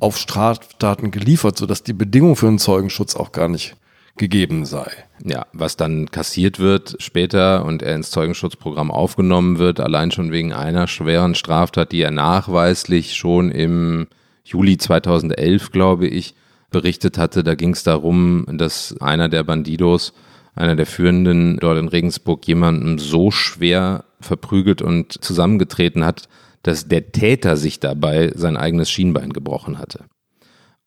auf 0.00 0.18
Straftaten 0.18 1.10
geliefert, 1.10 1.56
sodass 1.56 1.82
die 1.82 1.92
Bedingung 1.92 2.34
für 2.34 2.48
einen 2.48 2.58
Zeugenschutz 2.58 3.14
auch 3.14 3.32
gar 3.32 3.48
nicht 3.48 3.76
gegeben 4.16 4.64
sei. 4.64 4.90
Ja, 5.24 5.46
was 5.52 5.76
dann 5.76 6.10
kassiert 6.10 6.58
wird 6.58 6.96
später 6.98 7.64
und 7.64 7.82
er 7.82 7.94
ins 7.94 8.10
Zeugenschutzprogramm 8.10 8.90
aufgenommen 8.90 9.58
wird, 9.58 9.80
allein 9.80 10.10
schon 10.10 10.32
wegen 10.32 10.52
einer 10.52 10.86
schweren 10.86 11.34
Straftat, 11.34 11.92
die 11.92 12.00
er 12.00 12.10
nachweislich 12.10 13.14
schon 13.14 13.50
im 13.50 14.06
Juli 14.44 14.78
2011, 14.78 15.70
glaube 15.70 16.06
ich, 16.06 16.34
berichtet 16.70 17.18
hatte. 17.18 17.42
Da 17.44 17.54
ging 17.54 17.70
es 17.70 17.82
darum, 17.82 18.46
dass 18.52 18.96
einer 19.00 19.28
der 19.28 19.44
Bandidos, 19.44 20.12
einer 20.54 20.76
der 20.76 20.86
Führenden 20.86 21.58
dort 21.58 21.78
in 21.78 21.88
Regensburg 21.88 22.46
jemanden 22.46 22.98
so 22.98 23.30
schwer 23.30 24.04
verprügelt 24.20 24.82
und 24.82 25.12
zusammengetreten 25.22 26.04
hat, 26.04 26.28
dass 26.62 26.88
der 26.88 27.12
Täter 27.12 27.56
sich 27.56 27.80
dabei 27.80 28.32
sein 28.34 28.56
eigenes 28.56 28.90
Schienbein 28.90 29.32
gebrochen 29.32 29.78
hatte. 29.78 30.04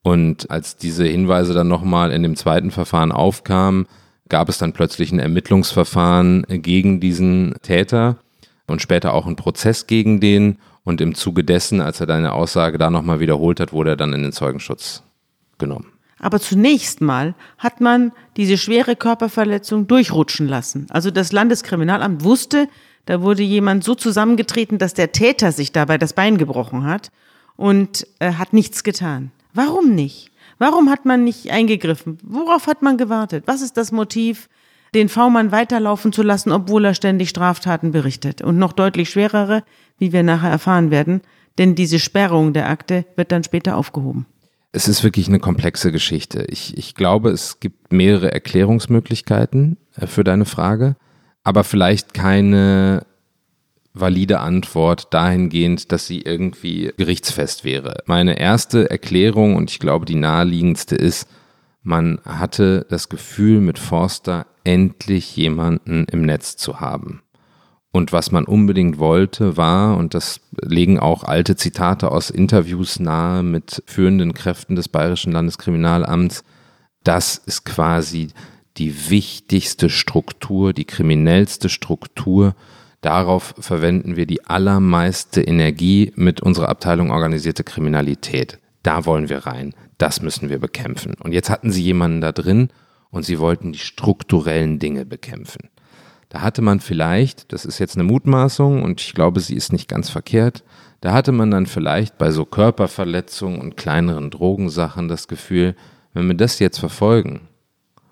Und 0.04 0.50
als 0.50 0.78
diese 0.78 1.06
Hinweise 1.06 1.54
dann 1.54 1.68
nochmal 1.68 2.12
in 2.12 2.24
dem 2.24 2.36
zweiten 2.36 2.72
Verfahren 2.72 3.12
aufkamen, 3.12 3.88
gab 4.30 4.48
es 4.48 4.58
dann 4.58 4.74
plötzlich 4.74 5.12
ein 5.12 5.20
Ermittlungsverfahren 5.20 6.46
gegen 6.48 7.00
diesen 7.00 7.56
Täter 7.62 8.18
und 8.68 8.82
später 8.82 9.14
auch 9.14 9.26
einen 9.26 9.36
Prozess 9.36 9.88
gegen 9.88 10.20
den. 10.20 10.58
Und 10.84 11.02
im 11.02 11.14
Zuge 11.16 11.44
dessen, 11.44 11.82
als 11.82 12.00
er 12.00 12.08
deine 12.08 12.34
Aussage 12.34 12.78
da 12.78 12.90
nochmal 12.90 13.20
wiederholt 13.20 13.60
hat, 13.60 13.74
wurde 13.74 13.92
er 13.92 13.98
dann 13.98 14.14
in 14.14 14.24
den 14.24 14.32
Zeugenschutz 14.32 15.04
genommen. 15.58 15.92
Aber 16.20 16.40
zunächst 16.40 17.02
mal 17.02 17.34
hat 17.58 17.82
man 17.82 18.12
diese 18.38 18.58
schwere 18.58 18.96
Körperverletzung 18.96 19.88
durchrutschen 19.88 20.48
lassen. 20.48 20.88
Also 20.90 21.12
das 21.12 21.32
Landeskriminalamt 21.32 22.24
wusste, 22.24 22.68
da 23.06 23.22
wurde 23.22 23.44
jemand 23.44 23.84
so 23.84 23.96
zusammengetreten, 23.96 24.78
dass 24.78 24.94
der 24.94 25.12
Täter 25.12 25.52
sich 25.52 25.72
dabei 25.72 25.98
das 25.98 26.14
Bein 26.14 26.38
gebrochen 26.38 26.84
hat 26.84 27.12
und 27.56 28.06
äh, 28.20 28.34
hat 28.34 28.54
nichts 28.54 28.84
getan. 28.84 29.32
Warum 29.60 29.94
nicht? 29.94 30.32
Warum 30.58 30.90
hat 30.90 31.04
man 31.04 31.26
nicht 31.26 31.52
eingegriffen? 31.52 32.18
Worauf 32.24 32.66
hat 32.68 32.82
man 32.82 32.98
gewartet? 32.98 33.44
Was 33.46 33.62
ist 33.62 33.76
das 33.76 33.92
Motiv, 33.92 34.48
den 34.96 35.10
V-Mann 35.10 35.52
weiterlaufen 35.52 36.14
zu 36.14 36.24
lassen, 36.24 36.54
obwohl 36.54 36.86
er 36.86 36.94
ständig 36.94 37.28
Straftaten 37.28 37.92
berichtet? 37.92 38.42
Und 38.42 38.58
noch 38.58 38.72
deutlich 38.72 39.10
schwerere, 39.10 39.66
wie 39.98 40.14
wir 40.14 40.24
nachher 40.24 40.50
erfahren 40.50 40.92
werden, 40.92 41.20
denn 41.58 41.76
diese 41.76 42.00
Sperrung 42.00 42.54
der 42.54 42.70
Akte 42.70 43.04
wird 43.18 43.34
dann 43.34 43.44
später 43.44 43.76
aufgehoben. 43.76 44.28
Es 44.72 44.88
ist 44.88 45.04
wirklich 45.04 45.28
eine 45.28 45.40
komplexe 45.40 45.92
Geschichte. 45.92 46.46
Ich, 46.48 46.78
ich 46.78 46.96
glaube, 46.96 47.30
es 47.30 47.60
gibt 47.60 47.92
mehrere 47.92 48.32
Erklärungsmöglichkeiten 48.32 49.76
äh, 49.98 50.08
für 50.08 50.24
deine 50.24 50.46
Frage, 50.46 50.96
aber 51.44 51.66
vielleicht 51.66 52.14
keine 52.14 53.06
valide 53.94 54.40
Antwort 54.40 55.14
dahingehend, 55.14 55.92
dass 55.92 56.08
sie 56.08 56.22
irgendwie 56.22 56.94
gerichtsfest 56.98 57.64
wäre. 57.64 58.04
Meine 58.06 58.40
erste 58.40 58.90
Erklärung 58.90 59.56
und 59.56 59.72
ich 59.72 59.80
glaube 59.80 60.06
die 60.06 60.16
naheliegendste 60.16 60.96
ist, 60.96 61.28
man 61.82 62.20
hatte 62.26 62.86
das 62.90 63.10
Gefühl, 63.10 63.62
mit 63.62 63.80
Forster 63.80 64.46
endlich 64.64 65.36
jemanden 65.36 66.06
im 66.06 66.22
Netz 66.24 66.58
zu 66.58 66.80
haben. 66.80 67.22
Und 67.92 68.14
was 68.14 68.32
man 68.32 68.46
unbedingt 68.46 69.00
wollte, 69.00 69.58
war, 69.58 69.98
und 69.98 70.14
das 70.14 70.42
legen 70.62 71.00
auch 71.00 71.24
alte 71.24 71.56
Zitate 71.56 72.12
aus 72.12 72.30
Interviews 72.30 73.00
nahe 73.00 73.42
mit 73.42 73.82
führenden 73.88 74.34
Kräften 74.34 74.76
des 74.76 74.90
Bayerischen 74.90 75.32
Landeskriminalamts, 75.32 76.44
das 77.04 77.38
ist 77.38 77.66
quasi 77.66 78.28
die 78.78 79.10
wichtigste 79.10 79.90
Struktur, 79.90 80.74
die 80.74 80.86
kriminellste 80.86 81.70
Struktur. 81.70 82.56
Darauf 83.02 83.56
verwenden 83.58 84.16
wir 84.16 84.26
die 84.26 84.46
allermeiste 84.46 85.42
Energie 85.42 86.12
mit 86.16 86.42
unserer 86.42 86.70
Abteilung 86.70 87.12
organisierte 87.12 87.64
Kriminalität. 87.64 88.60
Da 88.84 89.06
wollen 89.06 89.30
wir 89.30 89.46
rein. 89.46 89.74
Das 89.98 90.22
müssen 90.22 90.50
wir 90.50 90.60
bekämpfen. 90.60 91.16
Und 91.22 91.32
jetzt 91.32 91.50
hatten 91.50 91.72
sie 91.72 91.84
jemanden 91.84 92.22
da 92.22 92.32
drin 92.32 92.70
und 93.10 93.24
sie 93.24 93.40
wollten 93.40 93.72
die 93.72 93.80
strukturellen 93.80 94.80
Dinge 94.80 95.06
bekämpfen. 95.06 95.70
Da 96.30 96.42
hatte 96.42 96.62
man 96.62 96.80
vielleicht, 96.80 97.52
das 97.54 97.66
ist 97.66 97.80
jetzt 97.80 97.96
eine 97.96 98.04
Mutmaßung 98.04 98.84
und 98.84 99.02
ich 99.02 99.14
glaube, 99.14 99.40
sie 99.40 99.56
ist 99.56 99.74
nicht 99.74 99.88
ganz 99.88 100.10
verkehrt, 100.10 100.64
da 101.02 101.14
hatte 101.14 101.32
man 101.32 101.50
dann 101.50 101.66
vielleicht 101.66 102.18
bei 102.18 102.30
so 102.30 102.46
Körperverletzungen 102.46 103.60
und 103.60 103.78
kleineren 103.78 104.30
Drogensachen 104.30 105.08
das 105.08 105.28
Gefühl, 105.28 105.76
wenn 106.14 106.28
wir 106.28 106.36
das 106.36 106.60
jetzt 106.60 106.78
verfolgen 106.78 107.48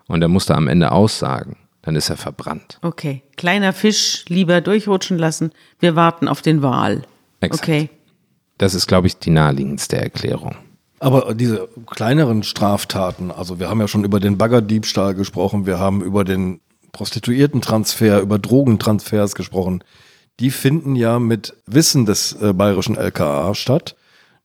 und 0.08 0.20
er 0.22 0.28
musste 0.28 0.56
am 0.56 0.66
Ende 0.66 0.90
aussagen, 0.90 1.56
dann 1.88 1.96
ist 1.96 2.10
er 2.10 2.18
verbrannt. 2.18 2.78
Okay, 2.82 3.22
kleiner 3.38 3.72
Fisch 3.72 4.26
lieber 4.28 4.60
durchrutschen 4.60 5.16
lassen. 5.16 5.52
Wir 5.80 5.96
warten 5.96 6.28
auf 6.28 6.42
den 6.42 6.60
Wal. 6.60 7.04
Exakt. 7.40 7.62
Okay. 7.62 7.88
Das 8.58 8.74
ist, 8.74 8.88
glaube 8.88 9.06
ich, 9.06 9.16
die 9.16 9.30
naheliegendste 9.30 9.96
Erklärung. 9.96 10.54
Aber 10.98 11.34
diese 11.34 11.66
kleineren 11.86 12.42
Straftaten, 12.42 13.30
also 13.30 13.58
wir 13.58 13.70
haben 13.70 13.80
ja 13.80 13.88
schon 13.88 14.04
über 14.04 14.20
den 14.20 14.36
Baggerdiebstahl 14.36 15.14
gesprochen, 15.14 15.64
wir 15.64 15.78
haben 15.78 16.02
über 16.02 16.24
den 16.24 16.60
Prostituiertentransfer, 16.92 18.20
über 18.20 18.38
Drogentransfers 18.38 19.34
gesprochen, 19.34 19.82
die 20.40 20.50
finden 20.50 20.94
ja 20.94 21.18
mit 21.18 21.54
Wissen 21.64 22.04
des 22.04 22.34
äh, 22.34 22.52
bayerischen 22.52 22.98
LKA 22.98 23.54
statt. 23.54 23.96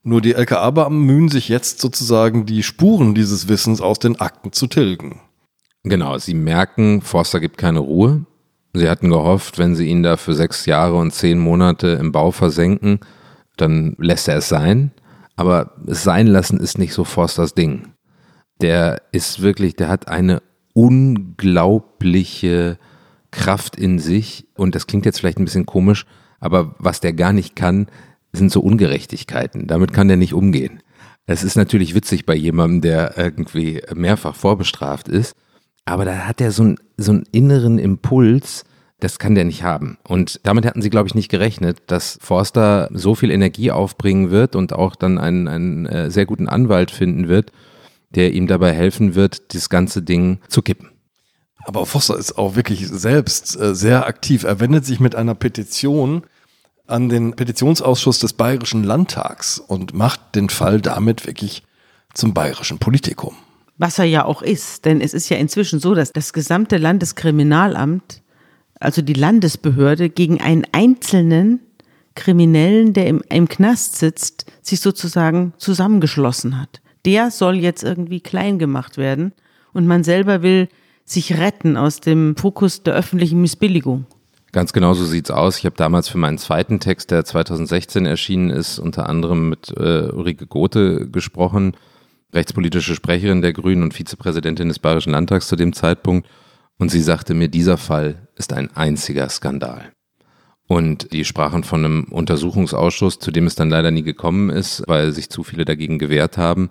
Nur 0.01 0.21
die 0.21 0.33
LKA-Beamten 0.33 1.01
mühen 1.01 1.27
sich 1.27 1.49
jetzt 1.49 1.81
sozusagen 1.81 2.45
die 2.45 2.63
Spuren 2.63 3.13
dieses 3.13 3.49
Wissens 3.49 3.81
aus 3.81 3.99
den 3.99 4.21
Akten 4.21 4.53
zu 4.53 4.67
tilgen. 4.67 5.19
Genau, 5.83 6.17
sie 6.17 6.33
merken, 6.33 7.01
Forster 7.01 7.39
gibt 7.39 7.57
keine 7.57 7.79
Ruhe. 7.79 8.25
Sie 8.73 8.89
hatten 8.89 9.09
gehofft, 9.09 9.59
wenn 9.59 9.75
sie 9.75 9.87
ihn 9.87 10.01
da 10.01 10.17
für 10.17 10.33
sechs 10.33 10.65
Jahre 10.65 10.95
und 10.95 11.11
zehn 11.11 11.37
Monate 11.37 11.89
im 11.89 12.11
Bau 12.11 12.31
versenken, 12.31 12.99
dann 13.57 13.95
lässt 13.99 14.27
er 14.27 14.37
es 14.37 14.49
sein. 14.49 14.91
Aber 15.35 15.73
sein 15.85 16.27
lassen 16.27 16.59
ist 16.59 16.77
nicht 16.77 16.93
so 16.93 17.03
Forsters 17.03 17.53
Ding. 17.53 17.93
Der 18.61 19.01
ist 19.11 19.41
wirklich, 19.41 19.75
der 19.75 19.89
hat 19.89 20.07
eine 20.07 20.41
unglaubliche 20.73 22.77
Kraft 23.31 23.75
in 23.75 23.99
sich. 23.99 24.47
Und 24.55 24.75
das 24.75 24.87
klingt 24.87 25.05
jetzt 25.05 25.19
vielleicht 25.19 25.39
ein 25.39 25.45
bisschen 25.45 25.65
komisch, 25.65 26.05
aber 26.39 26.75
was 26.79 26.99
der 26.99 27.13
gar 27.13 27.33
nicht 27.33 27.55
kann, 27.55 27.87
sind 28.31 28.51
so 28.51 28.61
Ungerechtigkeiten. 28.61 29.67
Damit 29.67 29.93
kann 29.93 30.07
der 30.07 30.17
nicht 30.17 30.33
umgehen. 30.33 30.81
Es 31.25 31.43
ist 31.43 31.55
natürlich 31.55 31.95
witzig 31.95 32.25
bei 32.25 32.35
jemandem, 32.35 32.81
der 32.81 33.17
irgendwie 33.17 33.81
mehrfach 33.93 34.35
vorbestraft 34.35 35.07
ist, 35.07 35.35
aber 35.85 36.05
da 36.05 36.25
hat 36.27 36.41
er 36.41 36.51
so, 36.51 36.63
ein, 36.63 36.77
so 36.97 37.11
einen 37.11 37.25
inneren 37.31 37.79
Impuls, 37.79 38.63
das 38.99 39.19
kann 39.19 39.35
der 39.35 39.43
nicht 39.43 39.63
haben. 39.63 39.97
Und 40.03 40.39
damit 40.43 40.65
hatten 40.65 40.81
sie, 40.81 40.89
glaube 40.89 41.07
ich, 41.07 41.15
nicht 41.15 41.29
gerechnet, 41.29 41.81
dass 41.87 42.17
Forster 42.21 42.89
so 42.93 43.15
viel 43.15 43.31
Energie 43.31 43.71
aufbringen 43.71 44.31
wird 44.31 44.55
und 44.55 44.73
auch 44.73 44.95
dann 44.95 45.17
einen, 45.17 45.47
einen 45.47 45.85
äh, 45.85 46.09
sehr 46.09 46.25
guten 46.25 46.47
Anwalt 46.47 46.89
finden 46.89 47.27
wird, 47.27 47.51
der 48.15 48.33
ihm 48.33 48.47
dabei 48.47 48.71
helfen 48.71 49.15
wird, 49.15 49.53
das 49.53 49.69
ganze 49.69 50.01
Ding 50.01 50.39
zu 50.47 50.61
kippen. 50.61 50.89
Aber 51.65 51.85
Foster 51.85 52.17
ist 52.17 52.37
auch 52.37 52.55
wirklich 52.55 52.87
selbst 52.87 53.59
äh, 53.59 53.75
sehr 53.75 54.05
aktiv. 54.05 54.43
Er 54.43 54.59
wendet 54.59 54.85
sich 54.85 54.99
mit 54.99 55.15
einer 55.15 55.35
Petition 55.35 56.23
an 56.87 57.09
den 57.09 57.33
Petitionsausschuss 57.33 58.19
des 58.19 58.33
Bayerischen 58.33 58.83
Landtags 58.83 59.59
und 59.59 59.93
macht 59.93 60.35
den 60.35 60.49
Fall 60.49 60.81
damit 60.81 61.25
wirklich 61.25 61.63
zum 62.13 62.33
bayerischen 62.33 62.77
Politikum. 62.79 63.35
Was 63.77 63.99
er 63.99 64.05
ja 64.05 64.25
auch 64.25 64.41
ist, 64.41 64.85
denn 64.85 65.01
es 65.01 65.13
ist 65.13 65.29
ja 65.29 65.37
inzwischen 65.37 65.79
so, 65.79 65.95
dass 65.95 66.11
das 66.11 66.33
gesamte 66.33 66.77
Landeskriminalamt, 66.77 68.21
also 68.79 69.01
die 69.01 69.13
Landesbehörde, 69.13 70.09
gegen 70.09 70.41
einen 70.41 70.65
einzelnen 70.71 71.59
Kriminellen, 72.15 72.93
der 72.93 73.07
im, 73.07 73.23
im 73.29 73.47
Knast 73.47 73.97
sitzt, 73.97 74.45
sich 74.61 74.79
sozusagen 74.79 75.53
zusammengeschlossen 75.57 76.61
hat 76.61 76.83
der 77.05 77.31
soll 77.31 77.55
jetzt 77.55 77.83
irgendwie 77.83 78.21
klein 78.21 78.59
gemacht 78.59 78.97
werden 78.97 79.33
und 79.73 79.87
man 79.87 80.03
selber 80.03 80.41
will 80.41 80.69
sich 81.05 81.37
retten 81.37 81.75
aus 81.75 81.99
dem 81.99 82.35
Fokus 82.37 82.83
der 82.83 82.93
öffentlichen 82.93 83.41
Missbilligung. 83.41 84.05
Ganz 84.53 84.71
genau 84.71 84.93
so 84.93 85.03
sieht's 85.03 85.31
aus. 85.31 85.57
Ich 85.57 85.65
habe 85.65 85.75
damals 85.75 86.07
für 86.07 86.19
meinen 86.19 86.37
zweiten 86.37 86.79
Text, 86.79 87.11
der 87.11 87.25
2016 87.25 88.05
erschienen 88.05 88.51
ist, 88.51 88.79
unter 88.79 89.09
anderem 89.09 89.49
mit 89.49 89.73
äh, 89.75 90.09
Ulrike 90.11 90.45
Gothe 90.45 91.09
gesprochen, 91.09 91.75
rechtspolitische 92.33 92.95
Sprecherin 92.95 93.41
der 93.41 93.53
Grünen 93.53 93.83
und 93.83 93.93
Vizepräsidentin 93.93 94.67
des 94.67 94.79
Bayerischen 94.79 95.11
Landtags 95.11 95.47
zu 95.47 95.55
dem 95.55 95.73
Zeitpunkt. 95.73 96.27
Und 96.77 96.89
sie 96.89 97.01
sagte 97.01 97.33
mir, 97.33 97.47
dieser 97.47 97.77
Fall 97.77 98.27
ist 98.35 98.53
ein 98.53 98.75
einziger 98.75 99.29
Skandal. 99.29 99.91
Und 100.67 101.11
die 101.13 101.25
sprachen 101.25 101.63
von 101.63 101.85
einem 101.85 102.03
Untersuchungsausschuss, 102.05 103.19
zu 103.19 103.31
dem 103.31 103.45
es 103.45 103.55
dann 103.55 103.69
leider 103.69 103.91
nie 103.91 104.03
gekommen 104.03 104.49
ist, 104.49 104.83
weil 104.87 105.11
sich 105.11 105.29
zu 105.29 105.43
viele 105.43 105.65
dagegen 105.65 105.99
gewehrt 105.99 106.37
haben. 106.37 106.69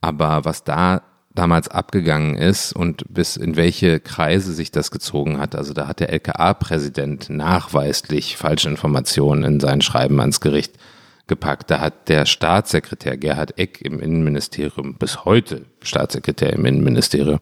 Aber 0.00 0.44
was 0.44 0.64
da 0.64 1.02
damals 1.34 1.68
abgegangen 1.68 2.36
ist 2.36 2.72
und 2.72 3.04
bis 3.08 3.36
in 3.36 3.56
welche 3.56 4.00
Kreise 4.00 4.52
sich 4.52 4.70
das 4.70 4.90
gezogen 4.90 5.38
hat. 5.38 5.56
Also 5.56 5.74
da 5.74 5.88
hat 5.88 6.00
der 6.00 6.10
LKA-Präsident 6.10 7.28
nachweislich 7.28 8.36
falsche 8.36 8.68
Informationen 8.68 9.42
in 9.42 9.60
sein 9.60 9.80
Schreiben 9.80 10.20
ans 10.20 10.40
Gericht 10.40 10.78
gepackt. 11.26 11.70
Da 11.70 11.80
hat 11.80 12.08
der 12.08 12.26
Staatssekretär 12.26 13.16
Gerhard 13.16 13.58
Eck 13.58 13.80
im 13.80 14.00
Innenministerium, 14.00 14.96
bis 14.96 15.24
heute 15.24 15.66
Staatssekretär 15.82 16.52
im 16.52 16.64
Innenministerium, 16.64 17.40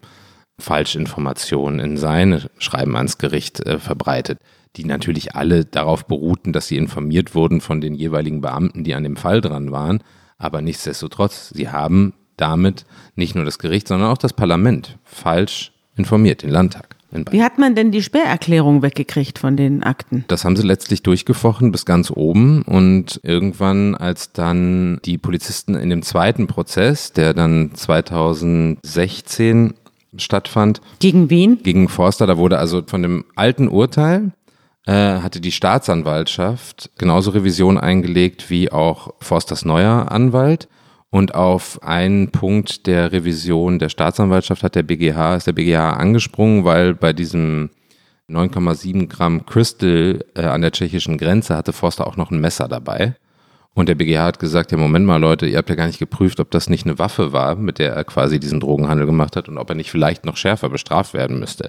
Falschinformationen 0.59 1.79
in 1.79 1.97
seine 1.97 2.49
Schreiben 2.57 2.95
ans 2.95 3.17
Gericht 3.17 3.65
äh, 3.65 3.79
verbreitet, 3.79 4.39
die 4.75 4.85
natürlich 4.85 5.35
alle 5.35 5.65
darauf 5.65 6.05
beruhten, 6.05 6.53
dass 6.53 6.67
sie 6.67 6.77
informiert 6.77 7.35
wurden 7.35 7.61
von 7.61 7.81
den 7.81 7.95
jeweiligen 7.95 8.41
Beamten, 8.41 8.83
die 8.83 8.93
an 8.93 9.03
dem 9.03 9.15
Fall 9.15 9.41
dran 9.41 9.71
waren. 9.71 10.03
Aber 10.37 10.61
nichtsdestotrotz, 10.61 11.49
sie 11.49 11.69
haben 11.69 12.13
damit 12.37 12.85
nicht 13.15 13.35
nur 13.35 13.45
das 13.45 13.59
Gericht, 13.59 13.87
sondern 13.87 14.09
auch 14.09 14.17
das 14.17 14.33
Parlament 14.33 14.97
falsch 15.03 15.71
informiert, 15.95 16.43
den 16.43 16.49
Landtag. 16.49 16.92
Wie 17.31 17.43
hat 17.43 17.59
man 17.59 17.75
denn 17.75 17.91
die 17.91 18.01
Sperrerklärung 18.01 18.81
weggekriegt 18.81 19.39
von 19.39 19.57
den 19.57 19.83
Akten? 19.83 20.25
Das 20.27 20.45
haben 20.45 20.55
sie 20.55 20.63
letztlich 20.63 21.03
durchgefochten 21.03 21.71
bis 21.71 21.85
ganz 21.85 22.11
oben 22.11 22.61
und 22.63 23.19
irgendwann, 23.23 23.95
als 23.95 24.31
dann 24.31 24.99
die 25.05 25.17
Polizisten 25.17 25.75
in 25.75 25.89
dem 25.89 26.01
zweiten 26.01 26.47
Prozess, 26.47 27.13
der 27.13 27.33
dann 27.33 27.71
2016 27.73 29.73
stattfand. 30.17 30.81
Gegen 30.99 31.29
wen? 31.29 31.61
Gegen 31.63 31.89
Forster, 31.89 32.27
da 32.27 32.37
wurde 32.37 32.59
also 32.59 32.83
von 32.85 33.01
dem 33.01 33.25
alten 33.35 33.67
Urteil 33.67 34.31
äh, 34.85 35.19
hatte 35.19 35.39
die 35.39 35.51
Staatsanwaltschaft 35.51 36.91
genauso 36.97 37.31
Revision 37.31 37.77
eingelegt 37.77 38.49
wie 38.49 38.71
auch 38.71 39.13
Forsters 39.19 39.65
neuer 39.65 40.11
Anwalt. 40.11 40.67
Und 41.13 41.35
auf 41.35 41.83
einen 41.83 42.31
Punkt 42.31 42.87
der 42.87 43.11
Revision 43.11 43.77
der 43.77 43.89
Staatsanwaltschaft 43.89 44.63
hat 44.63 44.73
der 44.73 44.81
BGH, 44.81 45.35
ist 45.35 45.45
der 45.45 45.53
BGH 45.53 45.91
angesprungen, 45.91 46.65
weil 46.65 46.95
bei 46.95 47.13
diesem 47.13 47.69
9,7 48.31 49.09
Gramm 49.09 49.45
Crystal 49.45 50.25
äh, 50.35 50.41
an 50.41 50.61
der 50.61 50.71
tschechischen 50.71 51.19
Grenze 51.19 51.55
hatte 51.55 51.71
Forster 51.71 52.07
auch 52.07 52.17
noch 52.17 52.31
ein 52.31 52.41
Messer 52.41 52.67
dabei. 52.67 53.13
Und 53.75 53.89
der 53.89 53.93
BGH 53.93 54.23
hat 54.23 54.39
gesagt, 54.39 54.71
ja 54.71 54.77
Moment 54.79 55.05
mal 55.05 55.17
Leute, 55.17 55.45
ihr 55.45 55.59
habt 55.59 55.69
ja 55.69 55.75
gar 55.75 55.85
nicht 55.85 55.99
geprüft, 55.99 56.39
ob 56.39 56.49
das 56.49 56.67
nicht 56.67 56.87
eine 56.87 56.97
Waffe 56.97 57.31
war, 57.31 57.57
mit 57.57 57.77
der 57.77 57.93
er 57.93 58.05
quasi 58.05 58.39
diesen 58.39 58.59
Drogenhandel 58.59 59.05
gemacht 59.05 59.35
hat 59.35 59.47
und 59.47 59.59
ob 59.59 59.69
er 59.69 59.75
nicht 59.75 59.91
vielleicht 59.91 60.25
noch 60.25 60.35
schärfer 60.35 60.69
bestraft 60.69 61.13
werden 61.13 61.37
müsste. 61.37 61.67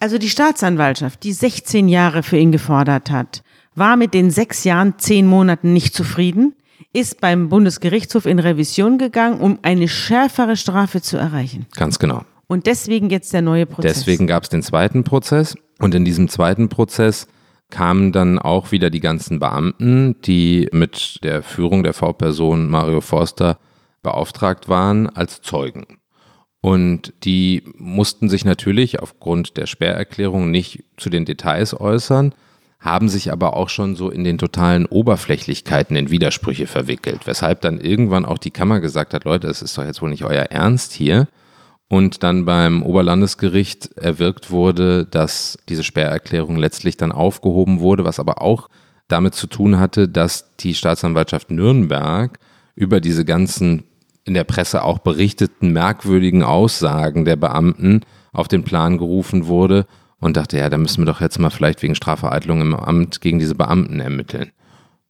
Also 0.00 0.18
die 0.18 0.30
Staatsanwaltschaft, 0.30 1.22
die 1.22 1.32
16 1.32 1.88
Jahre 1.88 2.24
für 2.24 2.38
ihn 2.38 2.50
gefordert 2.50 3.12
hat, 3.12 3.44
war 3.76 3.96
mit 3.96 4.14
den 4.14 4.32
sechs 4.32 4.64
Jahren, 4.64 4.94
zehn 4.98 5.28
Monaten 5.28 5.72
nicht 5.72 5.94
zufrieden, 5.94 6.56
ist 6.92 7.20
beim 7.20 7.48
Bundesgerichtshof 7.48 8.26
in 8.26 8.38
Revision 8.38 8.98
gegangen, 8.98 9.40
um 9.40 9.58
eine 9.62 9.88
schärfere 9.88 10.56
Strafe 10.56 11.00
zu 11.00 11.16
erreichen. 11.16 11.66
Ganz 11.76 11.98
genau. 11.98 12.22
Und 12.46 12.66
deswegen 12.66 13.10
jetzt 13.10 13.32
der 13.32 13.42
neue 13.42 13.66
Prozess. 13.66 13.98
Deswegen 13.98 14.26
gab 14.26 14.42
es 14.42 14.48
den 14.48 14.62
zweiten 14.62 15.04
Prozess 15.04 15.56
und 15.78 15.94
in 15.94 16.04
diesem 16.04 16.28
zweiten 16.28 16.68
Prozess 16.68 17.28
kamen 17.70 18.10
dann 18.12 18.38
auch 18.38 18.72
wieder 18.72 18.90
die 18.90 19.00
ganzen 19.00 19.38
Beamten, 19.38 20.20
die 20.22 20.68
mit 20.72 21.22
der 21.22 21.42
Führung 21.42 21.84
der 21.84 21.94
V-Person 21.94 22.68
Mario 22.68 23.00
Forster 23.00 23.58
beauftragt 24.02 24.68
waren, 24.68 25.08
als 25.08 25.42
Zeugen. 25.42 25.98
Und 26.60 27.14
die 27.24 27.62
mussten 27.78 28.28
sich 28.28 28.44
natürlich 28.44 29.00
aufgrund 29.00 29.56
der 29.56 29.66
Sperrerklärung 29.66 30.50
nicht 30.50 30.84
zu 30.96 31.08
den 31.08 31.24
Details 31.24 31.78
äußern, 31.78 32.34
haben 32.80 33.10
sich 33.10 33.30
aber 33.30 33.56
auch 33.56 33.68
schon 33.68 33.94
so 33.94 34.10
in 34.10 34.24
den 34.24 34.38
totalen 34.38 34.86
Oberflächlichkeiten 34.86 35.96
in 35.96 36.10
Widersprüche 36.10 36.66
verwickelt, 36.66 37.26
weshalb 37.26 37.60
dann 37.60 37.78
irgendwann 37.78 38.24
auch 38.24 38.38
die 38.38 38.50
Kammer 38.50 38.80
gesagt 38.80 39.12
hat, 39.12 39.24
Leute, 39.24 39.48
es 39.48 39.60
ist 39.60 39.76
doch 39.76 39.84
jetzt 39.84 40.00
wohl 40.00 40.08
nicht 40.08 40.24
euer 40.24 40.44
Ernst 40.44 40.92
hier. 40.92 41.28
Und 41.88 42.22
dann 42.22 42.44
beim 42.44 42.82
Oberlandesgericht 42.82 43.96
erwirkt 43.96 44.50
wurde, 44.50 45.04
dass 45.04 45.58
diese 45.68 45.82
Sperrerklärung 45.82 46.56
letztlich 46.56 46.96
dann 46.96 47.12
aufgehoben 47.12 47.80
wurde, 47.80 48.04
was 48.04 48.20
aber 48.20 48.40
auch 48.40 48.68
damit 49.08 49.34
zu 49.34 49.46
tun 49.46 49.78
hatte, 49.78 50.08
dass 50.08 50.56
die 50.56 50.74
Staatsanwaltschaft 50.74 51.50
Nürnberg 51.50 52.38
über 52.76 53.00
diese 53.00 53.24
ganzen 53.24 53.84
in 54.24 54.34
der 54.34 54.44
Presse 54.44 54.84
auch 54.84 55.00
berichteten 55.00 55.72
merkwürdigen 55.72 56.44
Aussagen 56.44 57.24
der 57.24 57.36
Beamten 57.36 58.02
auf 58.32 58.48
den 58.48 58.62
Plan 58.62 58.96
gerufen 58.96 59.46
wurde 59.46 59.86
und 60.20 60.36
dachte, 60.36 60.58
ja, 60.58 60.68
da 60.68 60.78
müssen 60.78 61.02
wir 61.02 61.06
doch 61.06 61.20
jetzt 61.20 61.38
mal 61.38 61.50
vielleicht 61.50 61.82
wegen 61.82 61.94
Strafvereitlung 61.94 62.60
im 62.60 62.74
Amt 62.74 63.20
gegen 63.20 63.38
diese 63.38 63.54
Beamten 63.54 64.00
ermitteln. 64.00 64.52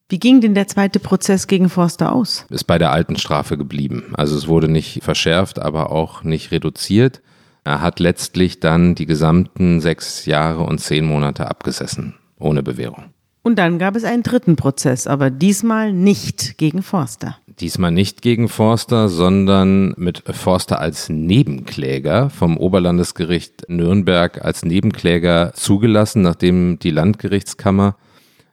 Wie 0.08 0.18
ging 0.18 0.40
denn 0.40 0.54
der 0.54 0.66
zweite 0.66 0.98
Prozess 0.98 1.46
gegen 1.46 1.68
Forster 1.68 2.12
aus? 2.12 2.46
Ist 2.50 2.64
bei 2.64 2.78
der 2.78 2.90
alten 2.90 3.16
Strafe 3.16 3.56
geblieben. 3.56 4.12
Also 4.14 4.36
es 4.36 4.48
wurde 4.48 4.68
nicht 4.68 5.04
verschärft, 5.04 5.61
aber 5.61 5.92
auch 5.92 6.24
nicht 6.24 6.50
reduziert. 6.50 7.22
Er 7.62 7.80
hat 7.80 8.00
letztlich 8.00 8.58
dann 8.58 8.94
die 8.94 9.06
gesamten 9.06 9.80
sechs 9.80 10.26
Jahre 10.26 10.62
und 10.62 10.78
zehn 10.78 11.04
Monate 11.04 11.48
abgesessen, 11.48 12.14
ohne 12.38 12.62
Bewährung. 12.62 13.12
Und 13.43 13.59
dann 13.59 13.78
gab 13.78 13.97
es 13.97 14.05
einen 14.05 14.22
dritten 14.22 14.57
Prozess, 14.57 15.07
aber 15.07 15.30
diesmal 15.30 15.93
nicht 15.93 16.59
gegen 16.59 16.82
Forster. 16.82 17.38
Diesmal 17.47 17.91
nicht 17.91 18.20
gegen 18.20 18.49
Forster, 18.49 19.09
sondern 19.09 19.95
mit 19.97 20.22
Forster 20.34 20.78
als 20.78 21.09
Nebenkläger 21.09 22.28
vom 22.28 22.59
Oberlandesgericht 22.59 23.68
Nürnberg 23.68 24.45
als 24.45 24.64
Nebenkläger 24.64 25.53
zugelassen, 25.55 26.22
nachdem 26.22 26.78
die 26.78 26.91
Landgerichtskammer 26.91 27.97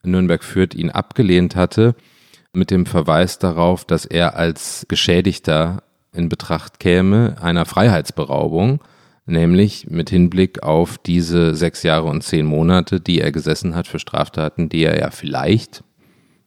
Nürnberg 0.03 0.43
führt, 0.43 0.73
ihn 0.73 0.89
abgelehnt 0.89 1.55
hatte, 1.55 1.95
mit 2.53 2.71
dem 2.71 2.85
Verweis 2.85 3.39
darauf, 3.39 3.83
dass 3.83 4.05
er 4.05 4.37
als 4.37 4.85
Geschädigter 4.87 5.83
in 6.13 6.29
Betracht 6.29 6.79
käme 6.79 7.35
einer 7.41 7.65
Freiheitsberaubung, 7.65 8.79
nämlich 9.27 9.87
mit 9.89 10.09
Hinblick 10.09 10.63
auf 10.63 10.97
diese 10.97 11.53
sechs 11.53 11.83
Jahre 11.83 12.07
und 12.07 12.23
zehn 12.23 12.45
Monate, 12.45 12.99
die 12.99 13.21
er 13.21 13.31
gesessen 13.31 13.75
hat 13.75 13.87
für 13.87 13.99
Straftaten, 13.99 14.69
die 14.69 14.83
er 14.83 14.99
ja 14.99 15.11
vielleicht 15.11 15.83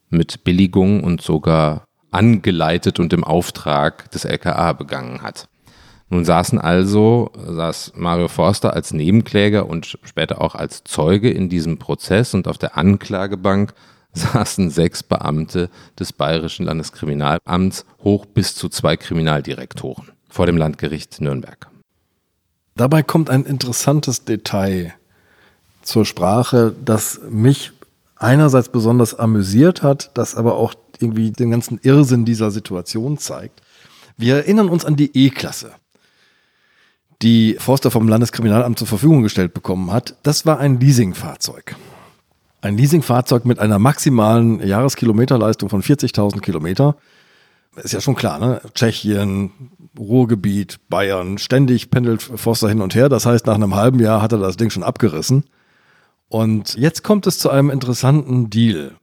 mit 0.09 0.43
Billigung 0.43 1.03
und 1.03 1.21
sogar 1.21 1.85
angeleitet 2.09 2.99
und 2.99 3.13
im 3.13 3.23
Auftrag 3.23 4.11
des 4.11 4.25
LKA 4.25 4.73
begangen 4.73 5.21
hat. 5.21 5.47
Nun 6.09 6.25
saßen 6.25 6.59
also, 6.59 7.31
saß 7.35 7.93
Mario 7.95 8.27
Forster 8.27 8.73
als 8.73 8.91
Nebenkläger 8.91 9.67
und 9.67 9.97
später 10.03 10.41
auch 10.41 10.55
als 10.55 10.83
Zeuge 10.83 11.29
in 11.29 11.47
diesem 11.47 11.77
Prozess 11.77 12.33
und 12.33 12.49
auf 12.49 12.57
der 12.57 12.77
Anklagebank 12.77 13.73
saßen 14.13 14.69
sechs 14.71 15.03
Beamte 15.03 15.69
des 15.97 16.11
Bayerischen 16.11 16.65
Landeskriminalamts 16.65 17.85
hoch 18.03 18.25
bis 18.25 18.55
zu 18.55 18.67
zwei 18.67 18.97
Kriminaldirektoren 18.97 20.11
vor 20.27 20.47
dem 20.47 20.57
Landgericht 20.57 21.21
Nürnberg. 21.21 21.70
Dabei 22.75 23.03
kommt 23.03 23.29
ein 23.29 23.45
interessantes 23.45 24.25
Detail 24.25 24.93
zur 25.81 26.05
Sprache, 26.05 26.75
das 26.83 27.19
mich 27.29 27.71
einerseits 28.15 28.69
besonders 28.69 29.17
amüsiert 29.17 29.81
hat, 29.81 30.11
das 30.13 30.35
aber 30.35 30.55
auch 30.55 30.73
irgendwie 30.99 31.31
den 31.31 31.51
ganzen 31.51 31.79
Irrsinn 31.81 32.25
dieser 32.25 32.51
Situation 32.51 33.17
zeigt. 33.17 33.61
Wir 34.17 34.35
erinnern 34.35 34.69
uns 34.69 34.85
an 34.85 34.95
die 34.95 35.11
E-Klasse 35.15 35.71
die 37.21 37.57
Forster 37.59 37.91
vom 37.91 38.07
Landeskriminalamt 38.07 38.79
zur 38.79 38.87
Verfügung 38.87 39.21
gestellt 39.23 39.53
bekommen 39.53 39.91
hat, 39.91 40.15
das 40.23 40.45
war 40.45 40.59
ein 40.59 40.79
Leasingfahrzeug. 40.79 41.75
Ein 42.61 42.77
Leasingfahrzeug 42.77 43.45
mit 43.45 43.59
einer 43.59 43.79
maximalen 43.79 44.65
Jahreskilometerleistung 44.65 45.69
von 45.69 45.81
40.000 45.81 46.41
Kilometer. 46.41 46.95
Ist 47.75 47.93
ja 47.93 48.01
schon 48.01 48.15
klar, 48.15 48.37
ne? 48.39 48.61
Tschechien, 48.73 49.51
Ruhrgebiet, 49.97 50.79
Bayern, 50.89 51.37
ständig 51.37 51.89
pendelt 51.89 52.21
Forster 52.21 52.67
hin 52.67 52.81
und 52.81 52.95
her. 52.95 53.07
Das 53.07 53.25
heißt, 53.25 53.45
nach 53.45 53.55
einem 53.55 53.75
halben 53.75 53.99
Jahr 53.99 54.21
hat 54.21 54.33
er 54.33 54.39
das 54.39 54.57
Ding 54.57 54.69
schon 54.69 54.83
abgerissen. 54.83 55.45
Und 56.27 56.75
jetzt 56.75 57.03
kommt 57.03 57.27
es 57.27 57.39
zu 57.39 57.49
einem 57.49 57.69
interessanten 57.69 58.49
Deal 58.49 58.95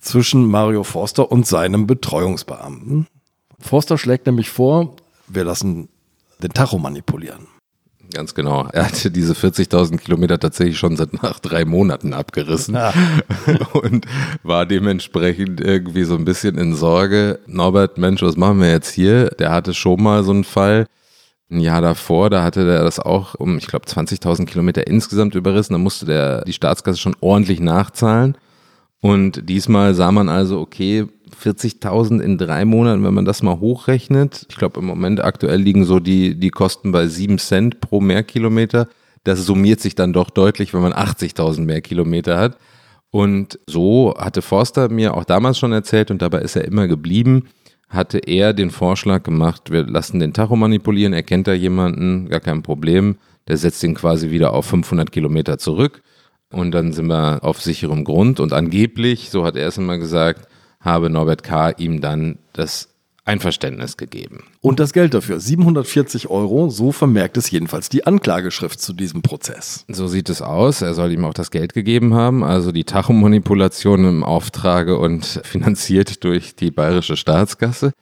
zwischen 0.00 0.46
Mario 0.46 0.84
Forster 0.84 1.30
und 1.30 1.46
seinem 1.46 1.86
Betreuungsbeamten. 1.86 3.06
Forster 3.58 3.98
schlägt 3.98 4.26
nämlich 4.26 4.50
vor, 4.50 4.96
wir 5.26 5.44
lassen 5.44 5.88
den 6.42 6.52
Tacho 6.52 6.78
manipulieren. 6.78 7.46
Ganz 8.12 8.34
genau. 8.34 8.68
Er 8.72 8.86
hatte 8.86 9.10
diese 9.10 9.34
40.000 9.34 9.98
Kilometer 9.98 10.38
tatsächlich 10.38 10.78
schon 10.78 10.96
seit 10.96 11.22
nach 11.22 11.38
drei 11.40 11.64
Monaten 11.64 12.12
abgerissen 12.12 12.74
ja. 12.74 12.92
und 13.72 14.06
war 14.42 14.66
dementsprechend 14.66 15.60
irgendwie 15.60 16.04
so 16.04 16.14
ein 16.14 16.24
bisschen 16.24 16.58
in 16.58 16.74
Sorge. 16.74 17.40
Norbert, 17.46 17.98
Mensch, 17.98 18.22
was 18.22 18.36
machen 18.36 18.60
wir 18.60 18.70
jetzt 18.70 18.90
hier? 18.90 19.30
Der 19.38 19.52
hatte 19.52 19.74
schon 19.74 20.02
mal 20.02 20.24
so 20.24 20.32
einen 20.32 20.44
Fall. 20.44 20.86
Ein 21.50 21.60
Jahr 21.60 21.80
davor, 21.80 22.28
da 22.28 22.42
hatte 22.42 22.66
der 22.66 22.84
das 22.84 23.00
auch 23.00 23.34
um, 23.34 23.56
ich 23.56 23.66
glaube, 23.66 23.86
20.000 23.86 24.44
Kilometer 24.44 24.86
insgesamt 24.86 25.34
überrissen. 25.34 25.72
Da 25.72 25.78
musste 25.78 26.04
der 26.04 26.44
die 26.44 26.52
Staatskasse 26.52 26.98
schon 26.98 27.16
ordentlich 27.20 27.58
nachzahlen. 27.58 28.36
Und 29.00 29.48
diesmal 29.48 29.94
sah 29.94 30.10
man 30.10 30.28
also, 30.28 30.60
okay, 30.60 31.06
40.000 31.40 32.20
in 32.20 32.36
drei 32.36 32.64
Monaten, 32.64 33.04
wenn 33.04 33.14
man 33.14 33.24
das 33.24 33.42
mal 33.42 33.60
hochrechnet. 33.60 34.46
Ich 34.48 34.56
glaube, 34.56 34.80
im 34.80 34.86
Moment 34.86 35.22
aktuell 35.22 35.60
liegen 35.60 35.84
so 35.84 36.00
die, 36.00 36.34
die 36.34 36.50
Kosten 36.50 36.90
bei 36.90 37.06
7 37.06 37.38
Cent 37.38 37.80
pro 37.80 38.00
Mehrkilometer. 38.00 38.88
Das 39.24 39.44
summiert 39.44 39.80
sich 39.80 39.94
dann 39.94 40.12
doch 40.12 40.30
deutlich, 40.30 40.74
wenn 40.74 40.82
man 40.82 40.92
80.000 40.92 41.60
Mehrkilometer 41.60 42.38
hat. 42.38 42.58
Und 43.10 43.58
so 43.66 44.14
hatte 44.18 44.42
Forster 44.42 44.88
mir 44.88 45.14
auch 45.14 45.24
damals 45.24 45.58
schon 45.58 45.72
erzählt 45.72 46.10
und 46.10 46.20
dabei 46.20 46.40
ist 46.40 46.56
er 46.56 46.64
immer 46.64 46.88
geblieben, 46.88 47.44
hatte 47.88 48.18
er 48.18 48.52
den 48.52 48.70
Vorschlag 48.70 49.22
gemacht, 49.22 49.70
wir 49.70 49.86
lassen 49.86 50.18
den 50.18 50.34
Tacho 50.34 50.56
manipulieren, 50.56 51.14
er 51.14 51.22
kennt 51.22 51.46
da 51.46 51.54
jemanden, 51.54 52.28
gar 52.28 52.40
kein 52.40 52.62
Problem, 52.62 53.16
der 53.46 53.56
setzt 53.56 53.82
ihn 53.82 53.94
quasi 53.94 54.30
wieder 54.30 54.52
auf 54.52 54.66
500 54.66 55.10
Kilometer 55.10 55.56
zurück 55.56 56.02
und 56.50 56.72
dann 56.72 56.92
sind 56.92 57.06
wir 57.06 57.44
auf 57.44 57.60
sicherem 57.60 58.04
Grund 58.04 58.40
und 58.40 58.52
angeblich, 58.52 59.30
so 59.30 59.44
hat 59.44 59.56
er 59.56 59.68
es 59.68 59.78
immer 59.78 59.98
gesagt, 59.98 60.48
habe 60.80 61.10
Norbert 61.10 61.42
K. 61.42 61.70
ihm 61.70 62.00
dann 62.00 62.38
das 62.52 62.88
Einverständnis 63.28 63.98
gegeben. 63.98 64.44
Und 64.62 64.80
das 64.80 64.94
Geld 64.94 65.12
dafür, 65.12 65.38
740 65.38 66.30
Euro, 66.30 66.70
so 66.70 66.92
vermerkt 66.92 67.36
es 67.36 67.50
jedenfalls 67.50 67.90
die 67.90 68.06
Anklageschrift 68.06 68.80
zu 68.80 68.94
diesem 68.94 69.20
Prozess. 69.20 69.84
So 69.88 70.06
sieht 70.06 70.30
es 70.30 70.40
aus. 70.40 70.80
Er 70.80 70.94
soll 70.94 71.12
ihm 71.12 71.26
auch 71.26 71.34
das 71.34 71.50
Geld 71.50 71.74
gegeben 71.74 72.14
haben, 72.14 72.42
also 72.42 72.72
die 72.72 72.84
Tachomanipulation 72.84 74.06
im 74.06 74.24
Auftrage 74.24 74.98
und 74.98 75.24
finanziert 75.44 76.24
durch 76.24 76.56
die 76.56 76.70
bayerische 76.70 77.16
Staatskasse. 77.16 77.92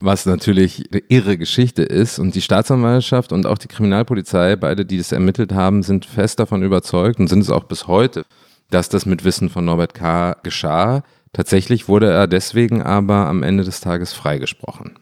Was 0.00 0.26
natürlich 0.26 0.88
eine 0.92 1.02
irre 1.08 1.36
Geschichte 1.36 1.82
ist. 1.82 2.18
Und 2.18 2.34
die 2.34 2.40
Staatsanwaltschaft 2.40 3.32
und 3.32 3.46
auch 3.46 3.58
die 3.58 3.68
Kriminalpolizei, 3.68 4.54
beide, 4.56 4.86
die 4.86 4.98
das 4.98 5.12
ermittelt 5.12 5.52
haben, 5.52 5.82
sind 5.82 6.06
fest 6.06 6.38
davon 6.38 6.62
überzeugt 6.62 7.18
und 7.18 7.28
sind 7.28 7.40
es 7.40 7.50
auch 7.50 7.64
bis 7.64 7.88
heute, 7.88 8.24
dass 8.70 8.88
das 8.88 9.06
mit 9.06 9.24
Wissen 9.24 9.48
von 9.48 9.64
Norbert 9.64 9.94
K. 9.94 10.36
geschah. 10.42 11.02
Tatsächlich 11.32 11.88
wurde 11.88 12.10
er 12.10 12.26
deswegen 12.26 12.82
aber 12.82 13.26
am 13.26 13.42
Ende 13.42 13.64
des 13.64 13.80
Tages 13.80 14.12
freigesprochen. 14.12 14.98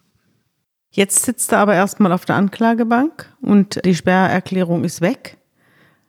Jetzt 0.90 1.24
sitzt 1.24 1.52
er 1.52 1.58
aber 1.58 1.74
erstmal 1.74 2.12
auf 2.12 2.24
der 2.24 2.36
Anklagebank 2.36 3.30
und 3.42 3.84
die 3.84 3.94
Sperrerklärung 3.94 4.82
ist 4.82 5.02
weg. 5.02 5.36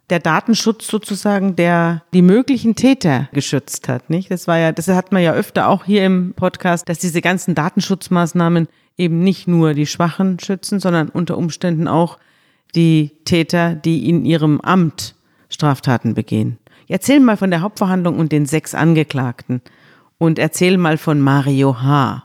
Der 0.10 0.20
Datenschutz 0.20 0.88
sozusagen, 0.88 1.56
der 1.58 2.04
die 2.14 2.22
möglichen 2.22 2.76
Täter 2.76 3.28
geschützt 3.34 3.90
hat, 3.90 4.10
nicht? 4.10 4.32
Das 4.32 4.48
war 4.48 4.58
ja, 4.58 4.72
das 4.72 4.88
hat 4.88 5.12
man 5.12 5.22
ja 5.22 5.34
öfter 5.34 5.68
auch 5.68 5.84
hier 5.84 6.06
im 6.06 6.34
Podcast, 6.34 6.88
dass 6.88 7.00
diese 7.00 7.22
ganzen 7.22 7.56
Datenschutzmaßnahmen 7.56 8.68
eben 8.98 9.20
nicht 9.20 9.48
nur 9.48 9.74
die 9.74 9.86
Schwachen 9.86 10.40
schützen, 10.40 10.80
sondern 10.80 11.10
unter 11.10 11.38
Umständen 11.38 11.88
auch 11.88 12.18
die 12.74 13.12
Täter, 13.26 13.76
die 13.76 14.10
in 14.10 14.24
ihrem 14.26 14.62
Amt 14.62 15.16
Straftaten 15.50 16.14
begehen. 16.14 16.58
Erzähl 16.88 17.20
mal 17.20 17.38
von 17.38 17.52
der 17.52 17.62
Hauptverhandlung 17.62 18.18
und 18.18 18.32
den 18.32 18.46
sechs 18.46 18.74
Angeklagten 18.74 19.62
Und 20.18 20.40
erzähl 20.40 20.78
mal 20.78 20.98
von 20.98 21.22
Mario 21.22 21.82
H. 21.82 22.24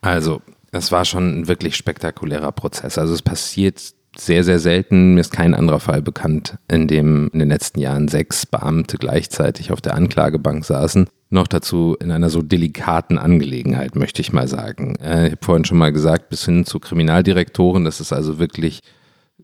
Also, 0.00 0.40
es 0.72 0.90
war 0.92 1.04
schon 1.04 1.40
ein 1.40 1.48
wirklich 1.48 1.76
spektakulärer 1.76 2.52
Prozess. 2.52 2.96
Also 2.96 3.12
es 3.12 3.22
passiert 3.22 3.92
sehr, 4.24 4.44
sehr 4.44 4.58
selten. 4.58 5.14
Mir 5.14 5.20
ist 5.20 5.32
kein 5.32 5.54
anderer 5.54 5.80
Fall 5.80 6.02
bekannt, 6.02 6.58
in 6.68 6.88
dem 6.88 7.30
in 7.32 7.38
den 7.38 7.48
letzten 7.48 7.80
Jahren 7.80 8.08
sechs 8.08 8.46
Beamte 8.46 8.98
gleichzeitig 8.98 9.72
auf 9.72 9.80
der 9.80 9.94
Anklagebank 9.94 10.64
saßen. 10.64 11.08
Noch 11.30 11.46
dazu 11.46 11.96
in 12.00 12.10
einer 12.10 12.28
so 12.28 12.42
delikaten 12.42 13.16
Angelegenheit, 13.16 13.94
möchte 13.94 14.20
ich 14.20 14.32
mal 14.32 14.48
sagen. 14.48 14.96
Äh, 14.96 15.26
ich 15.26 15.32
habe 15.32 15.44
vorhin 15.44 15.64
schon 15.64 15.78
mal 15.78 15.92
gesagt, 15.92 16.28
bis 16.28 16.44
hin 16.44 16.66
zu 16.66 16.80
Kriminaldirektoren, 16.80 17.84
das 17.84 18.00
ist 18.00 18.12
also 18.12 18.38
wirklich 18.38 18.80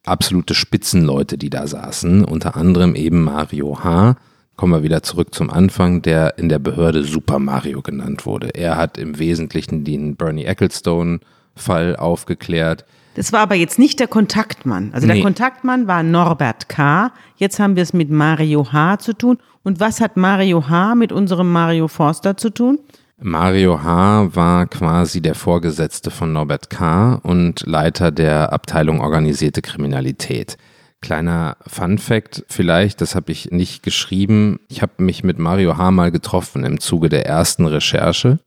absolute 0.04 0.54
Spitzenleute, 0.54 1.38
die 1.38 1.50
da 1.50 1.66
saßen. 1.66 2.24
Unter 2.24 2.56
anderem 2.56 2.94
eben 2.94 3.22
Mario 3.22 3.82
H. 3.82 4.16
Kommen 4.56 4.72
wir 4.72 4.82
wieder 4.82 5.02
zurück 5.02 5.34
zum 5.34 5.50
Anfang, 5.50 6.02
der 6.02 6.38
in 6.38 6.48
der 6.48 6.58
Behörde 6.58 7.04
Super 7.04 7.38
Mario 7.38 7.82
genannt 7.82 8.24
wurde. 8.26 8.48
Er 8.54 8.76
hat 8.76 8.98
im 8.98 9.18
Wesentlichen 9.18 9.84
den 9.84 10.16
Bernie 10.16 10.44
Ecclestone-Fall 10.44 11.96
aufgeklärt. 11.96 12.84
Das 13.16 13.32
war 13.32 13.40
aber 13.40 13.54
jetzt 13.54 13.78
nicht 13.78 13.98
der 13.98 14.08
Kontaktmann. 14.08 14.90
Also 14.92 15.06
der 15.06 15.16
Nee. 15.16 15.22
Kontaktmann 15.22 15.86
war 15.86 16.02
Norbert 16.02 16.68
K. 16.68 17.10
Jetzt 17.36 17.58
haben 17.58 17.74
wir 17.74 17.82
es 17.82 17.94
mit 17.94 18.10
Mario 18.10 18.70
H. 18.72 18.98
zu 18.98 19.14
tun. 19.14 19.38
Und 19.62 19.80
was 19.80 20.02
hat 20.02 20.18
Mario 20.18 20.68
H. 20.68 20.94
mit 20.94 21.12
unserem 21.12 21.50
Mario 21.50 21.88
Forster 21.88 22.36
zu 22.36 22.50
tun? 22.50 22.78
Mario 23.18 23.82
H. 23.82 24.36
war 24.36 24.66
quasi 24.66 25.22
der 25.22 25.34
Vorgesetzte 25.34 26.10
von 26.10 26.34
Norbert 26.34 26.68
K. 26.68 27.14
und 27.22 27.66
Leiter 27.66 28.10
der 28.10 28.52
Abteilung 28.52 29.00
Organisierte 29.00 29.62
Kriminalität. 29.62 30.58
Kleiner 31.00 31.56
Fun 31.66 31.96
Fact 31.96 32.44
vielleicht, 32.48 33.00
das 33.00 33.14
habe 33.14 33.32
ich 33.32 33.50
nicht 33.50 33.82
geschrieben. 33.82 34.60
Ich 34.68 34.82
habe 34.82 34.92
mich 34.98 35.24
mit 35.24 35.38
Mario 35.38 35.78
H. 35.78 35.90
mal 35.90 36.10
getroffen 36.10 36.64
im 36.64 36.80
Zuge 36.80 37.08
der 37.08 37.24
ersten 37.24 37.64
Recherche 37.64 38.40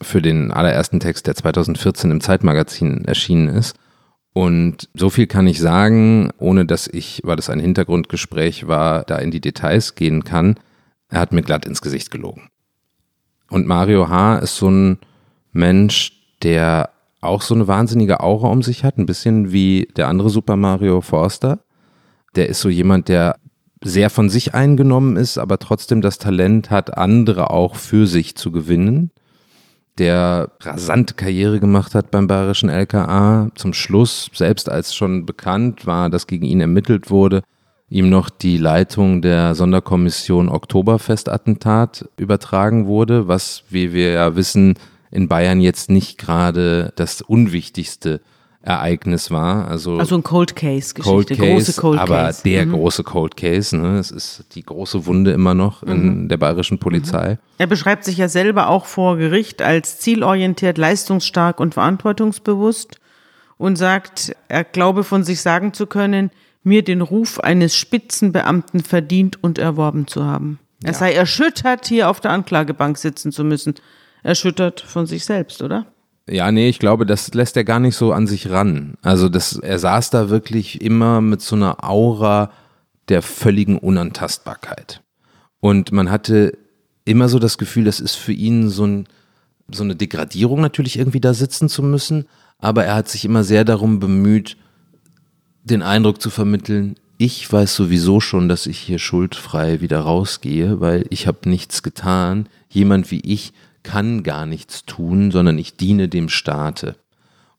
für 0.00 0.22
den 0.22 0.50
allerersten 0.50 1.00
Text, 1.00 1.26
der 1.26 1.34
2014 1.34 2.10
im 2.10 2.20
Zeitmagazin 2.20 3.04
erschienen 3.04 3.48
ist. 3.48 3.76
Und 4.32 4.88
so 4.94 5.10
viel 5.10 5.26
kann 5.26 5.46
ich 5.46 5.58
sagen, 5.58 6.30
ohne 6.38 6.64
dass 6.64 6.86
ich, 6.86 7.20
weil 7.24 7.36
das 7.36 7.50
ein 7.50 7.60
Hintergrundgespräch 7.60 8.68
war, 8.68 9.02
da 9.04 9.16
in 9.16 9.30
die 9.30 9.40
Details 9.40 9.94
gehen 9.94 10.22
kann. 10.22 10.56
Er 11.08 11.20
hat 11.20 11.32
mir 11.32 11.42
glatt 11.42 11.66
ins 11.66 11.80
Gesicht 11.80 12.10
gelogen. 12.10 12.48
Und 13.50 13.66
Mario 13.66 14.08
H. 14.08 14.38
ist 14.38 14.56
so 14.56 14.70
ein 14.70 14.98
Mensch, 15.52 16.12
der 16.42 16.90
auch 17.20 17.42
so 17.42 17.54
eine 17.54 17.66
wahnsinnige 17.66 18.20
Aura 18.20 18.48
um 18.48 18.62
sich 18.62 18.84
hat, 18.84 18.98
ein 18.98 19.06
bisschen 19.06 19.50
wie 19.50 19.88
der 19.96 20.08
andere 20.08 20.30
Super 20.30 20.56
Mario 20.56 21.00
Forster. 21.00 21.60
Der 22.36 22.48
ist 22.48 22.60
so 22.60 22.68
jemand, 22.68 23.08
der 23.08 23.36
sehr 23.82 24.10
von 24.10 24.28
sich 24.28 24.54
eingenommen 24.54 25.16
ist, 25.16 25.38
aber 25.38 25.58
trotzdem 25.58 26.00
das 26.00 26.18
Talent 26.18 26.70
hat, 26.70 26.96
andere 26.96 27.50
auch 27.50 27.76
für 27.76 28.06
sich 28.06 28.36
zu 28.36 28.52
gewinnen. 28.52 29.10
Der 29.98 30.52
rasante 30.60 31.14
Karriere 31.14 31.58
gemacht 31.58 31.94
hat 31.94 32.12
beim 32.12 32.28
bayerischen 32.28 32.68
LKA. 32.68 33.50
Zum 33.56 33.74
Schluss, 33.74 34.30
selbst 34.32 34.70
als 34.70 34.94
schon 34.94 35.26
bekannt 35.26 35.86
war, 35.86 36.08
dass 36.08 36.28
gegen 36.28 36.44
ihn 36.44 36.60
ermittelt 36.60 37.10
wurde, 37.10 37.42
ihm 37.90 38.08
noch 38.08 38.30
die 38.30 38.58
Leitung 38.58 39.22
der 39.22 39.56
Sonderkommission 39.56 40.48
Oktoberfestattentat 40.48 42.08
übertragen 42.16 42.86
wurde, 42.86 43.26
was, 43.26 43.64
wie 43.70 43.92
wir 43.92 44.12
ja 44.12 44.36
wissen, 44.36 44.74
in 45.10 45.26
Bayern 45.26 45.60
jetzt 45.60 45.90
nicht 45.90 46.18
gerade 46.18 46.92
das 46.96 47.22
unwichtigste 47.22 48.20
Ereignis 48.68 49.30
war. 49.30 49.66
Also, 49.68 49.98
Also 49.98 50.14
ein 50.16 50.22
Cold 50.22 50.54
Case 50.54 50.94
Geschichte, 50.94 51.02
Cold 51.02 51.28
Case, 51.28 51.40
große 51.72 51.80
Cold 51.80 51.98
aber 52.00 52.16
Case. 52.24 52.42
der 52.44 52.66
Mhm. 52.66 52.72
große 52.72 53.02
Cold 53.02 53.36
Case. 53.36 53.76
Ne? 53.76 53.98
Es 53.98 54.10
ist 54.10 54.44
die 54.54 54.62
große 54.62 55.06
Wunde 55.06 55.32
immer 55.32 55.54
noch 55.54 55.82
in 55.82 56.28
der 56.28 56.36
bayerischen 56.36 56.78
Polizei. 56.78 57.38
Er 57.56 57.66
beschreibt 57.66 58.04
sich 58.04 58.18
ja 58.18 58.28
selber 58.28 58.68
auch 58.68 58.84
vor 58.86 59.16
Gericht 59.16 59.62
als 59.62 59.98
zielorientiert, 60.00 60.76
leistungsstark 60.78 61.60
und 61.60 61.74
verantwortungsbewusst 61.74 63.00
und 63.56 63.76
sagt, 63.76 64.36
er 64.48 64.64
glaube 64.64 65.02
von 65.04 65.24
sich 65.24 65.40
sagen 65.40 65.72
zu 65.72 65.86
können, 65.86 66.30
mir 66.62 66.82
den 66.84 67.00
Ruf 67.00 67.40
eines 67.40 67.74
Spitzenbeamten 67.76 68.80
verdient 68.80 69.42
und 69.42 69.58
erworben 69.58 70.06
zu 70.06 70.24
haben. 70.24 70.58
Er 70.84 70.94
sei 70.94 71.12
erschüttert, 71.12 71.86
hier 71.86 72.08
auf 72.10 72.20
der 72.20 72.30
Anklagebank 72.32 72.98
sitzen 72.98 73.32
zu 73.32 73.42
müssen. 73.44 73.74
Erschüttert 74.22 74.80
von 74.80 75.06
sich 75.06 75.24
selbst, 75.24 75.62
oder? 75.62 75.86
Ja, 76.28 76.52
nee, 76.52 76.68
ich 76.68 76.78
glaube, 76.78 77.06
das 77.06 77.32
lässt 77.34 77.56
er 77.56 77.64
gar 77.64 77.80
nicht 77.80 77.96
so 77.96 78.12
an 78.12 78.26
sich 78.26 78.50
ran. 78.50 78.94
Also 79.02 79.28
das, 79.28 79.56
er 79.56 79.78
saß 79.78 80.10
da 80.10 80.30
wirklich 80.30 80.80
immer 80.80 81.20
mit 81.20 81.40
so 81.40 81.56
einer 81.56 81.84
Aura 81.84 82.50
der 83.08 83.22
völligen 83.22 83.78
Unantastbarkeit. 83.78 85.02
Und 85.60 85.92
man 85.92 86.10
hatte 86.10 86.58
immer 87.04 87.28
so 87.28 87.38
das 87.38 87.56
Gefühl, 87.58 87.84
das 87.84 88.00
ist 88.00 88.14
für 88.14 88.32
ihn 88.32 88.68
so, 88.68 88.86
ein, 88.86 89.06
so 89.70 89.82
eine 89.82 89.96
Degradierung 89.96 90.60
natürlich 90.60 90.98
irgendwie 90.98 91.20
da 91.20 91.32
sitzen 91.32 91.68
zu 91.68 91.82
müssen. 91.82 92.26
Aber 92.58 92.84
er 92.84 92.96
hat 92.96 93.08
sich 93.08 93.24
immer 93.24 93.44
sehr 93.44 93.64
darum 93.64 93.98
bemüht, 93.98 94.56
den 95.64 95.82
Eindruck 95.82 96.20
zu 96.20 96.30
vermitteln, 96.30 96.96
ich 97.20 97.52
weiß 97.52 97.74
sowieso 97.74 98.20
schon, 98.20 98.48
dass 98.48 98.66
ich 98.66 98.78
hier 98.78 99.00
schuldfrei 99.00 99.80
wieder 99.80 99.98
rausgehe, 99.98 100.80
weil 100.80 101.04
ich 101.10 101.26
habe 101.26 101.48
nichts 101.50 101.82
getan. 101.82 102.48
Jemand 102.68 103.10
wie 103.10 103.20
ich 103.20 103.52
kann 103.88 104.22
gar 104.22 104.44
nichts 104.44 104.84
tun, 104.84 105.30
sondern 105.30 105.56
ich 105.56 105.78
diene 105.78 106.10
dem 106.10 106.28
Staate. 106.28 106.96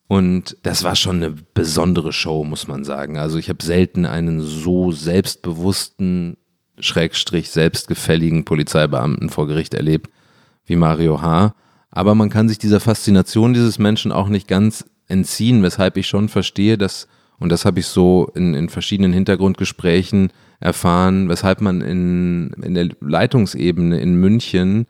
Und 0.08 0.58
das 0.62 0.84
war 0.84 0.96
schon 0.96 1.16
eine 1.18 1.32
besondere 1.32 2.14
Show, 2.14 2.44
muss 2.44 2.68
man 2.68 2.84
sagen. 2.84 3.18
Also 3.18 3.40
ich 3.40 3.50
habe 3.50 3.64
selten 3.64 4.06
einen 4.06 4.40
so 4.40 4.92
selbstbewussten, 4.92 6.38
schrägstrich 6.78 7.50
selbstgefälligen 7.50 8.46
Polizeibeamten 8.46 9.30
vor 9.30 9.48
Gericht 9.48 9.74
erlebt 9.74 10.12
wie 10.68 10.76
Mario 10.76 11.24
H. 11.24 11.56
Aber 11.90 12.14
man 12.14 12.30
kann 12.30 12.48
sich 12.48 12.60
dieser 12.60 12.80
Faszination 12.80 13.56
dieses 13.56 13.80
Menschen 13.80 14.12
auch 14.12 14.30
nicht 14.30 14.48
ganz 14.48 14.86
entziehen, 15.08 15.64
weshalb 15.64 15.98
ich 15.98 16.08
schon 16.08 16.30
verstehe, 16.30 16.78
dass, 16.78 17.08
und 17.40 17.52
das 17.52 17.66
habe 17.66 17.80
ich 17.80 17.88
so 17.88 18.32
in, 18.36 18.54
in 18.54 18.70
verschiedenen 18.70 19.14
Hintergrundgesprächen 19.14 20.32
erfahren, 20.60 21.28
weshalb 21.28 21.60
man 21.62 21.82
in, 21.82 22.52
in 22.62 22.76
der 22.76 22.90
Leitungsebene 23.02 24.00
in 24.00 24.14
München 24.14 24.86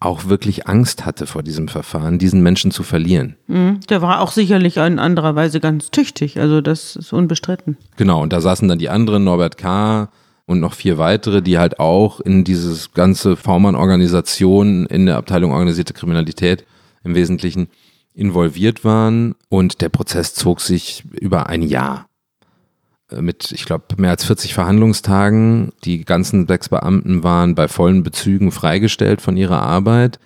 auch 0.00 0.26
wirklich 0.26 0.66
Angst 0.66 1.04
hatte 1.04 1.26
vor 1.26 1.42
diesem 1.42 1.68
Verfahren, 1.68 2.18
diesen 2.18 2.42
Menschen 2.42 2.70
zu 2.70 2.82
verlieren. 2.82 3.36
Der 3.48 4.00
war 4.00 4.20
auch 4.20 4.32
sicherlich 4.32 4.78
in 4.78 4.98
anderer 4.98 5.36
Weise 5.36 5.60
ganz 5.60 5.90
tüchtig, 5.90 6.40
also 6.40 6.62
das 6.62 6.96
ist 6.96 7.12
unbestritten. 7.12 7.76
Genau, 7.96 8.22
und 8.22 8.32
da 8.32 8.40
saßen 8.40 8.66
dann 8.66 8.78
die 8.78 8.88
anderen, 8.88 9.24
Norbert 9.24 9.58
K. 9.58 10.08
und 10.46 10.58
noch 10.58 10.72
vier 10.72 10.96
weitere, 10.96 11.42
die 11.42 11.58
halt 11.58 11.78
auch 11.78 12.20
in 12.20 12.44
dieses 12.44 12.92
ganze 12.94 13.36
V-Mann-Organisation 13.36 14.86
in 14.86 15.04
der 15.04 15.18
Abteilung 15.18 15.52
organisierte 15.52 15.92
Kriminalität 15.92 16.64
im 17.04 17.14
Wesentlichen 17.14 17.68
involviert 18.14 18.84
waren. 18.84 19.34
Und 19.50 19.82
der 19.82 19.90
Prozess 19.90 20.34
zog 20.34 20.60
sich 20.60 21.04
über 21.20 21.48
ein 21.48 21.62
Jahr. 21.62 22.06
Mit, 23.18 23.52
ich 23.52 23.64
glaube, 23.64 23.84
mehr 23.96 24.10
als 24.10 24.24
40 24.24 24.54
Verhandlungstagen. 24.54 25.72
Die 25.84 26.04
ganzen 26.04 26.46
sechs 26.46 26.68
Beamten 26.68 27.22
waren 27.22 27.54
bei 27.54 27.68
vollen 27.68 28.02
Bezügen 28.02 28.52
freigestellt 28.52 29.20
von 29.20 29.36
ihrer 29.36 29.62
Arbeit 29.62 30.18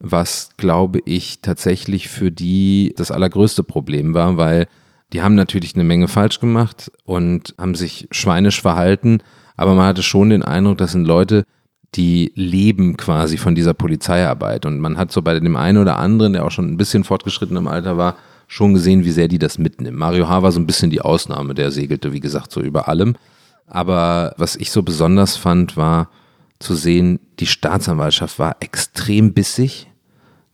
was, 0.00 0.50
glaube 0.56 1.00
ich, 1.04 1.40
tatsächlich 1.42 2.08
für 2.08 2.32
die 2.32 2.94
das 2.96 3.10
allergrößte 3.10 3.62
Problem 3.62 4.14
war, 4.14 4.38
weil 4.38 4.66
die 5.12 5.22
haben 5.22 5.34
natürlich 5.34 5.74
eine 5.74 5.84
Menge 5.84 6.08
falsch 6.08 6.40
gemacht 6.40 6.90
und 7.04 7.54
haben 7.58 7.74
sich 7.74 8.08
schweinisch 8.10 8.62
verhalten, 8.62 9.18
aber 9.56 9.74
man 9.74 9.86
hatte 9.86 10.02
schon 10.02 10.30
den 10.30 10.42
Eindruck, 10.42 10.78
das 10.78 10.92
sind 10.92 11.04
Leute, 11.04 11.44
die 11.94 12.32
leben 12.34 12.96
quasi 12.96 13.36
von 13.36 13.54
dieser 13.54 13.74
Polizeiarbeit. 13.74 14.64
Und 14.64 14.78
man 14.78 14.96
hat 14.96 15.10
so 15.12 15.22
bei 15.22 15.38
dem 15.38 15.56
einen 15.56 15.78
oder 15.78 15.98
anderen, 15.98 16.32
der 16.32 16.46
auch 16.46 16.50
schon 16.52 16.68
ein 16.68 16.76
bisschen 16.76 17.04
fortgeschritten 17.04 17.56
im 17.56 17.66
Alter 17.66 17.98
war, 17.98 18.16
schon 18.50 18.74
gesehen, 18.74 19.04
wie 19.04 19.12
sehr 19.12 19.28
die 19.28 19.38
das 19.38 19.58
mitnehmen. 19.58 19.96
Mario 19.96 20.28
H. 20.28 20.42
war 20.42 20.50
so 20.50 20.58
ein 20.58 20.66
bisschen 20.66 20.90
die 20.90 21.00
Ausnahme, 21.00 21.54
der 21.54 21.70
segelte, 21.70 22.12
wie 22.12 22.18
gesagt, 22.18 22.50
so 22.50 22.60
über 22.60 22.88
allem. 22.88 23.14
Aber 23.68 24.34
was 24.38 24.56
ich 24.56 24.72
so 24.72 24.82
besonders 24.82 25.36
fand, 25.36 25.76
war 25.76 26.10
zu 26.58 26.74
sehen, 26.74 27.20
die 27.38 27.46
Staatsanwaltschaft 27.46 28.40
war 28.40 28.56
extrem 28.58 29.34
bissig. 29.34 29.86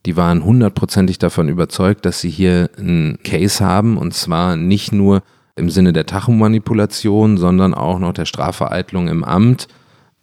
Die 0.05 0.15
waren 0.15 0.45
hundertprozentig 0.45 1.17
davon 1.17 1.49
überzeugt, 1.49 2.05
dass 2.05 2.21
sie 2.21 2.29
hier 2.29 2.69
einen 2.77 3.19
Case 3.25 3.65
haben 3.65 3.97
und 3.97 4.13
zwar 4.13 4.57
nicht 4.57 4.93
nur 4.93 5.23
im 5.57 5.71
Sinne 5.71 5.95
der 5.95 6.05
Tachomanipulation, 6.05 7.39
sondern 7.39 7.73
auch 7.73 7.99
noch 7.99 8.13
der 8.13 8.27
Strafvereitlung 8.27 9.09
im 9.09 9.25
Amt 9.25 9.69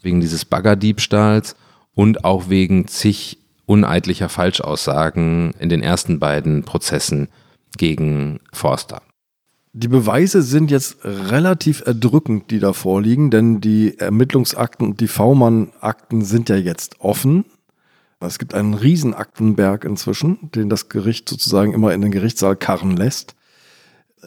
wegen 0.03 0.21
dieses 0.21 0.45
Baggerdiebstahls 0.45 1.55
und 1.95 2.23
auch 2.23 2.49
wegen 2.49 2.87
zig 2.87 3.39
uneidlicher 3.65 4.29
Falschaussagen 4.29 5.55
in 5.57 5.69
den 5.69 5.81
ersten 5.81 6.19
beiden 6.19 6.61
Prozessen 6.61 7.29
gegen 7.77 8.39
Forster. 8.51 9.01
Die 9.75 9.87
Beweise 9.87 10.43
sind 10.43 10.69
jetzt 10.69 11.03
relativ 11.03 11.81
erdrückend, 11.85 12.51
die 12.51 12.59
da 12.59 12.73
vorliegen, 12.73 13.31
denn 13.31 13.59
die 13.59 13.97
Ermittlungsakten 13.97 14.85
und 14.85 14.99
die 14.99 15.07
V-Mann-Akten 15.07 16.23
sind 16.23 16.47
ja 16.49 16.57
jetzt 16.57 17.01
offen. 17.01 17.45
Es 18.19 18.37
gibt 18.37 18.53
einen 18.53 18.75
riesen 18.75 19.15
Aktenberg 19.15 19.83
inzwischen, 19.83 20.51
den 20.51 20.69
das 20.69 20.89
Gericht 20.89 21.27
sozusagen 21.27 21.73
immer 21.73 21.91
in 21.93 22.01
den 22.01 22.11
Gerichtssaal 22.11 22.55
karren 22.55 22.95
lässt. 22.95 23.35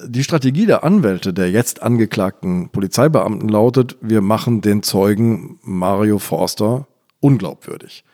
Die 0.05 0.25
Strategie 0.25 0.67
der 0.67 0.85
Anwälte 0.85 1.33
der 1.33 1.51
jetzt 1.51 1.81
angeklagten 1.81 2.69
Polizeibeamten 2.71 3.49
lautet, 3.49 3.97
wir 4.01 4.21
machen 4.21 4.61
den 4.61 4.83
Zeugen 4.83 5.59
Mario 5.63 6.19
Forster 6.19 6.89
unglaubwürdig. 7.21 8.05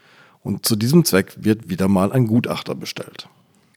Und 0.43 0.67
zu 0.67 0.77
diesem 0.77 1.05
Zweck 1.05 1.35
wird 1.39 1.71
wieder 1.71 1.89
mal 1.89 2.13
ein 2.13 2.27
Gutachter 2.27 2.75
bestellt. 2.75 3.29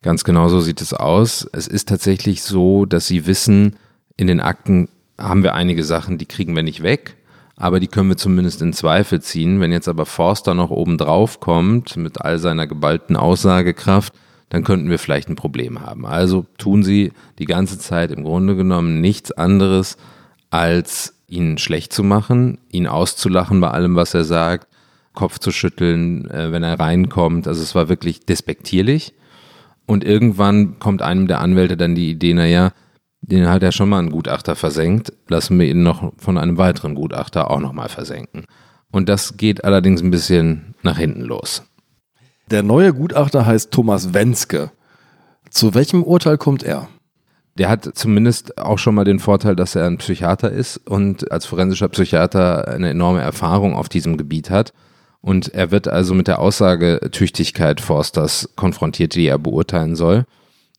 Ganz 0.06 0.24
genau 0.24 0.50
so 0.50 0.62
sieht 0.62 0.82
es 0.82 0.94
aus. 0.94 1.50
Es 1.52 1.68
ist 1.68 1.90
tatsächlich 1.90 2.44
so, 2.44 2.86
dass 2.86 3.08
Sie 3.08 3.26
wissen, 3.26 3.76
in 4.18 4.28
den 4.28 4.40
Akten 4.40 4.88
haben 5.18 5.42
wir 5.42 5.56
einige 5.56 5.84
Sachen, 5.84 6.20
die 6.20 6.28
kriegen 6.28 6.56
wir 6.56 6.62
nicht 6.62 6.84
weg, 6.84 7.16
aber 7.56 7.80
die 7.80 7.88
können 7.88 8.10
wir 8.10 8.16
zumindest 8.16 8.62
in 8.62 8.72
Zweifel 8.72 9.20
ziehen. 9.24 9.62
Wenn 9.62 9.72
jetzt 9.72 9.88
aber 9.88 10.06
Forster 10.06 10.54
noch 10.54 10.70
oben 10.70 11.00
drauf 11.00 11.40
kommt 11.40 11.98
mit 11.98 12.22
all 12.22 12.38
seiner 12.38 12.68
geballten 12.68 13.16
Aussagekraft, 13.16 14.14
dann 14.50 14.64
könnten 14.64 14.92
wir 14.92 15.00
vielleicht 15.00 15.28
ein 15.28 15.36
Problem 15.36 15.82
haben. 15.82 16.06
Also 16.06 16.46
tun 16.60 16.84
Sie 16.84 17.12
die 17.40 17.46
ganze 17.46 17.80
Zeit 17.80 18.12
im 18.12 18.26
Grunde 18.26 18.56
genommen 18.56 19.02
nichts 19.02 19.32
anderes, 19.32 19.98
als 20.52 21.16
ihn 21.28 21.58
schlecht 21.58 21.94
zu 21.94 22.04
machen, 22.04 22.60
ihn 22.70 22.86
auszulachen 22.86 23.60
bei 23.60 23.72
allem, 23.72 23.96
was 23.96 24.14
er 24.14 24.24
sagt, 24.24 24.68
Kopf 25.16 25.40
zu 25.40 25.52
schütteln, 25.52 26.30
äh, 26.30 26.52
wenn 26.52 26.62
er 26.62 26.80
reinkommt. 26.80 27.48
Also 27.48 27.64
es 27.64 27.74
war 27.74 27.90
wirklich 27.90 28.24
despektierlich. 28.28 29.16
Und 29.86 30.04
irgendwann 30.04 30.80
kommt 30.80 31.02
einem 31.02 31.28
der 31.28 31.42
Anwälte 31.42 31.78
dann 31.78 31.96
die 31.96 32.10
Idee, 32.10 32.34
naja, 32.34 32.72
den 33.22 33.48
hat 33.48 33.64
er 33.64 33.72
schon 33.72 33.90
mal 33.90 34.00
ein 34.00 34.12
Gutachter 34.12 34.56
versenkt, 34.56 35.14
lassen 35.28 35.60
wir 35.60 35.68
ihn 35.68 35.84
noch 35.84 36.14
von 36.18 36.38
einem 36.38 36.58
weiteren 36.58 36.96
Gutachter 36.96 37.50
auch 37.50 37.60
nochmal 37.60 37.90
versenken. 37.90 38.46
Und 38.92 39.10
das 39.10 39.38
geht 39.38 39.64
allerdings 39.64 40.02
ein 40.02 40.12
bisschen 40.12 40.76
nach 40.84 40.98
hinten 40.98 41.22
los. 41.22 41.64
Der 42.52 42.62
neue 42.62 42.94
Gutachter 42.94 43.46
heißt 43.46 43.72
Thomas 43.72 44.14
Wenske. 44.14 44.72
Zu 45.50 45.74
welchem 45.74 46.04
Urteil 46.04 46.38
kommt 46.38 46.64
er? 46.64 46.88
Der 47.58 47.70
hat 47.70 47.90
zumindest 47.96 48.58
auch 48.58 48.78
schon 48.78 48.96
mal 48.96 49.06
den 49.06 49.20
Vorteil, 49.20 49.56
dass 49.56 49.76
er 49.76 49.86
ein 49.86 49.98
Psychiater 49.98 50.52
ist 50.52 50.78
und 50.78 51.32
als 51.32 51.46
forensischer 51.46 51.88
Psychiater 51.90 52.68
eine 52.68 52.90
enorme 52.90 53.22
Erfahrung 53.22 53.76
auf 53.76 53.90
diesem 53.90 54.18
Gebiet 54.18 54.50
hat. 54.50 54.74
Und 55.26 55.56
er 55.56 55.72
wird 55.72 55.88
also 55.88 56.14
mit 56.14 56.28
der 56.28 56.38
Aussagetüchtigkeit 56.38 57.82
Forsters 57.82 58.48
konfrontiert, 58.56 59.16
die 59.16 59.26
er 59.26 59.40
beurteilen 59.40 59.96
soll. 59.96 60.26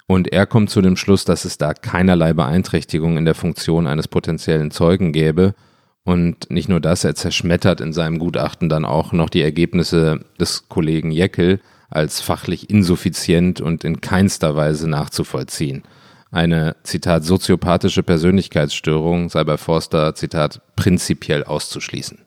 Und 0.07 0.33
er 0.33 0.47
kommt 0.47 0.71
zu 0.71 0.81
dem 0.81 0.97
Schluss, 0.97 1.25
dass 1.25 1.45
es 1.45 1.59
da 1.59 1.75
keinerlei 1.75 2.33
Beeinträchtigung 2.33 3.17
in 3.17 3.25
der 3.25 3.35
Funktion 3.35 3.89
eines 3.89 4.07
potenziellen 4.07 4.71
Zeugen 4.71 5.11
gäbe. 5.11 5.57
Und 6.05 6.49
nicht 6.49 6.69
nur 6.69 6.79
das, 6.79 7.03
er 7.03 7.17
zerschmettert 7.17 7.81
in 7.81 7.93
seinem 7.93 8.21
Gutachten 8.21 8.69
dann 8.69 8.85
auch 8.85 9.11
noch 9.11 9.31
die 9.31 9.43
Ergebnisse 9.43 10.21
des 10.39 10.69
Kollegen 10.69 11.11
Jeckel 11.11 11.59
als 11.91 12.21
fachlich 12.21 12.71
insuffizient 12.71 13.61
und 13.61 13.83
in 13.83 14.01
keinster 14.01 14.55
Weise 14.55 14.89
nachzuvollziehen. 14.89 15.83
Eine, 16.31 16.77
Zitat, 16.85 17.25
soziopathische 17.25 18.05
Persönlichkeitsstörung 18.05 19.29
sei 19.29 19.43
bei 19.43 19.57
Forster, 19.57 20.15
Zitat, 20.15 20.61
prinzipiell 20.77 21.43
auszuschließen. 21.43 22.19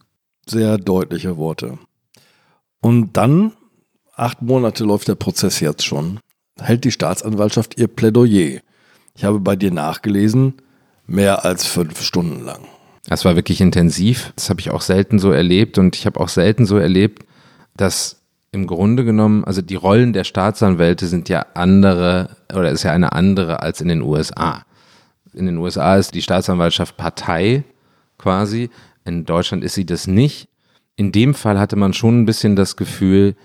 Sehr 0.46 0.78
deutliche 0.78 1.38
Worte. 1.38 1.80
Und 2.82 3.14
dann, 3.14 3.54
acht 4.16 4.42
Monate 4.42 4.84
läuft 4.84 5.08
der 5.08 5.16
Prozess 5.16 5.60
jetzt 5.60 5.86
schon, 5.86 6.20
hält 6.60 6.84
die 6.84 6.92
Staatsanwaltschaft 6.92 7.78
ihr 7.78 7.88
Plädoyer. 7.88 8.62
Ich 9.16 9.24
habe 9.24 9.40
bei 9.40 9.56
dir 9.56 9.72
nachgelesen, 9.72 10.54
mehr 11.06 11.46
als 11.46 11.66
fünf 11.66 12.02
Stunden 12.02 12.44
lang. 12.46 12.62
Das 13.06 13.26
war 13.26 13.36
wirklich 13.36 13.60
intensiv. 13.60 14.32
Das 14.36 14.50
habe 14.50 14.60
ich 14.62 14.70
auch 14.70 14.82
selten 14.82 15.20
so 15.20 15.32
erlebt. 15.32 15.78
Und 15.78 15.96
ich 15.96 16.06
habe 16.06 16.20
auch 16.20 16.30
selten 16.30 16.66
so 16.66 16.78
erlebt, 16.78 17.26
dass 17.76 18.22
im 18.52 18.68
Grunde 18.68 19.04
genommen, 19.06 19.44
also 19.44 19.62
die 19.62 19.76
Rollen 19.76 20.14
der 20.14 20.24
Staatsanwälte 20.24 21.08
sind 21.08 21.30
ja 21.30 21.46
andere 21.54 22.38
oder 22.54 22.72
ist 22.72 22.84
ja 22.84 22.92
eine 22.92 23.12
andere 23.14 23.62
als 23.62 23.82
in 23.82 23.88
den 23.88 24.02
USA. 24.02 24.64
In 25.34 25.46
den 25.46 25.58
USA 25.58 25.98
ist 25.98 26.14
die 26.14 26.22
Staatsanwaltschaft 26.22 26.98
Partei 26.98 27.64
quasi. 28.18 28.70
In 29.06 29.26
Deutschland 29.26 29.64
ist 29.64 29.76
sie 29.76 29.86
das 29.86 30.08
nicht. 30.08 30.48
In 31.00 31.14
dem 31.14 31.34
Fall 31.34 31.58
hatte 31.58 31.78
man 31.78 31.94
schon 31.94 32.20
ein 32.20 32.26
bisschen 32.26 32.58
das 32.58 32.76
Gefühl, 32.76 33.38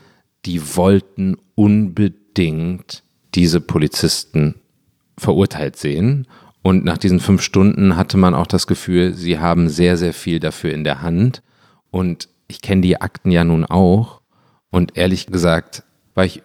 die 0.44 0.74
wollten 0.74 1.36
unbedingt 1.54 3.04
diese 3.36 3.60
Polizisten 3.60 4.56
verurteilt 5.16 5.76
sehen. 5.76 6.26
Und 6.62 6.84
nach 6.84 6.98
diesen 6.98 7.20
fünf 7.20 7.42
Stunden 7.42 7.96
hatte 7.96 8.16
man 8.16 8.34
auch 8.34 8.48
das 8.48 8.66
Gefühl, 8.66 9.14
sie 9.14 9.38
haben 9.38 9.68
sehr, 9.68 9.96
sehr 9.96 10.12
viel 10.12 10.40
dafür 10.40 10.72
in 10.72 10.82
der 10.82 11.00
Hand. 11.00 11.44
Und 11.92 12.28
ich 12.48 12.60
kenne 12.60 12.80
die 12.80 13.00
Akten 13.00 13.30
ja 13.30 13.44
nun 13.44 13.64
auch. 13.64 14.20
Und 14.70 14.98
ehrlich 14.98 15.28
gesagt 15.28 15.84
war 16.16 16.24
ich 16.24 16.42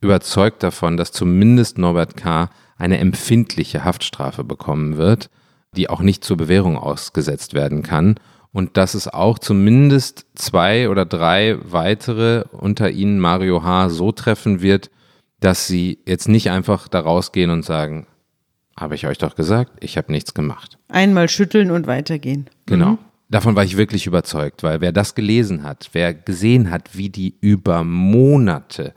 überzeugt 0.00 0.62
davon, 0.62 0.96
dass 0.96 1.10
zumindest 1.10 1.76
Norbert 1.76 2.16
K. 2.16 2.50
eine 2.78 2.98
empfindliche 2.98 3.84
Haftstrafe 3.84 4.44
bekommen 4.44 4.96
wird, 4.96 5.28
die 5.76 5.90
auch 5.90 6.02
nicht 6.02 6.22
zur 6.22 6.36
Bewährung 6.36 6.78
ausgesetzt 6.78 7.52
werden 7.52 7.82
kann. 7.82 8.14
Und 8.52 8.76
dass 8.76 8.94
es 8.94 9.08
auch 9.08 9.38
zumindest 9.38 10.26
zwei 10.34 10.90
oder 10.90 11.06
drei 11.06 11.56
weitere 11.62 12.44
unter 12.52 12.90
ihnen 12.90 13.18
Mario 13.18 13.62
H. 13.62 13.88
so 13.88 14.12
treffen 14.12 14.60
wird, 14.60 14.90
dass 15.40 15.66
sie 15.66 15.98
jetzt 16.06 16.28
nicht 16.28 16.50
einfach 16.50 16.88
da 16.88 17.00
rausgehen 17.00 17.50
und 17.50 17.64
sagen, 17.64 18.06
habe 18.78 18.94
ich 18.94 19.06
euch 19.06 19.18
doch 19.18 19.34
gesagt, 19.34 19.72
ich 19.80 19.96
habe 19.96 20.12
nichts 20.12 20.34
gemacht. 20.34 20.78
Einmal 20.88 21.28
schütteln 21.28 21.70
und 21.70 21.86
weitergehen. 21.86 22.48
Genau. 22.66 22.90
Mhm. 22.90 22.98
Davon 23.30 23.56
war 23.56 23.64
ich 23.64 23.78
wirklich 23.78 24.06
überzeugt, 24.06 24.62
weil 24.62 24.82
wer 24.82 24.92
das 24.92 25.14
gelesen 25.14 25.62
hat, 25.62 25.88
wer 25.92 26.12
gesehen 26.12 26.70
hat, 26.70 26.96
wie 26.96 27.08
die 27.08 27.34
über 27.40 27.82
Monate 27.82 28.92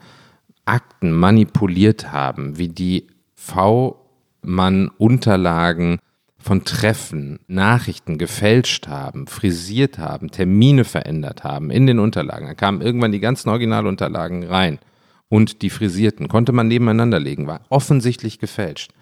Akten 0.66 1.12
manipuliert 1.12 2.12
haben, 2.12 2.58
wie 2.58 2.68
die 2.68 3.06
V-Mann-Unterlagen 3.34 5.98
von 6.46 6.62
Treffen, 6.62 7.40
Nachrichten 7.48 8.18
gefälscht 8.18 8.86
haben, 8.86 9.26
frisiert 9.26 9.98
haben, 9.98 10.30
Termine 10.30 10.84
verändert 10.84 11.42
haben 11.42 11.72
in 11.72 11.88
den 11.88 11.98
Unterlagen. 11.98 12.46
Da 12.46 12.54
kamen 12.54 12.82
irgendwann 12.82 13.10
die 13.10 13.18
ganzen 13.18 13.48
Originalunterlagen 13.48 14.44
rein 14.44 14.78
und 15.28 15.62
die 15.62 15.70
frisierten, 15.70 16.28
konnte 16.28 16.52
man 16.52 16.68
nebeneinander 16.68 17.18
legen, 17.18 17.48
war 17.48 17.62
offensichtlich 17.68 18.38
gefälscht. 18.38 18.92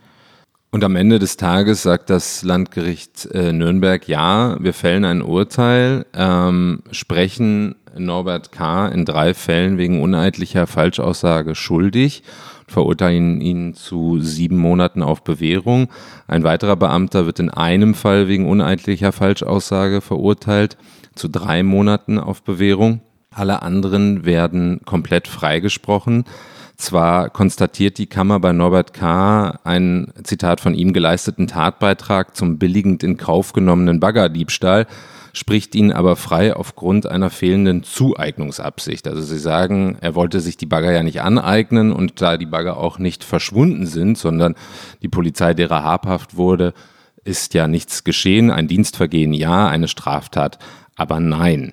Und 0.70 0.84
am 0.84 0.96
Ende 0.96 1.18
des 1.18 1.36
Tages 1.36 1.82
sagt 1.82 2.08
das 2.08 2.42
Landgericht 2.42 3.26
äh, 3.26 3.52
Nürnberg, 3.52 4.08
ja, 4.08 4.56
wir 4.58 4.72
fällen 4.72 5.04
ein 5.04 5.20
Urteil, 5.20 6.06
ähm, 6.14 6.82
sprechen 6.92 7.76
Norbert 7.94 8.52
K. 8.52 8.88
in 8.88 9.04
drei 9.04 9.34
Fällen 9.34 9.76
wegen 9.76 10.00
uneidlicher 10.00 10.66
Falschaussage 10.66 11.54
schuldig, 11.54 12.22
verurteilen 12.66 13.40
ihn 13.40 13.74
zu 13.74 14.20
sieben 14.20 14.56
Monaten 14.56 15.02
auf 15.02 15.24
Bewährung. 15.24 15.88
Ein 16.26 16.44
weiterer 16.44 16.76
Beamter 16.76 17.26
wird 17.26 17.40
in 17.40 17.50
einem 17.50 17.94
Fall 17.94 18.28
wegen 18.28 18.48
uneidlicher 18.48 19.12
Falschaussage 19.12 20.00
verurteilt 20.00 20.76
zu 21.14 21.28
drei 21.28 21.62
Monaten 21.62 22.18
auf 22.18 22.42
Bewährung. 22.42 23.00
Alle 23.30 23.62
anderen 23.62 24.24
werden 24.24 24.80
komplett 24.84 25.28
freigesprochen. 25.28 26.24
Zwar 26.76 27.30
konstatiert 27.30 27.98
die 27.98 28.06
Kammer 28.06 28.40
bei 28.40 28.52
Norbert 28.52 28.92
K. 28.94 29.60
einen, 29.62 30.12
Zitat 30.24 30.60
von 30.60 30.74
ihm, 30.74 30.92
geleisteten 30.92 31.46
Tatbeitrag 31.46 32.36
zum 32.36 32.58
billigend 32.58 33.04
in 33.04 33.16
Kauf 33.16 33.52
genommenen 33.52 34.00
Baggerdiebstahl, 34.00 34.86
spricht 35.34 35.74
ihn 35.74 35.92
aber 35.92 36.16
frei 36.16 36.54
aufgrund 36.54 37.06
einer 37.06 37.30
fehlenden 37.30 37.82
Zueignungsabsicht. 37.82 39.06
Also 39.06 39.22
sie 39.22 39.38
sagen, 39.38 39.98
er 40.00 40.14
wollte 40.14 40.40
sich 40.40 40.56
die 40.56 40.66
Bagger 40.66 40.92
ja 40.92 41.02
nicht 41.02 41.20
aneignen 41.20 41.92
und 41.92 42.22
da 42.22 42.36
die 42.36 42.46
Bagger 42.46 42.78
auch 42.78 42.98
nicht 42.98 43.24
verschwunden 43.24 43.86
sind, 43.86 44.16
sondern 44.16 44.54
die 45.02 45.08
Polizei 45.08 45.54
derer 45.54 45.82
habhaft 45.82 46.36
wurde, 46.36 46.72
ist 47.24 47.54
ja 47.54 47.68
nichts 47.68 48.04
geschehen. 48.04 48.50
Ein 48.50 48.68
Dienstvergehen 48.68 49.32
ja, 49.32 49.68
eine 49.68 49.88
Straftat 49.88 50.58
aber 50.96 51.20
nein. 51.20 51.72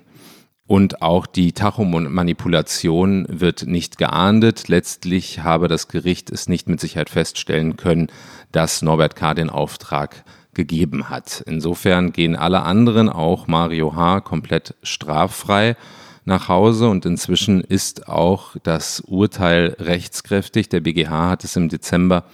Und 0.66 1.02
auch 1.02 1.26
die 1.26 1.52
Tachomanipulation 1.52 3.26
wird 3.28 3.66
nicht 3.66 3.98
geahndet. 3.98 4.68
Letztlich 4.68 5.40
habe 5.40 5.68
das 5.68 5.88
Gericht 5.88 6.30
es 6.30 6.48
nicht 6.48 6.68
mit 6.68 6.80
Sicherheit 6.80 7.10
feststellen 7.10 7.76
können, 7.76 8.08
dass 8.52 8.80
Norbert 8.80 9.16
K. 9.16 9.34
den 9.34 9.50
Auftrag 9.50 10.24
gegeben 10.54 11.08
hat. 11.08 11.42
Insofern 11.46 12.12
gehen 12.12 12.36
alle 12.36 12.62
anderen, 12.62 13.08
auch 13.08 13.46
Mario 13.46 13.94
H., 13.94 14.20
komplett 14.20 14.74
straffrei 14.82 15.76
nach 16.24 16.48
Hause 16.48 16.88
und 16.88 17.04
inzwischen 17.04 17.60
ist 17.62 18.08
auch 18.08 18.54
das 18.62 19.00
Urteil 19.00 19.76
rechtskräftig. 19.80 20.68
Der 20.68 20.80
BGH 20.80 21.30
hat 21.30 21.44
es 21.44 21.56
im 21.56 21.68
Dezember 21.68 22.24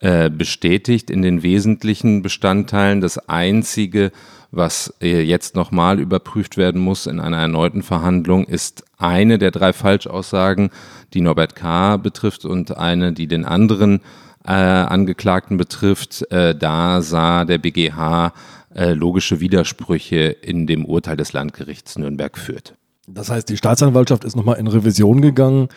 äh, 0.00 0.30
bestätigt 0.30 1.10
in 1.10 1.20
den 1.20 1.42
wesentlichen 1.42 2.22
Bestandteilen. 2.22 3.02
Das 3.02 3.28
einzige, 3.28 4.12
was 4.50 4.94
äh, 5.02 5.20
jetzt 5.20 5.54
nochmal 5.54 6.00
überprüft 6.00 6.56
werden 6.56 6.80
muss 6.80 7.06
in 7.06 7.20
einer 7.20 7.38
erneuten 7.38 7.82
Verhandlung, 7.82 8.44
ist 8.46 8.84
eine 8.96 9.38
der 9.38 9.50
drei 9.50 9.74
Falschaussagen, 9.74 10.70
die 11.12 11.20
Norbert 11.20 11.54
K. 11.54 11.98
betrifft 11.98 12.46
und 12.46 12.76
eine, 12.78 13.12
die 13.12 13.26
den 13.26 13.44
anderen 13.44 13.96
äh, 13.98 14.02
Angeklagten 14.48 15.56
betrifft. 15.56 16.30
Äh, 16.30 16.54
da 16.54 17.02
sah 17.02 17.44
der 17.44 17.58
BGH 17.58 18.32
äh, 18.74 18.92
logische 18.92 19.40
Widersprüche 19.40 20.18
in 20.18 20.66
dem 20.66 20.84
Urteil 20.84 21.16
des 21.16 21.32
Landgerichts 21.32 21.98
Nürnberg 21.98 22.38
führt. 22.38 22.74
Das 23.06 23.28
heißt, 23.28 23.48
die 23.48 23.56
Staatsanwaltschaft 23.56 24.24
ist 24.24 24.36
nochmal 24.36 24.58
in 24.58 24.66
Revision 24.66 25.20
gegangen 25.20 25.68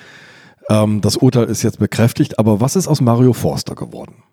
ähm, 0.70 1.02
das 1.02 1.18
Urteil 1.18 1.46
ist 1.46 1.64
jetzt 1.64 1.80
bekräftigt, 1.80 2.40
aber 2.40 2.62
was 2.62 2.76
ist 2.76 2.88
aus 2.88 3.02
Mario 3.02 3.34
Forster 3.34 3.76
geworden? 3.76 4.24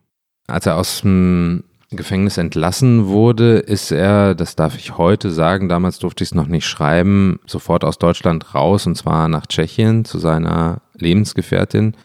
Als 0.46 0.66
er 0.66 0.76
aus 0.76 1.02
dem 1.02 1.64
Gefängnis 1.90 2.38
entlassen 2.38 3.06
wurde, 3.06 3.58
ist 3.58 3.90
er, 3.90 4.34
das 4.34 4.54
darf 4.54 4.76
ich 4.76 4.96
heute 4.96 5.30
sagen, 5.30 5.68
damals 5.68 5.98
durfte 5.98 6.22
ich 6.22 6.30
es 6.30 6.34
noch 6.34 6.46
nicht 6.46 6.66
schreiben, 6.66 7.40
sofort 7.46 7.84
aus 7.84 7.98
Deutschland 7.98 8.54
raus 8.54 8.86
und 8.86 8.96
zwar 8.96 9.28
nach 9.28 9.46
Tschechien 9.46 10.04
zu 10.04 10.18
seiner 10.18 10.82
Lebensgefährtin, 10.94 11.96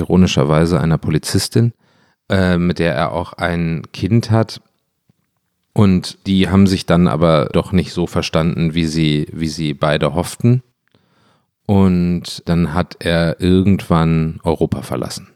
ironischerweise 0.00 0.80
einer 0.80 0.98
Polizistin, 0.98 1.72
äh, 2.28 2.58
mit 2.58 2.78
der 2.78 2.94
er 2.94 3.12
auch 3.12 3.34
ein 3.34 3.82
Kind 3.92 4.30
hat. 4.30 4.60
Und 5.72 6.26
die 6.26 6.48
haben 6.48 6.66
sich 6.66 6.86
dann 6.86 7.06
aber 7.06 7.50
doch 7.52 7.72
nicht 7.72 7.92
so 7.92 8.06
verstanden, 8.06 8.74
wie 8.74 8.86
sie, 8.86 9.28
wie 9.32 9.48
sie 9.48 9.74
beide 9.74 10.14
hofften. 10.14 10.62
Und 11.66 12.42
dann 12.46 12.74
hat 12.74 12.96
er 12.98 13.40
irgendwann 13.40 14.40
Europa 14.42 14.82
verlassen. 14.82 15.28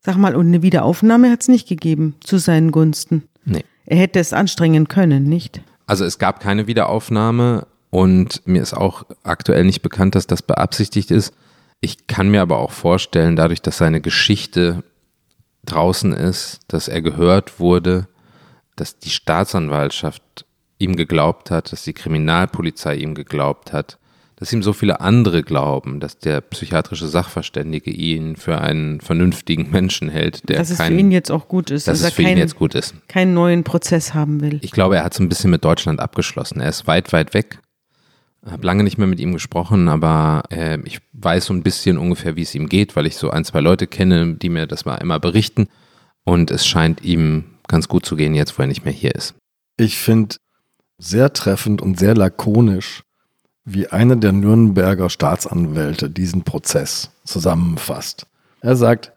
Sag 0.00 0.16
mal, 0.16 0.36
und 0.36 0.46
eine 0.46 0.62
Wiederaufnahme 0.62 1.30
hat 1.30 1.40
es 1.40 1.48
nicht 1.48 1.66
gegeben 1.66 2.14
zu 2.20 2.38
seinen 2.38 2.70
Gunsten. 2.70 3.24
Nee. 3.44 3.64
Er 3.86 3.96
hätte 3.96 4.20
es 4.20 4.32
anstrengen 4.32 4.86
können, 4.86 5.24
nicht? 5.24 5.62
Also 5.86 6.04
es 6.04 6.18
gab 6.18 6.40
keine 6.40 6.66
Wiederaufnahme 6.66 7.66
und 7.90 8.46
mir 8.46 8.62
ist 8.62 8.74
auch 8.74 9.04
aktuell 9.22 9.64
nicht 9.64 9.82
bekannt, 9.82 10.14
dass 10.14 10.26
das 10.26 10.42
beabsichtigt 10.42 11.10
ist. 11.10 11.34
Ich 11.84 12.06
kann 12.06 12.30
mir 12.30 12.40
aber 12.40 12.60
auch 12.60 12.70
vorstellen, 12.70 13.36
dadurch, 13.36 13.60
dass 13.60 13.76
seine 13.76 14.00
Geschichte 14.00 14.84
draußen 15.66 16.14
ist, 16.14 16.60
dass 16.66 16.88
er 16.88 17.02
gehört 17.02 17.60
wurde, 17.60 18.08
dass 18.74 18.98
die 18.98 19.10
Staatsanwaltschaft 19.10 20.46
ihm 20.78 20.96
geglaubt 20.96 21.50
hat, 21.50 21.72
dass 21.72 21.84
die 21.84 21.92
Kriminalpolizei 21.92 22.96
ihm 22.96 23.14
geglaubt 23.14 23.74
hat, 23.74 23.98
dass 24.36 24.50
ihm 24.50 24.62
so 24.62 24.72
viele 24.72 25.02
andere 25.02 25.42
glauben, 25.42 26.00
dass 26.00 26.18
der 26.18 26.40
psychiatrische 26.40 27.06
Sachverständige 27.06 27.90
ihn 27.90 28.36
für 28.36 28.62
einen 28.62 29.02
vernünftigen 29.02 29.70
Menschen 29.70 30.08
hält, 30.08 30.48
der 30.48 30.60
dass 30.60 30.70
es 30.70 30.78
kein, 30.78 30.94
für 30.94 30.98
ihn 30.98 31.10
jetzt 31.12 31.30
auch 31.30 31.48
gut 31.48 31.70
ist, 31.70 31.86
dass 31.86 32.00
dass 32.00 32.08
es 32.08 32.14
für 32.14 32.22
er 32.22 32.32
ihn 32.32 32.38
jetzt 32.38 32.56
gut 32.56 32.74
ist. 32.74 32.94
keinen 33.08 33.34
neuen 33.34 33.62
Prozess 33.62 34.14
haben 34.14 34.40
will. 34.40 34.58
Ich 34.62 34.70
glaube, 34.70 34.96
er 34.96 35.04
hat 35.04 35.12
so 35.12 35.22
ein 35.22 35.28
bisschen 35.28 35.50
mit 35.50 35.66
Deutschland 35.66 36.00
abgeschlossen. 36.00 36.60
Er 36.60 36.70
ist 36.70 36.86
weit, 36.86 37.12
weit 37.12 37.34
weg. 37.34 37.58
Habe 38.46 38.66
lange 38.66 38.84
nicht 38.84 38.98
mehr 38.98 39.06
mit 39.06 39.20
ihm 39.20 39.32
gesprochen, 39.32 39.88
aber 39.88 40.42
äh, 40.50 40.78
ich 40.84 41.00
weiß 41.12 41.46
so 41.46 41.54
ein 41.54 41.62
bisschen 41.62 41.96
ungefähr, 41.96 42.36
wie 42.36 42.42
es 42.42 42.54
ihm 42.54 42.68
geht, 42.68 42.94
weil 42.94 43.06
ich 43.06 43.16
so 43.16 43.30
ein, 43.30 43.44
zwei 43.44 43.60
Leute 43.60 43.86
kenne, 43.86 44.34
die 44.34 44.50
mir 44.50 44.66
das 44.66 44.84
mal 44.84 44.96
immer 44.96 45.18
berichten. 45.18 45.68
Und 46.24 46.50
es 46.50 46.66
scheint 46.66 47.02
ihm 47.02 47.44
ganz 47.66 47.88
gut 47.88 48.04
zu 48.04 48.16
gehen, 48.16 48.34
jetzt 48.34 48.58
wo 48.58 48.62
er 48.62 48.68
nicht 48.68 48.84
mehr 48.84 48.92
hier 48.92 49.14
ist. 49.14 49.34
Ich 49.76 49.98
finde 49.98 50.36
sehr 50.98 51.32
treffend 51.32 51.80
und 51.80 51.98
sehr 51.98 52.14
lakonisch, 52.14 53.02
wie 53.64 53.88
einer 53.88 54.16
der 54.16 54.32
Nürnberger 54.32 55.08
Staatsanwälte 55.08 56.10
diesen 56.10 56.42
Prozess 56.44 57.10
zusammenfasst. 57.24 58.26
Er 58.60 58.76
sagt, 58.76 59.12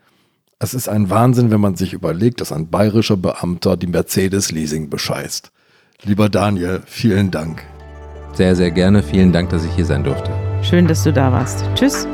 es 0.59 0.73
ist 0.73 0.89
ein 0.89 1.09
Wahnsinn, 1.09 1.51
wenn 1.51 1.61
man 1.61 1.75
sich 1.75 1.93
überlegt, 1.93 2.41
dass 2.41 2.51
ein 2.51 2.69
bayerischer 2.69 3.17
Beamter 3.17 3.77
die 3.77 3.87
Mercedes-Leasing 3.87 4.89
bescheißt. 4.89 5.51
Lieber 6.03 6.29
Daniel, 6.29 6.81
vielen 6.85 7.29
Dank. 7.29 7.63
Sehr, 8.33 8.55
sehr 8.55 8.71
gerne. 8.71 9.01
Vielen 9.03 9.31
Dank, 9.31 9.49
dass 9.49 9.65
ich 9.65 9.71
hier 9.71 9.85
sein 9.85 10.03
durfte. 10.03 10.31
Schön, 10.61 10.87
dass 10.87 11.03
du 11.03 11.13
da 11.13 11.31
warst. 11.31 11.65
Tschüss. 11.75 12.07